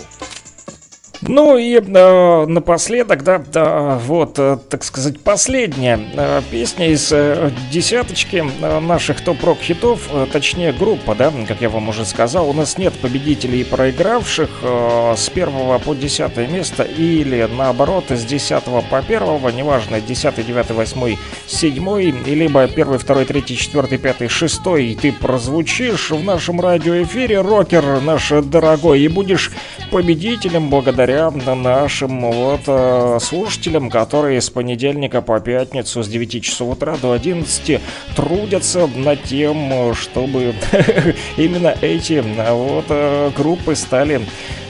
Ну 1.35 1.57
и 1.57 1.81
э, 1.81 2.47
напоследок, 2.47 3.25
да, 3.25 3.39
да, 3.39 3.99
вот, 4.05 4.39
э, 4.39 4.59
так 4.69 4.85
сказать, 4.85 5.19
последняя 5.19 5.99
э, 6.13 6.43
песня 6.51 6.91
из 6.91 7.11
э, 7.11 7.51
десяточки 7.71 8.45
э, 8.61 8.81
наших 8.81 9.23
топ-рок 9.23 9.59
хитов, 9.61 10.11
э, 10.13 10.27
точнее 10.31 10.75
группа, 10.75 11.15
да, 11.15 11.33
как 11.49 11.63
я 11.63 11.71
вам 11.71 11.89
уже 11.89 12.05
сказал, 12.05 12.51
у 12.51 12.53
нас 12.53 12.77
нет 12.77 12.93
победителей 13.01 13.63
и 13.63 13.65
проигравших 13.65 14.51
э, 14.63 15.15
с 15.17 15.31
первого 15.31 15.79
по 15.79 15.95
десятое 15.95 16.47
место 16.49 16.83
или 16.83 17.49
наоборот 17.51 18.11
с 18.11 18.27
десятого 18.27 18.83
по 18.83 19.01
первого, 19.01 19.49
неважно, 19.49 20.03
десятый, 20.03 20.45
девятый, 20.45 20.77
восьмой, 20.77 21.19
седьмой, 21.47 22.11
либо 22.27 22.69
первый, 22.69 22.99
второй, 22.99 23.25
третий, 23.25 23.57
четвертый, 23.57 23.97
пятый, 23.97 24.29
шестой, 24.29 24.89
и 24.89 24.95
ты 24.95 25.13
прозвучишь 25.13 26.11
в 26.11 26.23
нашем 26.23 26.61
радиоэфире, 26.61 27.41
рокер 27.41 28.03
наш 28.03 28.29
дорогой, 28.29 29.01
и 29.01 29.09
будешь 29.09 29.51
победителем 29.91 30.69
благодаря 30.69 31.22
нашим 31.31 32.21
вот 32.31 32.63
э, 32.67 33.19
слушателям, 33.21 33.91
которые 33.91 34.41
с 34.41 34.51
понедельника 34.51 35.23
по 35.23 35.41
пятницу 35.41 36.03
с 36.03 36.09
9 36.09 36.43
часов 36.43 36.77
утра 36.77 36.97
до 37.01 37.13
11 37.13 37.81
трудятся 38.17 38.87
над 38.87 39.23
тем, 39.23 39.95
чтобы 39.95 40.55
именно 41.37 41.75
эти 41.81 42.15
э, 42.15 42.53
вот 42.53 42.87
э, 42.89 43.31
группы 43.37 43.75
стали 43.75 44.23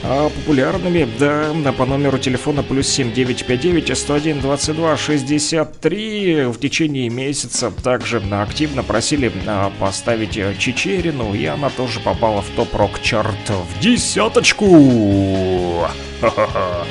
популярными, 0.03 1.07
да, 1.19 1.71
по 1.71 1.85
номеру 1.85 2.17
телефона 2.17 2.63
плюс 2.63 2.87
7959 2.87 3.97
101 3.97 4.41
22 4.41 4.97
63 4.97 6.45
в 6.45 6.59
течение 6.59 7.09
месяца 7.09 7.71
также 7.71 8.21
активно 8.31 8.83
просили 8.83 9.31
э, 9.45 9.69
поставить 9.79 10.37
э, 10.37 10.55
Чечерину, 10.57 11.33
и 11.33 11.45
она 11.45 11.69
тоже 11.69 11.99
попала 11.99 12.41
в 12.41 12.49
топ-рок 12.49 13.01
чарт 13.01 13.49
в 13.49 13.79
десяточку. 13.79 15.87
Ха-ха-ха. 16.21 16.85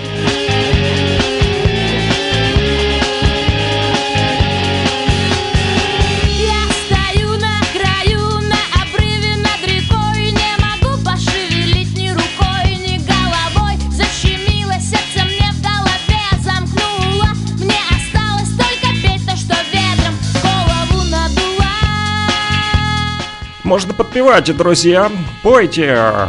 Можно 23.73 23.94
подпевать, 23.94 24.55
друзья. 24.55 25.11
Пойте. 25.43 26.28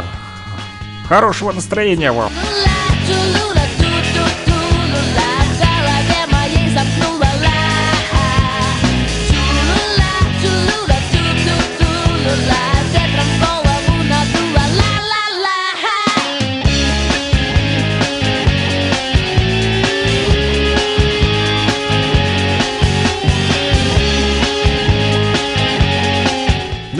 Хорошего 1.06 1.52
настроения 1.52 2.10
вам. 2.10 2.32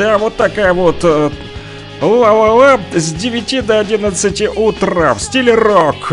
Да, 0.04 0.18
вот 0.18 0.36
такая 0.36 0.74
вот 0.74 0.96
э, 1.02 1.30
ла-ла-ла 2.02 2.78
с 2.92 3.10
9 3.14 3.64
до 3.64 3.80
11 3.80 4.54
утра 4.54 5.14
в 5.14 5.22
стиле 5.22 5.54
рок. 5.54 6.12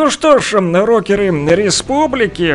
Ну 0.00 0.08
что 0.08 0.38
ж, 0.38 0.54
рокеры 0.54 1.26
республики, 1.26 2.50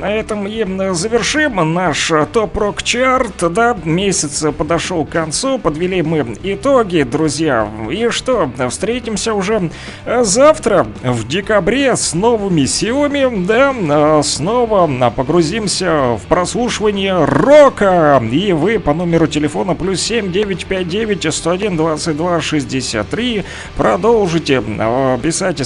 на 0.00 0.10
этом 0.10 0.46
и 0.46 0.64
завершим 0.94 1.74
наш 1.74 2.10
топ-рок 2.32 2.82
чарт. 2.82 3.52
Да, 3.52 3.76
месяц 3.84 4.42
подошел 4.56 5.04
к 5.04 5.10
концу, 5.10 5.58
подвели 5.58 6.00
мы 6.00 6.38
итоги, 6.42 7.02
друзья. 7.02 7.68
И 7.90 8.08
что, 8.08 8.50
встретимся 8.70 9.34
уже 9.34 9.70
завтра 10.06 10.86
в 11.02 11.28
декабре 11.28 11.94
с 11.94 12.14
новыми 12.14 12.64
силами, 12.64 13.44
да, 13.44 14.22
снова 14.22 15.10
погрузимся 15.10 16.16
в 16.16 16.22
прослушивание 16.26 17.22
рока. 17.22 18.22
И 18.32 18.54
вы 18.54 18.78
по 18.78 18.94
номеру 18.94 19.26
телефона 19.26 19.74
плюс 19.74 20.00
7 20.00 20.32
959 20.32 21.34
101 21.34 21.76
22 21.76 22.40
63 22.40 23.44
продолжите 23.76 24.62
э, 24.66 25.18
писать 25.22 25.60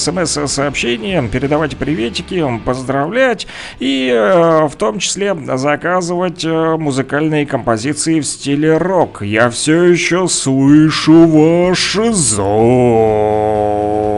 смс-сообщения, 1.12 1.28
передавать 1.28 1.76
приветики, 1.76 2.44
поздравлять 2.64 3.47
и 3.78 4.10
э, 4.12 4.66
в 4.66 4.76
том 4.76 4.98
числе 4.98 5.36
заказывать 5.56 6.44
э, 6.44 6.76
музыкальные 6.76 7.47
композиции 7.47 8.20
в 8.20 8.24
стиле 8.24 8.78
рок. 8.78 9.22
Я 9.22 9.51
все 9.51 9.84
еще 9.84 10.28
слышу 10.28 11.26
ваши 11.26 12.12
зов. 12.12 14.11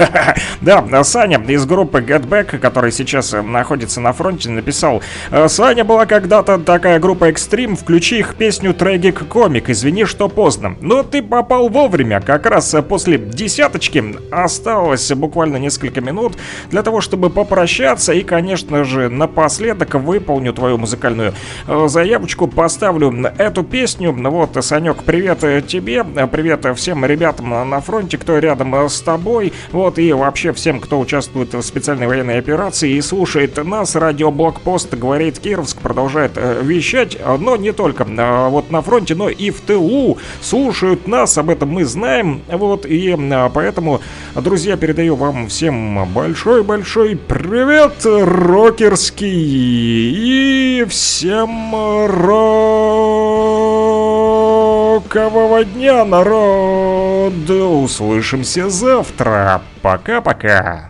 Да, 0.60 1.04
Саня 1.04 1.40
из 1.48 1.64
группы 1.66 2.00
Get 2.00 2.26
Back, 2.26 2.58
который 2.58 2.92
сейчас 2.92 3.32
э, 3.34 3.42
находится 3.42 4.00
на 4.00 4.12
фронте, 4.12 4.50
написал 4.50 5.02
«Э, 5.30 5.48
Саня 5.48 5.84
была 5.84 6.06
когда-то 6.06 6.58
такая 6.58 6.98
группа 6.98 7.30
Extreme, 7.30 7.76
включи 7.76 8.18
их 8.18 8.34
песню 8.34 8.72
Tragic 8.72 9.28
Comic, 9.28 9.64
извини, 9.68 10.04
что 10.04 10.28
поздно. 10.28 10.76
Но 10.80 11.02
ты 11.02 11.22
попал 11.22 11.68
вовремя, 11.68 12.20
как 12.20 12.46
раз 12.46 12.74
э, 12.74 12.82
после 12.82 13.18
десяточки 13.18 14.16
осталось 14.30 15.10
буквально 15.12 15.56
несколько 15.56 16.00
минут 16.00 16.36
для 16.70 16.82
того, 16.82 17.00
чтобы 17.00 17.30
попрощаться 17.30 18.12
и, 18.12 18.22
конечно 18.22 18.84
же, 18.84 19.08
напоследок 19.08 19.94
выполню 19.94 20.52
твою 20.52 20.78
музыкальную 20.78 21.34
заявочку, 21.86 22.46
поставлю 22.46 23.10
эту 23.38 23.62
песню. 23.62 24.12
Вот, 24.12 24.56
Санек, 24.64 25.02
привет 25.04 25.40
тебе, 25.66 26.04
привет 26.04 26.66
всем 26.76 27.04
ребятам 27.04 27.70
на 27.70 27.80
фронте, 27.80 28.18
кто 28.18 28.38
рядом 28.38 28.74
с 28.88 29.00
тобой. 29.00 29.52
Вот, 29.72 29.89
и 29.98 30.12
вообще 30.12 30.52
всем, 30.52 30.80
кто 30.80 30.98
участвует 30.98 31.54
в 31.54 31.62
специальной 31.62 32.06
военной 32.06 32.38
операции 32.38 32.92
и 32.92 33.00
слушает 33.00 33.56
нас. 33.64 33.94
Радио 33.96 34.30
Блокпост, 34.30 34.94
говорит 34.94 35.38
Кировск, 35.38 35.78
продолжает 35.78 36.32
э, 36.36 36.60
вещать, 36.62 37.16
но 37.38 37.56
не 37.56 37.72
только 37.72 38.04
э, 38.04 38.48
вот 38.48 38.70
на 38.70 38.82
фронте, 38.82 39.14
но 39.14 39.28
и 39.28 39.50
в 39.50 39.60
тылу 39.60 40.18
слушают 40.40 41.06
нас, 41.06 41.36
об 41.38 41.50
этом 41.50 41.70
мы 41.70 41.84
знаем. 41.84 42.42
Вот, 42.48 42.86
и 42.86 43.16
э, 43.18 43.50
поэтому, 43.52 44.00
друзья, 44.34 44.76
передаю 44.76 45.16
вам 45.16 45.48
всем 45.48 46.08
большой-большой 46.12 47.16
привет, 47.16 48.04
рокерский, 48.04 49.30
и 50.80 50.84
всем 50.84 51.74
рокового 55.04 55.64
дня, 55.64 56.04
народ! 56.04 56.79
Услышимся 57.82 58.68
завтра! 58.70 59.62
Пока-пока. 59.82 60.89